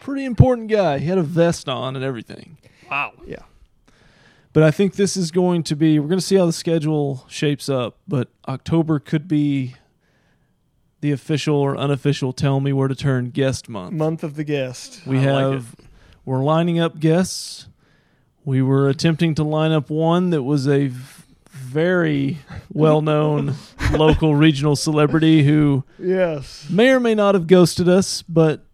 pretty 0.00 0.24
important 0.24 0.68
guy. 0.68 0.98
He 0.98 1.06
had 1.06 1.18
a 1.18 1.22
vest 1.22 1.68
on 1.68 1.94
and 1.96 2.04
everything. 2.04 2.58
Wow. 2.90 3.12
Yeah. 3.26 3.42
But 4.52 4.64
I 4.64 4.70
think 4.72 4.94
this 4.96 5.16
is 5.16 5.30
going 5.30 5.62
to 5.64 5.76
be 5.76 5.98
we're 6.00 6.08
going 6.08 6.18
to 6.18 6.24
see 6.24 6.36
how 6.36 6.46
the 6.46 6.52
schedule 6.52 7.24
shapes 7.28 7.68
up, 7.68 7.98
but 8.08 8.28
October 8.48 8.98
could 8.98 9.28
be 9.28 9.76
the 11.00 11.12
official 11.12 11.56
or 11.56 11.76
unofficial 11.76 12.32
tell 12.32 12.58
me 12.60 12.72
where 12.72 12.88
to 12.88 12.94
turn 12.94 13.30
guest 13.30 13.68
month. 13.68 13.92
Month 13.94 14.24
of 14.24 14.34
the 14.34 14.44
guest. 14.44 15.02
We 15.06 15.18
I 15.20 15.32
like 15.32 15.52
have 15.54 15.76
we're 16.24 16.42
lining 16.42 16.80
up 16.80 16.98
guests. 16.98 17.68
We 18.44 18.60
were 18.60 18.88
attempting 18.88 19.34
to 19.36 19.44
line 19.44 19.70
up 19.72 19.88
one 19.88 20.30
that 20.30 20.42
was 20.42 20.66
a 20.66 20.90
very 21.48 22.38
well-known 22.72 23.54
local 23.92 24.34
regional 24.34 24.74
celebrity 24.76 25.42
who 25.44 25.84
Yes. 25.98 26.66
may 26.70 26.90
or 26.90 27.00
may 27.00 27.14
not 27.14 27.34
have 27.34 27.46
ghosted 27.46 27.88
us, 27.88 28.22
but 28.22 28.60
we're 28.60 28.60
gonna 28.60 28.69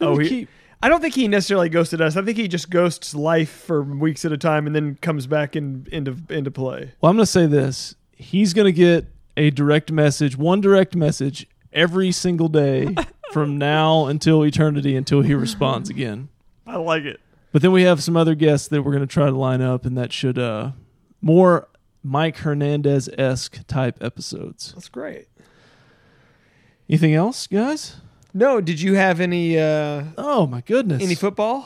Oh, 0.00 0.18
he- 0.18 0.28
keep 0.28 0.48
I 0.82 0.88
don't 0.88 1.00
think 1.00 1.14
he 1.14 1.26
necessarily 1.26 1.68
ghosted 1.68 2.00
us. 2.00 2.16
I 2.16 2.22
think 2.22 2.36
he 2.36 2.48
just 2.48 2.68
ghosts 2.70 3.14
life 3.14 3.50
for 3.50 3.82
weeks 3.82 4.24
at 4.24 4.32
a 4.32 4.36
time 4.36 4.66
and 4.66 4.76
then 4.76 4.96
comes 5.00 5.26
back 5.26 5.56
in, 5.56 5.86
into 5.90 6.16
into 6.28 6.50
play. 6.50 6.92
Well, 7.00 7.10
I'm 7.10 7.16
going 7.16 7.24
to 7.24 7.30
say 7.30 7.46
this. 7.46 7.94
He's 8.12 8.52
going 8.52 8.66
to 8.66 8.72
get 8.72 9.06
a 9.36 9.50
direct 9.50 9.90
message, 9.90 10.36
one 10.36 10.60
direct 10.60 10.94
message 10.94 11.46
every 11.72 12.12
single 12.12 12.48
day 12.48 12.94
from 13.32 13.58
now 13.58 14.06
until 14.06 14.44
eternity 14.44 14.96
until 14.96 15.22
he 15.22 15.34
responds 15.34 15.88
again. 15.88 16.28
I 16.66 16.76
like 16.76 17.04
it. 17.04 17.20
But 17.52 17.62
then 17.62 17.72
we 17.72 17.82
have 17.82 18.02
some 18.02 18.16
other 18.16 18.34
guests 18.34 18.68
that 18.68 18.82
we're 18.82 18.92
going 18.92 19.06
to 19.06 19.12
try 19.12 19.26
to 19.26 19.36
line 19.36 19.62
up, 19.62 19.86
and 19.86 19.96
that 19.96 20.12
should 20.12 20.38
uh 20.38 20.72
more 21.22 21.68
Mike 22.02 22.36
Hernandez 22.38 23.08
esque 23.16 23.66
type 23.66 24.02
episodes. 24.02 24.72
That's 24.74 24.90
great. 24.90 25.26
Anything 26.88 27.14
else, 27.14 27.46
guys? 27.46 27.96
No, 28.36 28.60
did 28.60 28.82
you 28.82 28.92
have 28.94 29.20
any 29.20 29.58
uh 29.58 30.04
Oh 30.18 30.46
my 30.46 30.60
goodness! 30.60 31.02
any 31.02 31.14
football? 31.14 31.64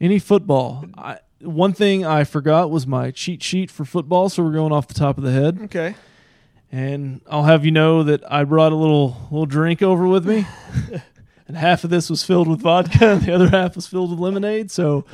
Any 0.00 0.20
football? 0.20 0.84
I, 0.96 1.18
one 1.40 1.72
thing 1.72 2.06
I 2.06 2.22
forgot 2.22 2.70
was 2.70 2.86
my 2.86 3.10
cheat 3.10 3.42
sheet 3.42 3.68
for 3.68 3.84
football, 3.84 4.28
so 4.28 4.44
we're 4.44 4.52
going 4.52 4.70
off 4.70 4.86
the 4.86 4.94
top 4.94 5.18
of 5.18 5.24
the 5.24 5.32
head. 5.32 5.58
Okay. 5.64 5.96
And 6.70 7.20
I'll 7.28 7.42
have 7.42 7.64
you 7.64 7.72
know 7.72 8.04
that 8.04 8.22
I 8.30 8.44
brought 8.44 8.70
a 8.70 8.76
little 8.76 9.16
little 9.32 9.44
drink 9.46 9.82
over 9.82 10.06
with 10.06 10.24
me, 10.24 10.46
and 11.48 11.56
half 11.56 11.82
of 11.82 11.90
this 11.90 12.08
was 12.08 12.22
filled 12.22 12.46
with 12.46 12.60
vodka, 12.60 13.14
and 13.14 13.22
the 13.22 13.32
other 13.34 13.48
half 13.48 13.74
was 13.74 13.88
filled 13.88 14.10
with 14.10 14.20
lemonade. 14.20 14.70
So 14.70 15.04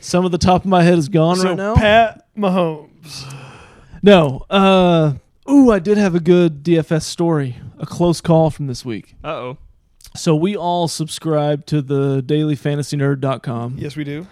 some 0.00 0.24
of 0.24 0.32
the 0.32 0.38
top 0.38 0.62
of 0.62 0.68
my 0.68 0.82
head 0.82 0.98
is 0.98 1.08
gone 1.08 1.38
right 1.38 1.56
now. 1.56 1.76
Pat 1.76 2.26
Mahomes. 2.36 3.32
no, 4.02 4.44
uh, 4.50 5.12
ooh, 5.48 5.70
I 5.70 5.78
did 5.78 5.98
have 5.98 6.16
a 6.16 6.20
good 6.20 6.64
DFS 6.64 7.02
story, 7.02 7.58
a 7.78 7.86
close 7.86 8.20
call 8.20 8.50
from 8.50 8.66
this 8.66 8.84
week. 8.84 9.14
Uh 9.22 9.28
oh. 9.28 9.58
So 10.16 10.36
we 10.36 10.56
all 10.56 10.86
subscribe 10.88 11.66
to 11.66 11.82
the 11.82 12.22
dailyfantasynerd.com. 12.22 13.76
Yes, 13.78 13.96
we 13.96 14.04
do. 14.04 14.26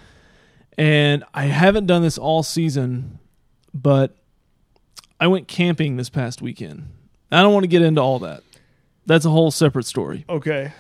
And 0.79 1.25
I 1.35 1.45
haven't 1.47 1.87
done 1.87 2.03
this 2.03 2.17
all 2.19 2.43
season, 2.43 3.19
but 3.75 4.17
I 5.21 5.27
went 5.27 5.49
camping 5.49 5.97
this 5.97 6.09
past 6.09 6.41
weekend. 6.41 6.89
I 7.31 7.43
don't 7.43 7.53
want 7.53 7.65
to 7.65 7.69
get 7.69 7.83
into 7.83 8.01
all 8.01 8.19
that. 8.21 8.43
That's 9.07 9.25
a 9.25 9.31
whole 9.31 9.51
separate 9.51 9.85
story. 9.87 10.25
Okay. 10.29 10.73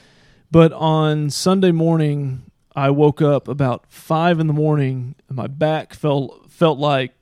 But 0.50 0.72
on 0.72 1.30
Sunday 1.30 1.72
morning, 1.72 2.44
I 2.76 2.90
woke 2.90 3.20
up 3.20 3.48
about 3.48 3.84
five 3.90 4.38
in 4.38 4.46
the 4.46 4.52
morning, 4.52 5.14
and 5.28 5.36
my 5.36 5.46
back 5.46 5.94
felt 5.94 6.50
felt 6.50 6.78
like 6.78 7.12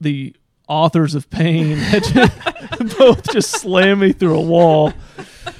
the 0.00 0.36
authors 0.68 1.14
of 1.14 1.28
pain 1.30 1.76
had 1.78 2.04
just- 2.04 2.98
both 2.98 3.32
just 3.32 3.50
slammed 3.60 4.00
me 4.00 4.12
through 4.12 4.38
a 4.38 4.40
wall. 4.42 4.92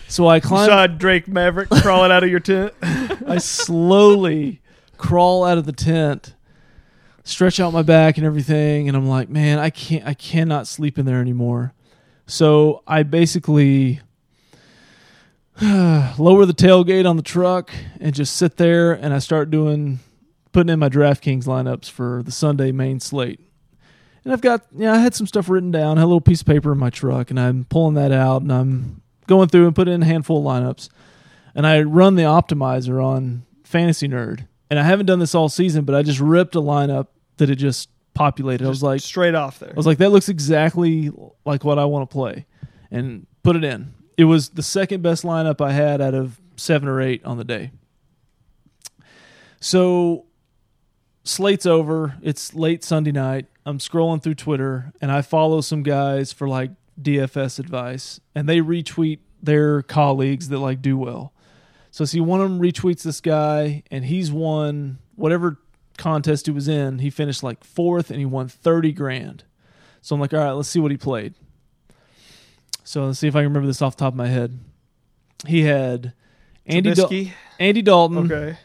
So 0.09 0.27
I 0.27 0.37
You 0.37 0.43
saw 0.43 0.87
Drake 0.87 1.27
Maverick 1.27 1.71
crawling 1.71 2.13
out 2.13 2.23
of 2.23 2.31
your 2.31 2.41
tent. 2.41 2.73
I 2.83 3.39
slowly 3.39 4.61
crawl 4.97 5.45
out 5.45 5.59
of 5.59 5.67
the 5.67 5.73
tent, 5.73 6.35
stretch 7.25 7.59
out 7.59 7.73
my 7.73 7.83
back 7.83 8.17
and 8.17 8.27
everything, 8.27 8.89
and 8.89 8.97
I'm 8.97 9.09
like, 9.09 9.29
man, 9.29 9.59
I 9.59 9.71
can't, 9.71 10.07
I 10.07 10.15
cannot 10.15 10.67
sleep 10.67 10.99
in 10.99 11.07
there 11.07 11.21
anymore. 11.21 11.75
So 12.27 12.83
I 12.87 13.03
basically 13.03 14.01
lower 15.61 16.47
the 16.47 16.55
tailgate 16.55 17.09
on 17.09 17.17
the 17.17 17.23
truck 17.23 17.71
and 18.01 18.15
just 18.15 18.37
sit 18.37 18.57
there, 18.57 18.93
and 18.93 19.13
I 19.13 19.19
start 19.19 19.51
doing, 19.51 20.01
putting 20.53 20.73
in 20.73 20.79
my 20.79 20.89
DraftKings 20.89 21.45
lineups 21.45 21.91
for 21.91 22.23
the 22.25 22.33
Sunday 22.33 22.73
main 22.73 23.01
slate. 23.01 23.41
And 24.25 24.33
I've 24.33 24.41
got, 24.41 24.63
yeah, 24.75 24.95
I 24.95 24.99
had 24.99 25.15
some 25.15 25.27
stuff 25.27 25.49
written 25.49 25.71
down, 25.71 25.97
had 25.97 26.05
a 26.05 26.07
little 26.07 26.21
piece 26.21 26.41
of 26.41 26.47
paper 26.47 26.73
in 26.73 26.79
my 26.79 26.91
truck, 26.91 27.31
and 27.31 27.39
I'm 27.39 27.65
pulling 27.65 27.95
that 27.95 28.11
out, 28.11 28.43
and 28.43 28.53
I'm 28.53 29.03
going 29.27 29.49
through 29.49 29.67
and 29.67 29.75
putting 29.75 29.95
in 29.95 30.03
a 30.03 30.07
handful 30.07 30.39
of 30.39 30.45
lineups 30.45 30.89
and 31.55 31.67
I 31.67 31.83
run 31.83 32.17
the 32.17 32.23
optimizer 32.23 33.03
on 33.03 33.45
Fantasy 33.63 34.09
Nerd. 34.09 34.47
And 34.71 34.79
I 34.79 34.83
haven't 34.83 35.07
done 35.07 35.21
this 35.21 35.35
all 35.35 35.49
season, 35.49 35.85
but 35.85 35.95
I 35.95 36.03
just 36.03 36.21
ripped 36.21 36.57
a 36.57 36.61
lineup 36.61 37.09
that 37.37 37.49
it 37.49 37.57
just 37.57 37.89
populated. 38.15 38.65
I 38.65 38.69
was 38.69 38.83
like, 38.83 39.01
straight 39.01 39.35
off 39.35 39.59
there. 39.59 39.71
I 39.71 39.75
was 39.75 39.87
like, 39.87 39.99
that 39.99 40.11
looks 40.11 40.29
exactly 40.29 41.13
like 41.45 41.65
what 41.65 41.79
I 41.79 41.85
want 41.85 42.09
to 42.09 42.13
play, 42.13 42.47
and 42.91 43.27
put 43.43 43.57
it 43.57 43.65
in. 43.65 43.95
It 44.17 44.25
was 44.25 44.51
the 44.51 44.63
second 44.63 45.03
best 45.03 45.23
lineup 45.23 45.61
I 45.61 45.73
had 45.73 46.01
out 46.01 46.15
of 46.15 46.41
seven 46.57 46.89
or 46.89 47.01
eight 47.01 47.25
on 47.25 47.37
the 47.37 47.45
day. 47.45 47.73
So, 49.61 50.27
slate's 51.25 51.67
over. 51.67 52.17
It's 52.23 52.55
late 52.55 52.85
Sunday 52.85 53.13
night. 53.13 53.47
I'm 53.67 53.79
scrolling 53.79 54.23
through 54.23 54.35
Twitter, 54.35 54.93
and 55.01 55.11
I 55.11 55.23
follow 55.23 55.61
some 55.61 55.83
guys 55.83 56.33
for 56.33 56.49
like 56.49 56.71
DFS 57.01 57.59
advice, 57.59 58.21
and 58.35 58.49
they 58.49 58.59
retweet 58.59 59.19
their 59.43 59.83
colleagues 59.83 60.49
that 60.49 60.59
like 60.59 60.81
do 60.83 60.97
well. 60.97 61.33
So, 61.91 62.05
see, 62.05 62.21
one 62.21 62.41
of 62.41 62.51
them 62.51 62.61
retweets 62.61 63.03
this 63.03 63.21
guy, 63.21 63.83
and 63.91 64.05
he's 64.05 64.33
won 64.33 64.99
whatever 65.15 65.59
contest 65.97 66.47
he 66.47 66.53
was 66.53 66.67
in. 66.67 66.99
He 66.99 67.11
finished 67.11 67.43
like 67.43 67.63
fourth, 67.63 68.11
and 68.11 68.19
he 68.19 68.27
won 68.27 68.49
thirty 68.49 68.93
grand. 68.93 69.45
So 70.01 70.15
I'm 70.15 70.21
like, 70.21 70.35
all 70.35 70.41
right, 70.41 70.51
let's 70.53 70.69
see 70.69 70.81
what 70.81 70.91
he 70.91 70.97
played. 70.97 71.35
So 72.85 73.07
let's 73.07 73.19
see 73.19 73.29
if 73.29 73.35
I 73.35 73.39
can 73.39 73.45
remember 73.49 73.67
this 73.67 73.81
off 73.81 73.97
the 73.97 74.01
top 74.05 74.13
of 74.13 74.19
my 74.19 74.27
head. 74.27 74.59
He 75.47 75.63
had 75.63 76.13
Andy 76.67 76.93
Dal- 76.95 77.09
Andy 77.59 77.83
Dalton. 77.83 78.31
Okay. 78.31 78.59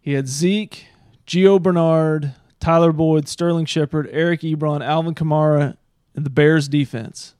He 0.00 0.12
had 0.12 0.28
Zeke, 0.28 0.86
Gio 1.26 1.60
Bernard, 1.60 2.34
Tyler 2.60 2.92
Boyd, 2.92 3.28
Sterling 3.28 3.66
Shepard, 3.66 4.08
Eric 4.10 4.40
Ebron, 4.40 4.84
Alvin 4.84 5.14
Kamara, 5.14 5.76
and 6.14 6.24
the 6.24 6.30
Bears 6.30 6.68
defense. 6.68 7.34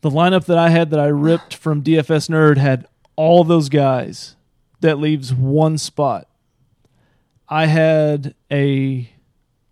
The 0.00 0.10
lineup 0.10 0.44
that 0.46 0.58
I 0.58 0.68
had 0.70 0.90
that 0.90 1.00
I 1.00 1.06
ripped 1.06 1.54
from 1.54 1.82
DFS 1.82 2.28
Nerd 2.28 2.56
had 2.56 2.86
all 3.16 3.42
those 3.44 3.68
guys. 3.68 4.36
That 4.80 4.98
leaves 4.98 5.34
one 5.34 5.76
spot. 5.76 6.28
I 7.48 7.66
had 7.66 8.34
a 8.50 9.10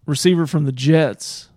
receiver 0.04 0.46
from 0.48 0.64
the 0.64 0.72
Jets 0.72 1.48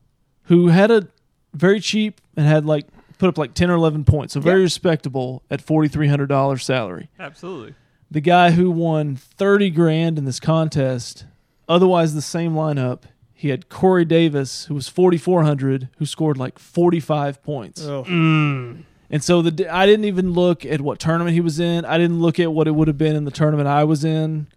who 0.44 0.68
had 0.68 0.92
a 0.92 1.08
very 1.54 1.80
cheap 1.80 2.22
and 2.38 2.46
had 2.46 2.66
like 2.66 2.86
put 3.18 3.28
up 3.30 3.38
like 3.40 3.54
10 3.56 3.72
or 3.72 3.76
11 3.76 4.04
points. 4.06 4.34
So 4.34 4.40
very 4.40 4.62
respectable 4.62 5.42
at 5.50 5.66
$4,300 5.66 6.62
salary 6.62 7.10
Absolutely. 7.20 7.74
the 8.12 8.22
guy 8.22 8.52
who 8.52 8.70
won 8.70 9.16
30 9.16 9.72
grand 9.72 10.18
in 10.20 10.26
this 10.26 10.40
contest, 10.40 11.26
otherwise 11.68 12.14
the 12.14 12.22
same 12.22 12.54
lineup, 12.54 13.02
he 13.40 13.48
had 13.48 13.70
Corey 13.70 14.04
Davis, 14.04 14.66
who 14.66 14.74
was 14.74 14.90
4,400, 14.90 15.88
who 15.98 16.06
scored 16.06 16.36
like 16.36 16.60
45 16.60 17.42
points. 17.42 17.82
Oh. 17.86 18.04
Mm. 18.04 18.84
And 19.10 19.24
so 19.24 19.42
the 19.42 19.74
I 19.74 19.86
didn't 19.86 20.04
even 20.04 20.34
look 20.34 20.66
at 20.66 20.82
what 20.82 21.00
tournament 21.00 21.34
he 21.34 21.40
was 21.40 21.58
in. 21.58 21.86
I 21.86 21.98
didn't 21.98 22.20
look 22.20 22.38
at 22.38 22.52
what 22.52 22.68
it 22.68 22.72
would 22.72 22.90
have 22.90 22.98
been 22.98 23.16
in 23.16 23.24
the 23.24 23.32
tournament 23.32 23.70
I 23.70 23.86
was 23.86 24.04
in. 24.04 24.48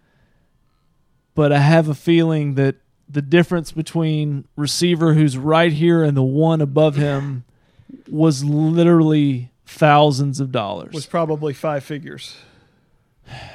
But 1.37 1.53
I 1.53 1.61
have 1.61 1.89
a 1.89 1.95
feeling 1.95 2.57
that 2.57 2.75
the 3.09 3.23
difference 3.23 3.71
between 3.71 4.49
receiver 4.57 5.15
who's 5.15 5.39
right 5.39 5.73
here 5.73 6.03
and 6.03 6.17
the 6.17 6.25
one 6.25 6.61
above 6.61 6.97
him 6.97 7.45
was 8.11 8.43
literally 8.45 9.53
thousands 9.65 10.41
of 10.41 10.51
dollars. 10.51 10.93
Was 10.93 11.07
probably 11.07 11.53
five 11.53 11.85
figures. 11.85 12.37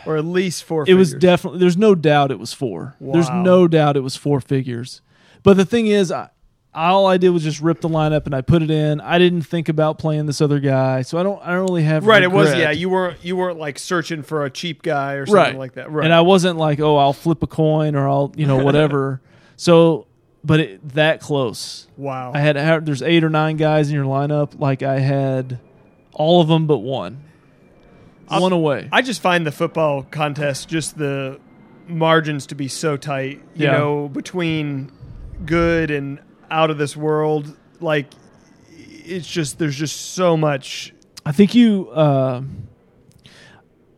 Or 0.06 0.16
at 0.16 0.24
least 0.24 0.64
four 0.64 0.86
it 0.88 0.94
was 0.94 1.14
definitely 1.14 1.60
there's 1.60 1.76
no 1.76 1.96
doubt 1.96 2.32
it 2.32 2.40
was 2.40 2.54
four 2.54 2.96
there's 3.02 3.30
no 3.30 3.68
doubt 3.68 3.98
it 3.98 4.00
was 4.00 4.16
four 4.16 4.40
figures 4.40 5.02
but 5.48 5.56
the 5.56 5.64
thing 5.66 5.88
is 5.88 6.12
I, 6.12 6.30
all 6.74 7.08
i 7.08 7.16
did 7.16 7.30
was 7.30 7.42
just 7.42 7.62
rip 7.62 7.80
the 7.80 7.88
lineup 7.88 8.26
and 8.26 8.36
i 8.36 8.42
put 8.42 8.62
it 8.62 8.70
in 8.70 9.00
i 9.00 9.18
didn't 9.18 9.44
think 9.44 9.70
about 9.70 9.98
playing 9.98 10.26
this 10.26 10.42
other 10.42 10.60
guy 10.60 11.02
so 11.04 11.18
i 11.18 11.24
don't 11.24 11.42
i 11.42 11.52
don't 11.54 11.66
really 11.70 11.84
have 11.84 12.06
Right, 12.06 12.22
it 12.22 12.30
was 12.32 12.54
yeah, 12.54 12.72
you 12.72 12.90
weren't 12.90 13.24
you 13.24 13.38
weren't 13.38 13.58
like 13.58 13.80
searching 13.80 14.24
for 14.24 14.44
a 14.44 14.50
cheap 14.50 14.82
guy 14.84 15.14
or 15.14 15.26
something 15.26 15.42
right 15.42 15.58
like 15.58 15.74
that. 15.76 15.90
Right. 15.90 16.04
and 16.04 16.14
i 16.14 16.20
wasn't 16.20 16.58
like 16.58 16.82
oh 16.82 16.98
i'll 16.98 17.14
flip 17.14 17.42
a 17.42 17.48
coin 17.48 17.96
or 17.96 18.10
i'll 18.10 18.34
you 18.36 18.46
know 18.46 18.62
whatever 18.64 19.22
so 19.56 20.06
but 20.44 20.60
it, 20.60 20.90
that 20.90 21.22
close 21.22 21.88
wow. 21.96 22.34
i 22.36 22.40
had 22.40 22.58
I 22.58 22.62
had- 22.64 22.86
there's 22.86 23.02
eight 23.02 23.24
or 23.24 23.30
nine 23.30 23.56
guys 23.56 23.88
in 23.88 23.96
your 23.96 24.06
lineup 24.06 24.60
like 24.60 24.84
i 24.84 25.00
had 25.00 25.60
all 26.12 26.42
of 26.42 26.50
them 26.50 26.68
but 26.68 26.80
one 26.80 27.24
one 28.28 28.52
away 28.52 28.90
I 28.92 29.02
just 29.02 29.22
find 29.22 29.48
the 29.48 29.54
football 29.54 30.04
contest 30.04 30.68
just 30.68 30.98
the 30.98 31.40
margins 31.88 32.48
to 32.48 32.56
be 32.56 32.68
so 32.68 32.98
tight. 32.98 33.42
You 33.56 33.66
Yeah. 33.68 33.78
know, 33.78 34.10
between 34.10 34.92
good 35.46 35.92
and 35.92 36.20
out 36.50 36.70
of 36.70 36.78
this 36.78 36.96
world, 36.96 37.56
like 37.80 38.08
it's 38.70 39.28
just 39.28 39.60
there's 39.60 39.76
just 39.76 40.14
so 40.14 40.36
much. 40.38 40.94
I 41.26 41.32
think 41.32 41.54
you, 41.56 41.90
uh, 41.90 42.42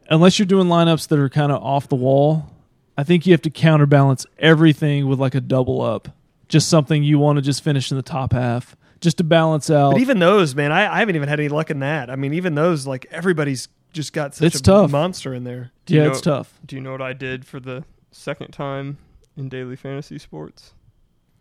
unless 0.10 0.40
you're 0.40 0.46
doing 0.46 0.68
lineups 0.68 1.08
that 1.10 1.20
are 1.20 1.30
kind 1.30 1.52
of 1.52 1.62
off 1.64 1.88
the 1.88 1.96
wall, 1.96 2.52
I 2.98 3.04
think 3.04 3.26
you 3.26 3.34
have 3.34 3.42
to 3.44 3.50
counterbalance 3.50 4.26
everything 4.40 5.08
with 5.08 5.20
like 5.20 5.36
a 5.36 5.42
double 5.42 5.82
up, 5.82 6.10
just 6.48 6.70
something 6.70 7.04
you 7.04 7.20
want 7.20 7.38
to 7.38 7.42
just 7.42 7.64
finish 7.64 7.92
in 7.92 7.98
the 7.98 8.04
top 8.04 8.34
half 8.34 8.76
just 9.00 9.18
to 9.18 9.24
balance 9.24 9.70
out. 9.70 9.92
But 9.94 10.02
even 10.02 10.20
those, 10.20 10.56
man, 10.56 10.72
I, 10.72 10.94
I 10.94 11.00
haven't 11.00 11.16
even 11.16 11.30
had 11.30 11.40
any 11.40 11.50
luck 11.50 11.70
in 11.70 11.80
that. 11.80 12.10
I 12.10 12.16
mean, 12.16 12.34
even 12.34 12.56
those, 12.56 12.86
like 12.86 13.06
everybody's 13.12 13.70
just 13.94 14.12
got 14.14 14.36
such 14.36 14.48
It's 14.48 14.60
a 14.60 14.64
tough. 14.64 14.92
monster 14.92 15.34
in 15.34 15.44
there. 15.46 15.72
Do 15.86 15.94
you 15.94 16.00
yeah, 16.02 16.08
know- 16.08 16.12
it's 16.12 16.22
tough. 16.22 16.54
Do 16.66 16.76
you 16.76 16.82
know 16.82 16.92
what 16.92 17.02
I 17.02 17.14
did 17.14 17.46
for 17.46 17.60
the 17.60 17.86
second 18.12 18.52
time 18.52 18.98
in 19.38 19.48
daily 19.50 19.76
fantasy 19.76 20.18
sports? 20.20 20.74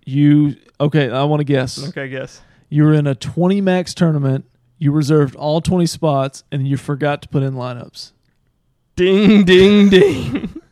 You 0.09 0.57
okay? 0.81 1.11
I 1.11 1.25
want 1.25 1.41
to 1.41 1.45
guess. 1.45 1.87
Okay, 1.89 2.09
guess. 2.09 2.41
You 2.71 2.85
were 2.85 2.95
in 2.95 3.07
a 3.07 3.15
20 3.15 3.61
max 3.61 3.93
tournament. 3.93 4.47
You 4.79 4.91
reserved 4.91 5.37
all 5.37 5.61
20 5.61 5.85
spots, 5.85 6.45
and 6.51 6.67
you 6.67 6.79
forgot 6.79 7.21
to 7.23 7.29
put 7.29 7.43
in 7.43 7.53
lineups. 7.53 8.13
Ding, 8.97 9.45
ding, 9.45 9.89
ding. 9.91 10.63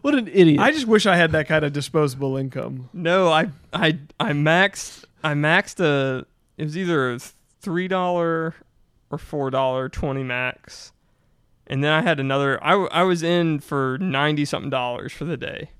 What 0.00 0.14
an 0.14 0.26
idiot! 0.28 0.58
I 0.58 0.72
just 0.72 0.86
wish 0.86 1.04
I 1.04 1.16
had 1.16 1.32
that 1.32 1.46
kind 1.46 1.66
of 1.66 1.74
disposable 1.74 2.38
income. 2.38 2.88
no, 2.94 3.28
I, 3.28 3.50
I, 3.74 3.98
I 4.18 4.32
maxed. 4.32 5.04
I 5.22 5.34
maxed 5.34 5.78
a. 5.78 6.24
It 6.56 6.64
was 6.64 6.78
either 6.78 7.12
a 7.12 7.18
three 7.60 7.88
dollar 7.88 8.54
or 9.10 9.18
four 9.18 9.50
dollar 9.50 9.90
twenty 9.90 10.22
max, 10.22 10.92
and 11.66 11.84
then 11.84 11.92
I 11.92 12.00
had 12.00 12.18
another. 12.18 12.62
I, 12.64 12.72
I 12.86 13.02
was 13.02 13.22
in 13.22 13.60
for 13.60 13.98
ninety 14.00 14.46
something 14.46 14.70
dollars 14.70 15.12
for 15.12 15.26
the 15.26 15.36
day. 15.36 15.72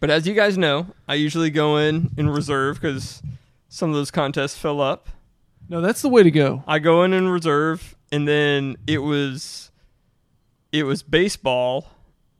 But 0.00 0.10
as 0.10 0.26
you 0.26 0.34
guys 0.34 0.56
know, 0.58 0.88
I 1.08 1.14
usually 1.14 1.50
go 1.50 1.76
in 1.78 2.10
in 2.16 2.28
reserve 2.28 2.80
because 2.80 3.22
some 3.68 3.90
of 3.90 3.96
those 3.96 4.10
contests 4.10 4.56
fill 4.56 4.80
up. 4.80 5.08
no, 5.68 5.80
that's 5.80 6.02
the 6.02 6.08
way 6.08 6.22
to 6.22 6.30
go. 6.30 6.62
I 6.66 6.78
go 6.78 7.02
in 7.02 7.12
in 7.12 7.28
reserve, 7.28 7.96
and 8.12 8.26
then 8.28 8.76
it 8.86 8.98
was 8.98 9.70
it 10.72 10.82
was 10.84 11.02
baseball, 11.02 11.88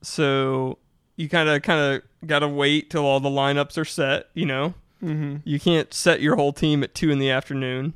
so 0.03 0.79
you 1.17 1.29
kind 1.29 1.49
of 1.49 1.63
kind 1.63 1.81
of 1.97 2.03
got 2.29 2.41
to 2.41 2.49
wait 2.49 2.91
till 2.91 3.05
all 3.05 3.21
the 3.21 3.29
lineups 3.31 3.79
are 3.79 3.85
set. 3.85 4.27
You 4.35 4.47
know, 4.47 4.75
Mm-hmm. 5.03 5.37
you 5.45 5.61
can't 5.61 5.93
set 5.93 6.21
your 6.23 6.37
whole 6.37 6.53
team 6.55 6.83
at 6.83 6.95
two 6.95 7.11
in 7.11 7.19
the 7.19 7.31
afternoon. 7.31 7.93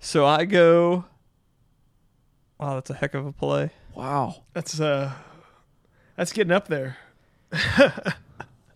So 0.00 0.26
I 0.26 0.44
go. 0.44 1.04
Wow, 2.58 2.74
that's 2.74 2.90
a 2.90 2.94
heck 2.94 3.14
of 3.14 3.24
a 3.26 3.32
play. 3.32 3.70
Wow. 3.94 4.42
That's 4.52 4.80
uh, 4.80 5.12
that's 6.16 6.32
getting 6.32 6.52
up 6.52 6.66
there. 6.68 6.96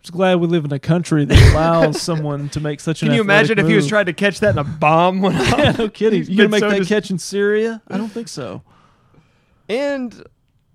I'm 0.03 0.07
just 0.07 0.13
glad 0.17 0.35
we 0.41 0.47
live 0.47 0.65
in 0.65 0.73
a 0.73 0.79
country 0.79 1.23
that 1.23 1.51
allows 1.53 2.01
someone 2.01 2.49
to 2.49 2.59
make 2.59 2.81
such 2.81 3.01
an. 3.03 3.07
Can 3.07 3.15
you 3.15 3.21
imagine 3.21 3.57
if 3.57 3.65
he 3.69 3.73
was 3.73 3.87
trying 3.87 4.07
to 4.07 4.13
catch 4.13 4.41
that 4.41 4.49
in 4.51 4.57
a 4.57 4.63
bomb 4.65 5.21
went 5.21 5.37
off? 5.39 5.49
move. 5.51 5.59
Yeah, 5.59 5.71
no 5.71 5.87
kidding. 5.89 6.19
He's 6.19 6.29
You 6.29 6.35
gonna 6.35 6.49
make 6.49 6.59
so 6.59 6.69
that 6.69 6.79
dis- 6.79 6.89
catch 6.89 7.09
in 7.09 7.17
Syria? 7.17 7.81
I 7.87 7.97
don't 7.97 8.09
think 8.09 8.27
so. 8.27 8.63
And 9.69 10.23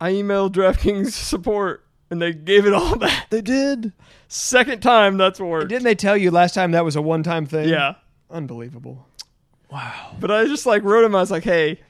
I 0.01 0.13
emailed 0.13 0.53
DraftKings 0.53 1.11
support, 1.13 1.85
and 2.11 2.23
they 2.23 2.33
gave 2.33 2.65
it 2.67 2.73
all 2.73 2.97
back. 2.99 3.29
They 3.29 3.43
did. 3.43 3.93
Second 4.29 4.81
time 4.81 5.19
that's 5.19 5.39
worked. 5.41 5.69
Didn't 5.69 5.85
they 5.85 5.95
tell 5.95 6.17
you 6.17 6.31
last 6.31 6.55
time 6.55 6.71
that 6.73 6.85
was 6.87 6.97
a 6.97 7.03
one-time 7.03 7.45
thing? 7.45 7.69
Yeah. 7.69 7.97
Unbelievable. 8.31 9.07
Wow. 9.71 10.17
But 10.19 10.31
I 10.31 10.47
just 10.47 10.65
like 10.65 10.83
wrote 10.85 11.05
him. 11.05 11.15
I 11.15 11.21
was 11.21 11.31
like, 11.31 11.45
hey, 11.45 11.81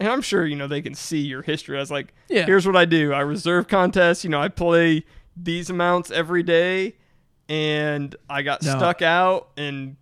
and 0.00 0.08
I'm 0.08 0.20
sure 0.22 0.44
you 0.44 0.56
know 0.56 0.66
they 0.66 0.82
can 0.82 0.94
see 0.94 1.18
your 1.20 1.42
history. 1.42 1.76
I 1.76 1.80
was 1.80 1.92
like, 1.92 2.12
Yeah. 2.28 2.44
here's 2.44 2.66
what 2.66 2.74
I 2.76 2.86
do. 2.86 3.12
I 3.12 3.20
reserve 3.20 3.68
contests. 3.68 4.24
You 4.24 4.30
know, 4.30 4.40
I 4.40 4.48
play 4.48 5.04
these 5.36 5.70
amounts 5.70 6.10
every 6.10 6.42
day, 6.42 6.96
and 7.48 8.14
I 8.28 8.42
got 8.42 8.62
No. 8.62 8.76
stuck 8.76 9.02
out 9.02 9.48
and 9.56 9.96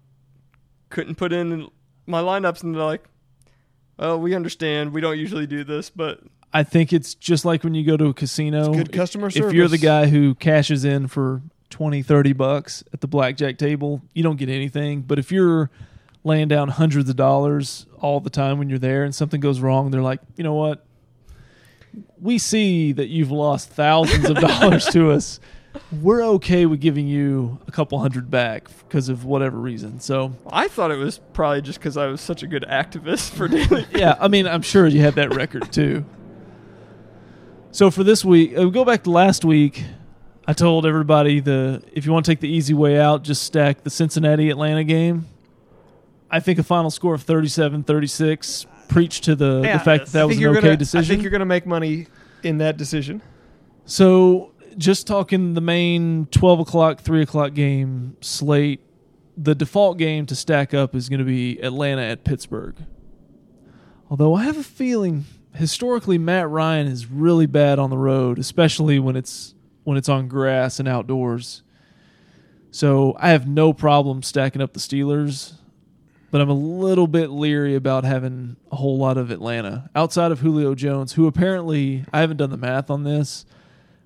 couldn't 0.88 1.14
put 1.16 1.32
in 1.32 1.68
my 2.06 2.20
lineups. 2.20 2.62
And 2.62 2.74
they're 2.74 2.82
like, 2.82 3.04
well, 3.98 4.18
we 4.20 4.34
understand. 4.34 4.92
We 4.92 5.00
don't 5.00 5.18
usually 5.18 5.46
do 5.46 5.62
this, 5.64 5.90
but 5.90 6.20
I 6.52 6.62
think 6.64 6.92
it's 6.92 7.14
just 7.14 7.44
like 7.44 7.62
when 7.62 7.74
you 7.74 7.84
go 7.84 7.96
to 7.96 8.06
a 8.06 8.14
casino. 8.14 8.68
It's 8.70 8.76
good 8.76 8.92
customer 8.92 9.28
If 9.28 9.52
you're 9.52 9.68
the 9.68 9.78
guy 9.78 10.06
who 10.06 10.34
cashes 10.34 10.84
in 10.84 11.06
for 11.06 11.42
20, 11.70 12.02
30 12.02 12.32
bucks 12.32 12.82
at 12.92 13.00
the 13.00 13.06
blackjack 13.06 13.56
table, 13.56 14.02
you 14.14 14.22
don't 14.22 14.36
get 14.36 14.48
anything. 14.48 15.02
But 15.02 15.18
if 15.20 15.30
you're 15.30 15.70
laying 16.24 16.48
down 16.48 16.68
hundreds 16.68 17.08
of 17.08 17.16
dollars 17.16 17.86
all 18.00 18.20
the 18.20 18.30
time 18.30 18.58
when 18.58 18.68
you're 18.68 18.78
there 18.80 19.04
and 19.04 19.14
something 19.14 19.40
goes 19.40 19.60
wrong, 19.60 19.90
they're 19.90 20.02
like, 20.02 20.20
you 20.36 20.44
know 20.44 20.54
what? 20.54 20.84
We 22.20 22.38
see 22.38 22.92
that 22.92 23.08
you've 23.08 23.30
lost 23.30 23.70
thousands 23.70 24.28
of 24.28 24.36
dollars 24.36 24.86
to 24.86 25.10
us. 25.10 25.40
We're 26.02 26.22
okay 26.22 26.66
with 26.66 26.80
giving 26.80 27.06
you 27.06 27.58
a 27.68 27.70
couple 27.70 27.98
hundred 28.00 28.30
back 28.30 28.68
because 28.80 29.08
of 29.08 29.24
whatever 29.24 29.56
reason. 29.56 30.00
So, 30.00 30.34
I 30.50 30.68
thought 30.68 30.90
it 30.90 30.96
was 30.96 31.18
probably 31.32 31.62
just 31.62 31.78
because 31.78 31.96
I 31.96 32.06
was 32.06 32.20
such 32.20 32.42
a 32.42 32.46
good 32.46 32.64
activist 32.68 33.30
for 33.30 33.46
daily. 33.48 33.86
yeah, 33.94 34.16
I 34.20 34.28
mean, 34.28 34.46
I'm 34.46 34.62
sure 34.62 34.86
you 34.86 35.00
have 35.02 35.14
that 35.14 35.34
record 35.34 35.72
too. 35.72 36.04
So 37.72 37.90
for 37.90 38.02
this 38.02 38.24
week, 38.24 38.58
uh, 38.58 38.64
we 38.64 38.70
go 38.72 38.84
back 38.84 39.04
to 39.04 39.10
last 39.10 39.44
week. 39.44 39.84
I 40.46 40.52
told 40.52 40.86
everybody 40.86 41.38
the 41.38 41.82
if 41.92 42.04
you 42.04 42.12
want 42.12 42.24
to 42.24 42.32
take 42.32 42.40
the 42.40 42.48
easy 42.48 42.74
way 42.74 42.98
out, 42.98 43.22
just 43.22 43.44
stack 43.44 43.84
the 43.84 43.90
Cincinnati 43.90 44.50
Atlanta 44.50 44.82
game. 44.82 45.28
I 46.28 46.40
think 46.40 46.58
a 46.58 46.64
final 46.64 46.90
score 46.90 47.14
of 47.14 47.24
37-36 47.24 48.66
preach 48.90 49.22
to 49.22 49.34
the, 49.34 49.62
Yeah, 49.64 49.78
the 49.78 49.84
fact 49.84 50.06
that 50.06 50.12
that 50.12 50.28
was 50.28 50.36
an 50.36 50.46
okay 50.46 50.76
gonna, 50.76 50.78
I 50.94 51.02
think 51.02 51.22
you're 51.22 51.30
going 51.30 51.40
to 51.40 51.46
make 51.46 51.66
money 51.66 52.06
in 52.42 52.58
that 52.58 52.76
decision. 52.76 53.22
So, 53.84 54.52
just 54.76 55.06
talking 55.06 55.54
the 55.54 55.60
main 55.60 56.26
12 56.26 56.60
o'clock, 56.60 57.00
3 57.00 57.22
o'clock 57.22 57.54
game 57.54 58.16
slate, 58.20 58.80
the 59.36 59.54
default 59.54 59.98
game 59.98 60.26
to 60.26 60.36
stack 60.36 60.74
up 60.74 60.94
is 60.94 61.08
going 61.08 61.18
to 61.18 61.24
be 61.24 61.58
Atlanta 61.60 62.02
at 62.02 62.24
Pittsburgh. 62.24 62.76
Although 64.10 64.34
I 64.34 64.44
have 64.44 64.58
a 64.58 64.62
feeling 64.62 65.24
historically 65.54 66.18
Matt 66.18 66.48
Ryan 66.48 66.86
is 66.86 67.06
really 67.06 67.46
bad 67.46 67.78
on 67.78 67.90
the 67.90 67.98
road, 67.98 68.38
especially 68.38 68.98
when 68.98 69.16
it's 69.16 69.54
when 69.84 69.96
it's 69.96 70.08
on 70.08 70.28
grass 70.28 70.78
and 70.78 70.88
outdoors. 70.88 71.62
So 72.70 73.16
I 73.18 73.30
have 73.30 73.48
no 73.48 73.72
problem 73.72 74.22
stacking 74.22 74.62
up 74.62 74.72
the 74.72 74.80
Steelers, 74.80 75.54
but 76.30 76.40
I'm 76.40 76.48
a 76.48 76.54
little 76.54 77.06
bit 77.06 77.30
leery 77.30 77.74
about 77.74 78.04
having 78.04 78.56
a 78.70 78.76
whole 78.76 78.98
lot 78.98 79.16
of 79.18 79.30
Atlanta 79.30 79.90
outside 79.94 80.32
of 80.32 80.40
Julio 80.40 80.74
Jones, 80.74 81.14
who 81.14 81.26
apparently 81.26 82.04
I 82.12 82.20
haven't 82.20 82.36
done 82.36 82.50
the 82.50 82.56
math 82.56 82.90
on 82.90 83.04
this, 83.04 83.44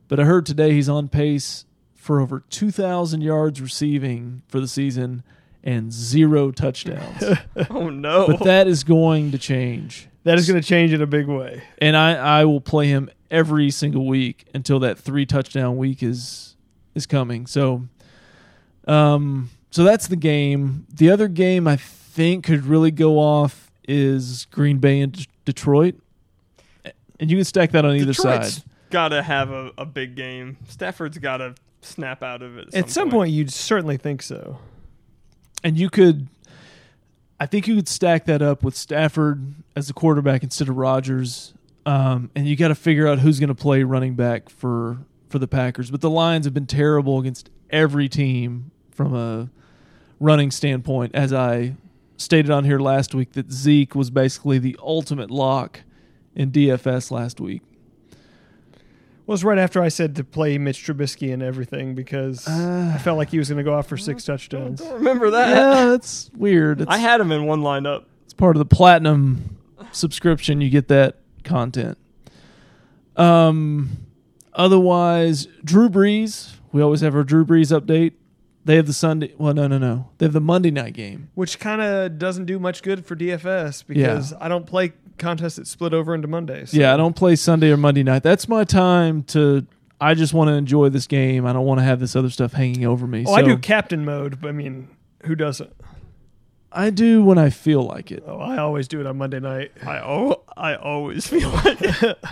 but 0.08 0.18
I 0.18 0.24
heard 0.24 0.46
today 0.46 0.72
he's 0.72 0.88
on 0.88 1.08
pace 1.08 1.64
for 1.94 2.20
over 2.20 2.40
2,000 2.50 3.20
yards 3.20 3.60
receiving 3.60 4.42
for 4.48 4.60
the 4.60 4.68
season 4.68 5.22
and 5.62 5.92
zero 5.92 6.50
touchdowns. 6.50 7.22
oh 7.70 7.88
no! 7.88 8.26
but 8.26 8.44
that 8.44 8.68
is 8.68 8.84
going 8.84 9.30
to 9.32 9.38
change. 9.38 10.08
That 10.24 10.38
is 10.38 10.46
going 10.48 10.60
to 10.60 10.66
change 10.66 10.92
in 10.92 11.02
a 11.02 11.06
big 11.06 11.26
way. 11.26 11.62
And 11.78 11.96
I, 11.96 12.40
I 12.40 12.44
will 12.44 12.60
play 12.60 12.88
him 12.88 13.10
every 13.30 13.70
single 13.70 14.06
week 14.06 14.46
until 14.54 14.78
that 14.80 14.98
three 14.98 15.26
touchdown 15.26 15.76
week 15.76 16.02
is 16.02 16.56
is 16.94 17.06
coming. 17.06 17.46
So 17.46 17.88
um 18.86 19.50
so 19.70 19.82
that's 19.82 20.06
the 20.06 20.16
game. 20.16 20.86
The 20.92 21.10
other 21.10 21.26
game 21.26 21.66
I 21.66 21.78
think 22.14 22.44
could 22.44 22.64
really 22.64 22.90
go 22.90 23.18
off 23.18 23.70
is 23.86 24.46
Green 24.46 24.78
Bay 24.78 25.00
and 25.00 25.12
D- 25.12 25.26
Detroit. 25.44 25.96
And 27.20 27.30
you 27.30 27.36
can 27.36 27.44
stack 27.44 27.72
that 27.72 27.84
on 27.84 27.96
either 27.96 28.12
Detroit's 28.12 28.54
side. 28.54 28.64
got 28.90 29.08
to 29.08 29.22
have 29.22 29.50
a, 29.50 29.72
a 29.78 29.84
big 29.84 30.14
game. 30.14 30.56
Stafford's 30.68 31.18
got 31.18 31.38
to 31.38 31.54
snap 31.80 32.22
out 32.22 32.42
of 32.42 32.56
it. 32.56 32.74
At 32.74 32.90
some 32.90 33.10
point, 33.10 33.30
you'd 33.32 33.52
certainly 33.52 33.96
think 33.96 34.22
so. 34.22 34.58
And 35.62 35.78
you 35.78 35.90
could 35.90 36.28
I 37.40 37.46
think 37.46 37.66
you 37.66 37.74
could 37.74 37.88
stack 37.88 38.26
that 38.26 38.42
up 38.42 38.62
with 38.62 38.76
Stafford 38.76 39.54
as 39.74 39.88
the 39.88 39.92
quarterback 39.92 40.42
instead 40.42 40.68
of 40.68 40.76
Rodgers. 40.76 41.52
Um, 41.84 42.30
and 42.34 42.46
you 42.46 42.56
got 42.56 42.68
to 42.68 42.74
figure 42.74 43.06
out 43.06 43.18
who's 43.18 43.40
going 43.40 43.48
to 43.48 43.54
play 43.54 43.82
running 43.82 44.14
back 44.14 44.48
for 44.48 44.98
for 45.28 45.38
the 45.38 45.48
Packers. 45.48 45.90
But 45.90 46.00
the 46.00 46.10
Lions 46.10 46.46
have 46.46 46.54
been 46.54 46.66
terrible 46.66 47.18
against 47.18 47.50
every 47.70 48.08
team 48.08 48.70
from 48.92 49.14
a 49.14 49.50
running 50.20 50.50
standpoint. 50.50 51.14
As 51.14 51.32
I 51.32 51.74
stated 52.16 52.50
on 52.50 52.64
here 52.64 52.78
last 52.78 53.14
week, 53.14 53.32
that 53.32 53.50
Zeke 53.52 53.94
was 53.94 54.10
basically 54.10 54.58
the 54.58 54.76
ultimate 54.82 55.30
lock 55.30 55.80
in 56.34 56.50
DFS 56.50 57.10
last 57.10 57.40
week. 57.40 57.62
Well, 59.26 59.32
it 59.32 59.40
was 59.40 59.44
right 59.44 59.58
after 59.58 59.80
I 59.80 59.88
said 59.88 60.16
to 60.16 60.24
play 60.24 60.58
Mitch 60.58 60.84
Trubisky 60.84 61.32
and 61.32 61.42
everything 61.42 61.94
because 61.94 62.46
I 62.46 62.98
felt 62.98 63.16
like 63.16 63.30
he 63.30 63.38
was 63.38 63.48
going 63.48 63.56
to 63.56 63.64
go 63.64 63.72
off 63.72 63.86
for 63.86 63.96
six 63.96 64.22
touchdowns. 64.24 64.80
don't 64.80 64.94
remember 64.94 65.30
that. 65.30 65.48
Yeah, 65.48 65.86
that's 65.90 66.30
weird. 66.36 66.82
It's, 66.82 66.90
I 66.90 66.98
had 66.98 67.22
him 67.22 67.32
in 67.32 67.46
one 67.46 67.62
lineup. 67.62 68.04
It's 68.24 68.34
part 68.34 68.54
of 68.56 68.58
the 68.58 68.66
platinum 68.66 69.56
subscription. 69.92 70.60
You 70.60 70.68
get 70.68 70.88
that 70.88 71.16
content. 71.42 71.96
Um, 73.16 73.96
otherwise, 74.52 75.46
Drew 75.64 75.88
Brees. 75.88 76.56
We 76.72 76.82
always 76.82 77.00
have 77.00 77.14
our 77.14 77.24
Drew 77.24 77.46
Brees 77.46 77.78
update. 77.78 78.12
They 78.64 78.76
have 78.76 78.86
the 78.86 78.94
Sunday. 78.94 79.34
Well, 79.36 79.52
no, 79.52 79.66
no, 79.66 79.78
no. 79.78 80.10
They 80.18 80.26
have 80.26 80.32
the 80.32 80.40
Monday 80.40 80.70
night 80.70 80.94
game. 80.94 81.30
Which 81.34 81.58
kind 81.58 81.82
of 81.82 82.18
doesn't 82.18 82.46
do 82.46 82.58
much 82.58 82.82
good 82.82 83.04
for 83.04 83.14
DFS 83.14 83.86
because 83.86 84.32
I 84.40 84.48
don't 84.48 84.66
play 84.66 84.94
contests 85.18 85.56
that 85.56 85.66
split 85.66 85.92
over 85.92 86.14
into 86.14 86.28
Mondays. 86.28 86.72
Yeah, 86.72 86.94
I 86.94 86.96
don't 86.96 87.14
play 87.14 87.36
Sunday 87.36 87.70
or 87.70 87.76
Monday 87.76 88.02
night. 88.02 88.22
That's 88.22 88.48
my 88.48 88.64
time 88.64 89.22
to. 89.24 89.66
I 90.00 90.14
just 90.14 90.34
want 90.34 90.48
to 90.48 90.54
enjoy 90.54 90.88
this 90.88 91.06
game. 91.06 91.46
I 91.46 91.52
don't 91.52 91.66
want 91.66 91.78
to 91.80 91.84
have 91.84 92.00
this 92.00 92.16
other 92.16 92.30
stuff 92.30 92.52
hanging 92.52 92.84
over 92.84 93.06
me. 93.06 93.24
Oh, 93.26 93.32
so 93.32 93.34
I 93.34 93.42
do 93.42 93.56
captain 93.58 94.04
mode, 94.04 94.40
but 94.40 94.48
I 94.48 94.52
mean, 94.52 94.88
who 95.24 95.34
doesn't? 95.34 95.72
I 96.72 96.90
do 96.90 97.22
when 97.22 97.38
I 97.38 97.50
feel 97.50 97.82
like 97.82 98.10
it. 98.10 98.24
Oh, 98.26 98.38
I 98.38 98.58
always 98.58 98.88
do 98.88 99.00
it 99.00 99.06
on 99.06 99.16
Monday 99.16 99.40
night. 99.40 99.72
I 99.86 99.98
oh, 99.98 100.42
I 100.56 100.74
always 100.74 101.26
feel 101.26 101.50
like 101.50 101.78
it. 101.80 102.18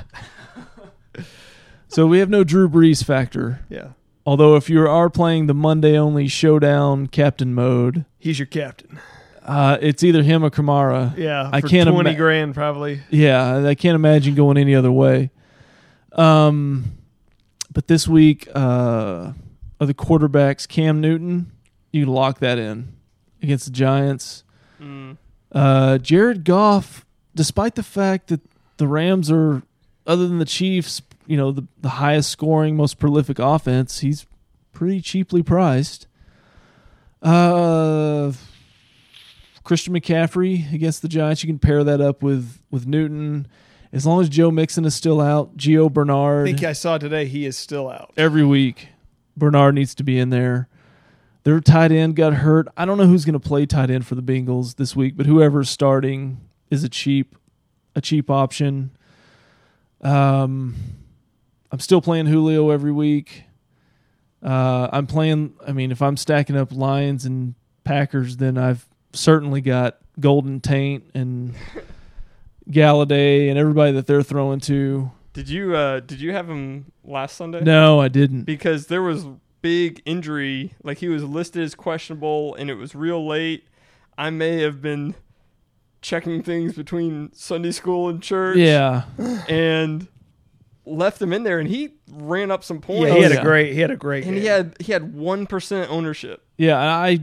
So 1.93 2.07
we 2.07 2.20
have 2.20 2.30
no 2.30 2.43
Drew 2.43 2.70
Brees 2.70 3.05
factor. 3.05 3.61
Yeah. 3.68 3.89
Although 4.25 4.55
if 4.57 4.70
you 4.70 4.87
are 4.87 5.11
playing 5.11 5.47
the 5.49 5.55
Monday 5.55 5.99
only 5.99 6.29
showdown 6.29 7.09
captain 7.09 7.55
mode, 7.55 8.05
He's 8.18 8.39
your 8.39 8.47
captain. 8.47 9.01
uh, 9.45 9.79
it's 9.81 10.03
either 10.05 10.23
him 10.23 10.45
or 10.45 10.51
Kamara. 10.51 11.16
Yeah, 11.16 11.51
I 11.53 11.61
for 11.61 11.68
can't 11.68 11.89
twenty 11.91 12.11
ima- 12.11 12.18
grand 12.18 12.55
probably. 12.55 13.01
Yeah, 13.11 13.66
I 13.66 13.75
can't 13.75 13.97
imagine 13.97 14.35
going 14.35 14.57
any 14.57 14.75
other 14.75 14.93
way. 14.93 15.31
Um, 16.12 16.99
but 17.73 17.89
this 17.89 18.07
week, 18.07 18.49
uh, 18.55 19.33
are 19.81 19.87
the 19.87 19.95
quarterbacks 19.95 20.68
Cam 20.68 21.01
Newton? 21.01 21.51
You 21.91 22.07
lock 22.07 22.39
that 22.41 22.59
in 22.59 22.93
against 23.43 23.64
the 23.66 23.70
Giants. 23.73 24.45
Mm. 24.81 25.16
Uh, 25.51 25.99
Jared 25.99 26.45
Goff, 26.45 27.05
despite 27.35 27.75
the 27.75 27.83
fact 27.83 28.29
that 28.29 28.41
the 28.77 28.87
Rams 28.87 29.31
are, 29.31 29.62
other 30.07 30.27
than 30.29 30.39
the 30.39 30.45
Chiefs, 30.45 31.03
you 31.27 31.37
know, 31.37 31.53
the, 31.53 31.66
the 31.81 31.89
highest 31.89 32.31
scoring, 32.31 32.77
most 32.77 32.99
prolific 32.99 33.39
offense, 33.39 34.01
he's 34.01 34.27
pretty 34.73 35.01
cheaply 35.01 35.43
priced. 35.43 36.07
Uh, 37.23 38.33
Christian 39.64 39.95
McCaffrey 39.95 40.73
against 40.75 41.03
the 41.03 41.09
Giants, 41.09 41.43
you 41.43 41.49
can 41.49 41.59
pair 41.59 41.85
that 41.85 42.01
up 42.01 42.23
with 42.23 42.61
with 42.70 42.87
Newton. 42.87 43.47
As 43.93 44.07
long 44.07 44.20
as 44.23 44.29
Joe 44.29 44.51
Mixon 44.51 44.85
is 44.85 44.95
still 44.95 45.20
out, 45.20 45.57
Gio 45.57 45.93
Bernard. 45.93 46.49
I 46.49 46.53
think 46.53 46.64
I 46.64 46.73
saw 46.73 46.97
today 46.97 47.27
he 47.27 47.45
is 47.45 47.57
still 47.57 47.91
out. 47.91 48.12
every 48.16 48.45
week. 48.45 48.89
Bernard 49.37 49.75
needs 49.75 49.95
to 49.97 50.03
be 50.03 50.18
in 50.18 50.31
there. 50.31 50.68
Their 51.45 51.61
tight 51.61 51.93
end 51.93 52.16
got 52.16 52.35
hurt. 52.35 52.68
I 52.77 52.85
don't 52.85 52.99
know 52.99 53.07
who's 53.07 53.25
going 53.25 53.33
to 53.35 53.41
play 53.41 53.66
tight 53.66 53.91
end 53.91 54.07
for 54.07 54.14
the 54.14 54.23
Bengals 54.23 54.77
this 54.77 54.95
week, 54.95 55.16
but 55.16 55.27
whoever's 55.27 55.68
starting 55.68 56.41
is 56.70 56.85
a 56.85 56.89
cheap, 56.89 57.37
a 57.95 58.01
cheap 58.01 58.31
option. 58.31 58.91
Um, 60.01 60.75
I'm 61.73 61.81
still 61.81 62.03
playing 62.03 62.27
Julio 62.27 62.70
every 62.70 62.93
week. 62.93 63.45
Uh, 64.43 64.89
I'm 64.93 65.07
playing. 65.07 65.55
I 65.66 65.73
mean, 65.73 65.91
if 65.91 66.03
I'm 66.03 66.16
stacking 66.18 66.57
up 66.57 66.70
Lions 66.70 67.25
and 67.25 67.55
Packers, 67.85 68.37
then 68.37 68.59
I've 68.59 68.87
certainly 69.14 69.62
got 69.62 69.99
Golden 70.20 70.61
Taint 70.61 71.05
and 71.14 71.55
Golladay 72.70 73.49
and 73.49 73.59
everybody 73.59 73.93
that 73.93 74.07
they're 74.07 74.23
throwing 74.23 74.61
to. 74.61 75.11
Did 75.33 75.49
you 75.49 75.75
uh 75.75 76.01
did 76.01 76.20
you 76.20 76.33
have 76.33 76.49
him 76.49 76.93
last 77.05 77.37
Sunday? 77.37 77.62
No, 77.62 78.01
I 78.01 78.09
didn't. 78.09 78.43
Because 78.43 78.89
there 78.89 79.03
was 79.03 79.25
big 79.62 80.03
injury, 80.05 80.75
like 80.83 80.99
he 80.99 81.09
was 81.09 81.25
listed 81.25 81.62
as 81.62 81.75
questionable 81.75 82.55
and 82.57 82.68
it 82.68 82.75
was 82.75 82.95
real 82.95 83.27
late. 83.27 83.66
I 84.18 84.29
may 84.29 84.61
have 84.61 84.83
been 84.83 85.14
checking 86.03 86.43
things 86.43 86.75
between 86.75 87.33
Sunday 87.33 87.70
school 87.70 88.11
and 88.11 88.23
church. 88.23 88.59
Yeah. 88.59 89.05
And 89.49 90.09
left 90.85 91.20
him 91.22 91.33
in 91.33 91.43
there 91.45 91.59
and 91.59 91.68
he 91.68 91.91
ran 92.11 92.51
up 92.51 92.64
some 92.64 92.80
points. 92.80 93.09
Yeah, 93.09 93.14
he 93.14 93.22
had 93.22 93.33
a 93.33 93.43
great. 93.43 93.72
He 93.72 93.80
had 93.80 93.91
a 93.91 93.97
great. 93.97 94.24
and 94.24 94.35
game. 94.35 94.43
he 94.43 94.49
had 94.49 94.76
he 94.80 94.93
had 94.93 95.14
one 95.14 95.47
percent 95.47 95.91
ownership. 95.91 96.45
Yeah, 96.57 96.80
and 96.80 96.91
I 96.91 97.20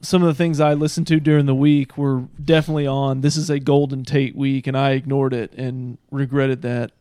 some 0.00 0.22
of 0.22 0.28
the 0.28 0.34
things 0.34 0.60
I 0.60 0.74
listened 0.74 1.06
to 1.08 1.20
during 1.20 1.46
the 1.46 1.54
week 1.54 1.96
were 1.96 2.24
definitely 2.42 2.86
on. 2.86 3.22
This 3.22 3.36
is 3.36 3.50
a 3.50 3.58
Golden 3.58 4.04
Tate 4.04 4.36
week, 4.36 4.66
and 4.66 4.76
I 4.76 4.90
ignored 4.90 5.32
it 5.32 5.52
and 5.54 5.98
regretted 6.10 6.62
that 6.62 6.92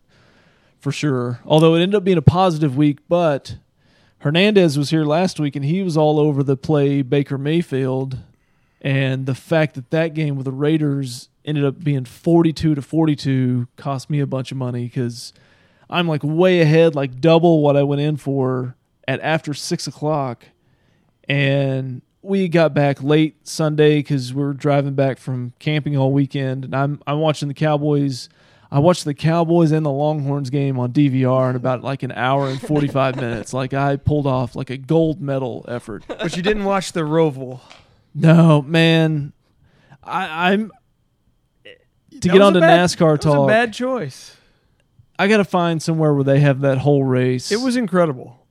for 0.80 0.92
sure. 0.92 1.40
Although 1.46 1.76
it 1.76 1.82
ended 1.82 1.96
up 1.96 2.04
being 2.04 2.18
a 2.18 2.24
positive 2.24 2.78
week, 2.78 3.00
but 3.10 3.58
Hernandez 4.20 4.78
was 4.78 4.90
here 4.90 5.04
last 5.04 5.40
week, 5.40 5.56
and 5.56 5.66
he 5.66 5.84
was 5.84 5.98
all 5.98 6.20
over 6.20 6.42
the 6.42 6.58
play 6.58 7.02
Baker 7.02 7.38
Mayfield, 7.38 8.20
and 8.82 9.26
the 9.26 9.36
fact 9.36 9.76
that 9.76 9.92
that 9.92 10.14
game 10.14 10.36
with 10.36 10.46
the 10.46 10.52
Raiders 10.52 11.30
ended 11.44 11.66
up 11.66 11.84
being 11.84 12.06
forty-two 12.06 12.76
to 12.76 12.82
forty-two 12.82 13.68
cost 13.78 14.10
me 14.10 14.20
a 14.20 14.28
bunch 14.28 14.52
of 14.52 14.58
money 14.58 14.86
because 14.86 15.34
I'm 15.90 16.08
like 16.08 16.22
way 16.24 16.62
ahead, 16.62 16.96
like 16.96 17.20
double 17.22 17.62
what 17.62 17.76
I 17.78 17.84
went 17.84 18.02
in 18.02 18.18
for 18.18 18.76
at 19.08 19.20
after 19.22 19.54
six 19.54 19.86
o'clock 19.88 20.46
and 21.28 22.02
we 22.22 22.48
got 22.48 22.74
back 22.74 23.04
late 23.04 23.48
Sunday 23.48 23.98
because 24.00 24.34
we 24.34 24.42
were 24.44 24.54
driving 24.54 24.96
back 24.96 25.20
from 25.20 25.54
camping 25.60 25.96
all 25.96 26.12
weekend, 26.12 26.66
and 26.66 26.76
I'm 26.76 27.02
I'm 27.06 27.20
watching 27.20 27.48
the 27.48 27.54
Cowboys. 27.54 28.30
I 28.72 28.80
watched 28.80 29.06
the 29.06 29.14
Cowboys 29.14 29.72
and 29.72 29.86
the 29.86 29.92
Longhorns 29.92 30.50
game 30.50 30.80
on 30.80 30.92
DVR 30.92 31.52
in 31.52 31.56
about 31.56 31.84
like 31.84 32.02
an 32.02 32.12
hour 32.12 32.48
and 32.50 32.60
forty 32.60 32.88
five 32.88 33.16
minutes. 33.16 33.54
Like 33.54 33.74
I 33.76 33.96
pulled 33.98 34.26
off 34.26 34.56
like 34.56 34.72
a 34.72 34.78
gold 34.78 35.22
medal 35.22 35.66
effort. 35.68 36.04
but 36.08 36.36
you 36.36 36.42
didn't 36.42 36.66
watch 36.66 36.94
the 36.94 37.02
Roval. 37.02 37.60
No 38.16 38.62
man, 38.64 39.34
I, 40.04 40.52
I'm 40.52 40.72
to 41.64 41.74
That 42.20 42.22
get 42.30 42.42
on 42.42 42.54
to 42.54 42.60
bad- 42.60 42.80
NASCAR 42.90 43.20
talk. 43.20 43.46
a 43.46 43.48
bad 43.48 43.72
choice. 43.74 44.36
I 45.18 45.28
got 45.28 45.38
to 45.38 45.46
find 45.46 45.82
somewhere 45.82 46.14
where 46.14 46.24
they 46.24 46.40
have 46.40 46.62
that 46.62 46.80
whole 46.80 47.04
race. 47.04 47.52
It 47.52 47.62
was 47.62 47.78
incredible. 47.78 48.46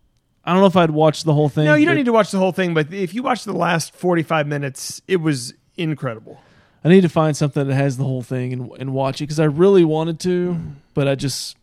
I 0.45 0.53
don't 0.53 0.61
know 0.61 0.67
if 0.67 0.77
I'd 0.77 0.91
watch 0.91 1.25
the 1.25 1.33
whole 1.33 1.49
thing. 1.49 1.65
No, 1.65 1.75
you 1.75 1.87
don't 1.87 1.95
but 1.95 1.99
need 1.99 2.07
to 2.07 2.13
watch 2.13 2.31
the 2.31 2.39
whole 2.39 2.53
thing, 2.53 2.75
but 2.75 2.93
if 2.93 3.15
you 3.15 3.23
watch 3.23 3.45
the 3.45 3.53
last 3.53 3.95
forty-five 3.95 4.47
minutes, 4.47 5.01
it 5.09 5.17
was 5.17 5.55
incredible. 5.77 6.41
I 6.85 6.91
need 6.91 7.01
to 7.01 7.09
find 7.09 7.35
something 7.35 7.67
that 7.67 7.75
has 7.75 7.97
the 7.97 8.05
whole 8.05 8.23
thing 8.23 8.53
and, 8.53 8.71
and 8.79 8.93
watch 8.93 9.23
it 9.23 9.25
because 9.25 9.41
I 9.41 9.45
really 9.45 9.85
wanted 9.85 10.21
to, 10.21 10.59
but 10.93 11.09
I 11.09 11.15
just, 11.15 11.57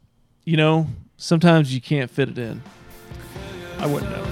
you 0.45 0.57
know, 0.57 0.87
sometimes 1.17 1.75
you 1.75 1.79
can't 1.79 2.09
fit 2.09 2.29
it 2.29 2.39
in. 2.39 2.63
I 3.77 3.85
wouldn't 3.85 4.11
know. 4.11 4.25